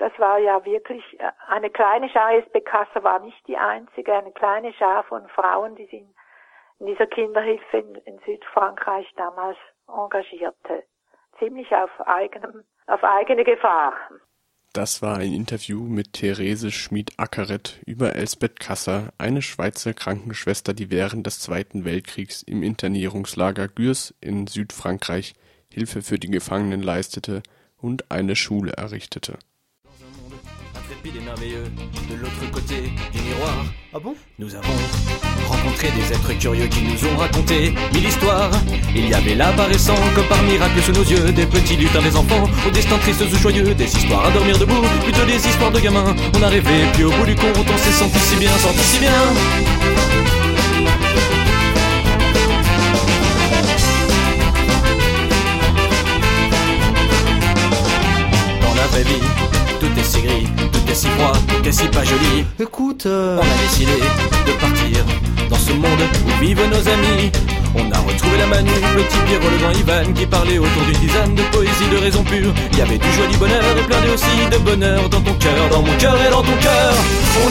Das 0.00 0.12
war 0.18 0.38
ja 0.38 0.64
wirklich 0.64 1.04
äh, 1.20 1.30
eine 1.48 1.68
kleine 1.68 2.08
Schar. 2.08 2.32
SB 2.32 2.62
Kassa 2.62 3.02
war 3.02 3.18
nicht 3.20 3.46
die 3.46 3.58
einzige, 3.58 4.14
eine 4.14 4.32
kleine 4.32 4.72
Schar 4.72 5.04
von 5.04 5.28
Frauen, 5.28 5.76
die 5.76 5.84
sich 5.84 6.02
in 6.78 6.86
dieser 6.86 7.06
Kinderhilfe 7.06 7.76
in, 7.76 7.94
in 8.06 8.18
Südfrankreich 8.24 9.06
damals 9.16 9.58
engagierte. 9.86 10.84
Ziemlich 11.38 11.70
auf 11.74 11.90
eigenem, 12.06 12.64
auf 12.86 13.04
eigene 13.04 13.44
Gefahr. 13.44 13.92
Das 14.72 15.02
war 15.02 15.18
ein 15.18 15.34
Interview 15.34 15.82
mit 15.82 16.14
Therese 16.14 16.70
Schmid-Ackeret 16.70 17.82
über 17.84 18.14
Elsbeth 18.14 18.58
Kasser, 18.58 19.10
eine 19.18 19.42
Schweizer 19.42 19.92
Krankenschwester, 19.92 20.72
die 20.72 20.90
während 20.90 21.26
des 21.26 21.40
Zweiten 21.40 21.84
Weltkriegs 21.84 22.42
im 22.42 22.62
Internierungslager 22.62 23.68
Gürs 23.68 24.14
in 24.22 24.46
Südfrankreich 24.46 25.34
Hilfe 25.70 26.00
für 26.00 26.18
die 26.18 26.30
Gefangenen 26.30 26.82
leistete 26.82 27.42
und 27.76 28.10
eine 28.10 28.34
Schule 28.34 28.72
errichtete. 28.72 29.38
Et 31.08 31.20
merveilleux 31.24 31.64
de 32.10 32.14
l'autre 32.14 32.50
côté 32.52 32.92
du 33.12 33.20
miroir. 33.22 33.64
Ah 33.94 33.98
bon? 33.98 34.14
Nous 34.38 34.54
avons 34.54 34.72
rencontré 35.48 35.88
des 35.92 36.12
êtres 36.12 36.38
curieux 36.38 36.66
qui 36.66 36.82
nous 36.82 37.08
ont 37.08 37.16
raconté 37.16 37.72
mille 37.94 38.06
histoires. 38.06 38.50
Il 38.94 39.08
y 39.08 39.14
avait 39.14 39.34
là 39.34 39.48
apparaissant 39.48 39.94
comme 40.14 40.26
par 40.26 40.42
miracle 40.42 40.80
sous 40.82 40.92
nos 40.92 41.02
yeux 41.02 41.32
des 41.32 41.46
petits 41.46 41.76
lutins, 41.76 42.02
des 42.02 42.14
enfants, 42.14 42.44
au 42.66 42.70
destin 42.70 42.98
triste 42.98 43.22
ou 43.22 43.36
joyeux, 43.36 43.74
des 43.74 43.84
histoires 43.96 44.26
à 44.26 44.30
dormir 44.30 44.58
debout, 44.58 44.82
plutôt 45.04 45.24
des 45.24 45.36
histoires 45.36 45.70
de 45.70 45.80
gamins. 45.80 46.14
On 46.38 46.42
a 46.42 46.48
rêvé, 46.48 46.84
puis 46.92 47.04
au 47.04 47.10
bout 47.10 47.24
du 47.24 47.34
compte, 47.34 47.56
on 47.56 47.78
s'est 47.78 47.92
senti 47.92 48.18
si 48.18 48.36
bien, 48.36 48.50
senti 48.58 48.80
si 48.80 48.98
bien. 48.98 49.10
Dans 58.60 58.74
la 58.74 58.86
vraie 58.88 59.04
vie, 59.04 59.22
tout 59.80 59.98
est 59.98 60.04
si 60.04 60.20
gris, 60.20 60.46
est 60.90 60.94
si 60.94 61.06
froid, 61.08 61.32
est 61.64 61.72
si 61.72 61.86
pas 61.86 62.04
joli. 62.04 62.44
Écoute, 62.58 63.06
euh, 63.06 63.38
On 63.38 63.42
a 63.42 63.62
décidé 63.62 63.92
de 64.46 64.52
partir 64.60 65.04
dans 65.48 65.56
ce 65.56 65.72
monde 65.72 66.02
où 66.26 66.40
vivent 66.42 66.66
nos 66.66 66.88
amis. 66.88 67.30
On 67.76 67.86
a 67.92 67.98
retrouvé 67.98 68.38
la 68.38 68.46
Manu, 68.46 68.70
petit 68.96 69.18
Pierrot, 69.26 69.50
le 69.50 69.58
grand 69.58 69.70
Ivan 69.70 70.12
qui 70.12 70.26
parlait 70.26 70.58
autour 70.58 70.82
d'une 70.82 70.98
tisane 70.98 71.34
de 71.36 71.42
poésie, 71.52 71.88
de 71.92 71.98
raison 71.98 72.24
pure. 72.24 72.52
Il 72.72 72.78
y 72.78 72.82
avait 72.82 72.98
du 72.98 73.12
joie, 73.12 73.26
du 73.28 73.36
bonheur 73.36 73.62
et 73.78 73.86
plein 73.86 74.00
de 74.00 74.10
aussi 74.10 74.34
de 74.50 74.58
bonheur 74.58 75.08
dans 75.08 75.20
ton 75.20 75.34
cœur, 75.34 75.68
dans 75.70 75.82
mon 75.82 75.96
cœur 75.96 76.16
et 76.26 76.30
dans 76.30 76.42
ton 76.42 76.56
cœur. 76.60 76.94
On 77.46 77.50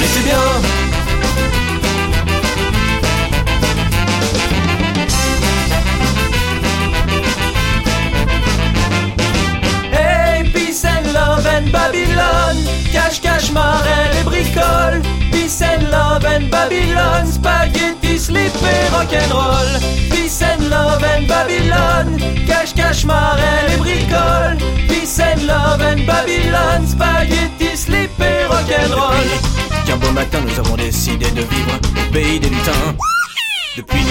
Babylon. 16.60 17.26
Spaghetti, 17.26 18.20
slip 18.20 18.52
et 18.74 18.90
rock'n'roll. 18.92 19.72
Peace 20.12 20.42
and 20.42 20.70
love 20.70 21.02
and 21.04 21.26
Babylon. 21.26 22.18
Cache, 22.46 22.74
cache, 22.74 23.06
marelle 23.06 23.72
et 23.72 23.78
bricole. 23.78 24.58
Peace 24.90 25.20
and 25.22 25.48
love 25.48 25.82
and 25.82 26.06
Babylon. 26.06 26.86
Spaghetti, 26.86 27.78
slip 27.78 28.12
et 28.20 28.46
rock'n'roll. 28.52 29.30
Qu'un 29.86 29.98
beau 29.98 30.12
matin 30.12 30.40
nous 30.46 30.60
avons 30.60 30.76
décidé 30.76 31.32
de 31.32 31.44
vivre 31.44 31.72
au 31.76 32.12
pays 32.12 32.40
des 32.42 32.50
lutins. 32.50 32.94
Depuis 33.78 34.06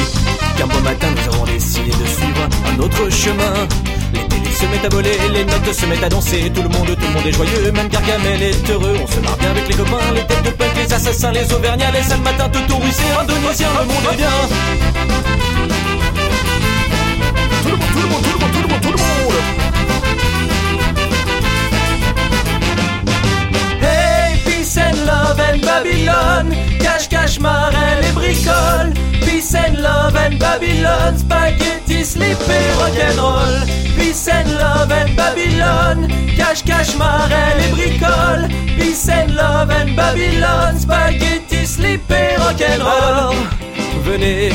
qu'un 0.57 0.69
beau 0.69 0.81
matin 0.81 1.09
nous 1.15 1.35
avons 1.35 1.45
décidé 1.45 1.91
de 1.91 2.07
suivre 2.07 2.49
un 2.67 2.79
autre 2.81 3.11
chemin. 3.11 3.69
Les 4.13 4.27
télés 4.29 4.51
se 4.51 4.67
mettent 4.67 4.85
à 4.85 4.89
voler, 4.89 5.19
les 5.33 5.45
notes 5.45 5.73
se 5.73 5.87
mettent 5.87 6.03
à 6.03 6.09
danser, 6.09 6.51
tout 6.55 6.63
le 6.63 6.69
monde, 6.69 6.87
tout 6.87 7.07
le 7.07 7.13
monde 7.13 7.27
est 7.27 7.33
joyeux, 7.33 7.73
même 7.73 7.89
Gargamel 7.89 8.43
est 8.43 8.71
heureux. 8.71 8.97
On 9.03 9.07
se 9.07 9.21
marre 9.21 9.37
bien 9.37 9.51
avec 9.51 9.69
les 9.69 9.75
copains, 9.75 10.13
les 10.15 10.25
têtes 10.25 10.43
de 10.43 10.51
punk, 10.51 10.71
les 10.77 10.93
assassins, 10.93 11.33
les 11.33 11.53
auvergnats, 11.53 11.91
les 11.93 12.03
sales 12.03 12.21
matins, 12.21 12.49
tout 12.49 12.59
un 12.59 13.21
indonésiens, 13.21 13.69
le 13.79 13.85
monde 13.85 14.13
est 14.13 14.17
bien. 14.17 14.29
Tout 17.63 17.69
le 17.69 17.77
monde, 17.77 17.91
tout 17.93 18.01
le 18.01 18.09
monde, 18.09 18.23
tout 18.23 18.33
le 18.33 18.39
monde, 18.39 18.53
tout 18.53 18.63
le 18.63 18.69
monde, 18.69 18.81
tout 18.81 18.93
le 18.93 18.99
monde. 18.99 19.35
Hey, 23.83 24.39
peace 24.45 24.77
and 24.79 25.07
love 25.07 25.41
and 25.41 25.61
Babylon. 25.61 26.57
Cache, 26.81 27.09
cache, 27.09 27.39
marelle 27.41 28.05
et 28.09 28.13
bricole. 28.13 28.93
Peace 29.39 29.55
and 29.55 29.81
love 29.81 30.17
and 30.17 30.37
Babylon. 30.37 31.17
Spaghetti, 31.17 32.01
et 32.01 32.75
rock'n'roll. 32.81 33.65
Peace 33.97 34.27
and 34.27 34.51
love 34.59 34.91
and 34.91 35.15
Babylon. 35.15 36.09
Cache, 36.37 36.65
cache, 36.65 36.97
marelle 36.97 37.61
et 37.61 37.71
bricole. 37.71 38.49
Peace 38.77 39.09
and 39.09 39.37
love 39.37 39.71
and 39.71 39.95
Babylon. 39.95 40.77
Spaghetti, 40.77 41.55
et 41.55 42.37
rock'n'roll. 42.37 43.37
Venez 44.03 44.51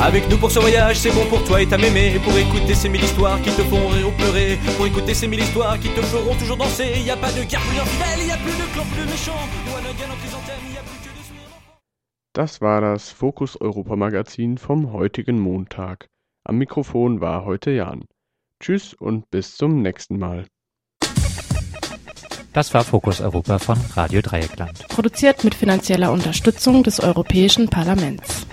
avec 0.00 0.30
nous 0.30 0.38
pour 0.38 0.52
ce 0.52 0.60
voyage, 0.60 0.98
c'est 1.00 1.10
bon 1.10 1.26
pour 1.26 1.42
toi 1.42 1.60
et 1.60 1.66
ta 1.66 1.76
mémé 1.76 2.18
Pour 2.24 2.34
écouter 2.38 2.74
ces 2.74 2.88
mille 2.88 3.02
histoires 3.04 3.42
qui 3.42 3.50
te 3.50 3.62
font 3.62 3.88
rire 3.88 4.08
ou 4.08 4.12
pleurer 4.12 4.58
Pour 4.76 4.86
écouter 4.86 5.12
ces 5.12 5.26
mille 5.26 5.40
histoires 5.40 5.78
qui 5.78 5.88
te 5.88 6.00
feront 6.00 6.34
toujours 6.36 6.56
danser 6.56 7.02
Y 7.04 7.10
a 7.10 7.16
pas 7.16 7.32
de 7.32 7.42
guerre 7.42 7.60
plus 7.60 7.80
infidèle, 7.80 8.26
y 8.26 8.30
a 8.30 8.36
plus 8.36 8.52
de 8.52 8.72
clans 8.72 8.86
plus 8.94 9.04
méchants 9.10 9.44
One 9.76 9.84
again 9.84 10.10
en 10.10 10.16
chrysanthème, 10.16 10.69
Das 12.32 12.60
war 12.60 12.80
das 12.80 13.10
Fokus 13.10 13.60
Europa 13.60 13.96
Magazin 13.96 14.56
vom 14.56 14.92
heutigen 14.92 15.40
Montag. 15.40 16.08
Am 16.44 16.58
Mikrofon 16.58 17.20
war 17.20 17.44
heute 17.44 17.72
Jan. 17.72 18.04
Tschüss 18.60 18.94
und 18.94 19.28
bis 19.32 19.56
zum 19.56 19.82
nächsten 19.82 20.16
Mal. 20.16 20.46
Das 22.52 22.72
war 22.72 22.84
Fokus 22.84 23.20
Europa 23.20 23.58
von 23.58 23.78
Radio 23.96 24.20
Dreieckland. 24.20 24.86
Produziert 24.88 25.42
mit 25.42 25.56
finanzieller 25.56 26.12
Unterstützung 26.12 26.84
des 26.84 27.00
Europäischen 27.00 27.68
Parlaments. 27.68 28.46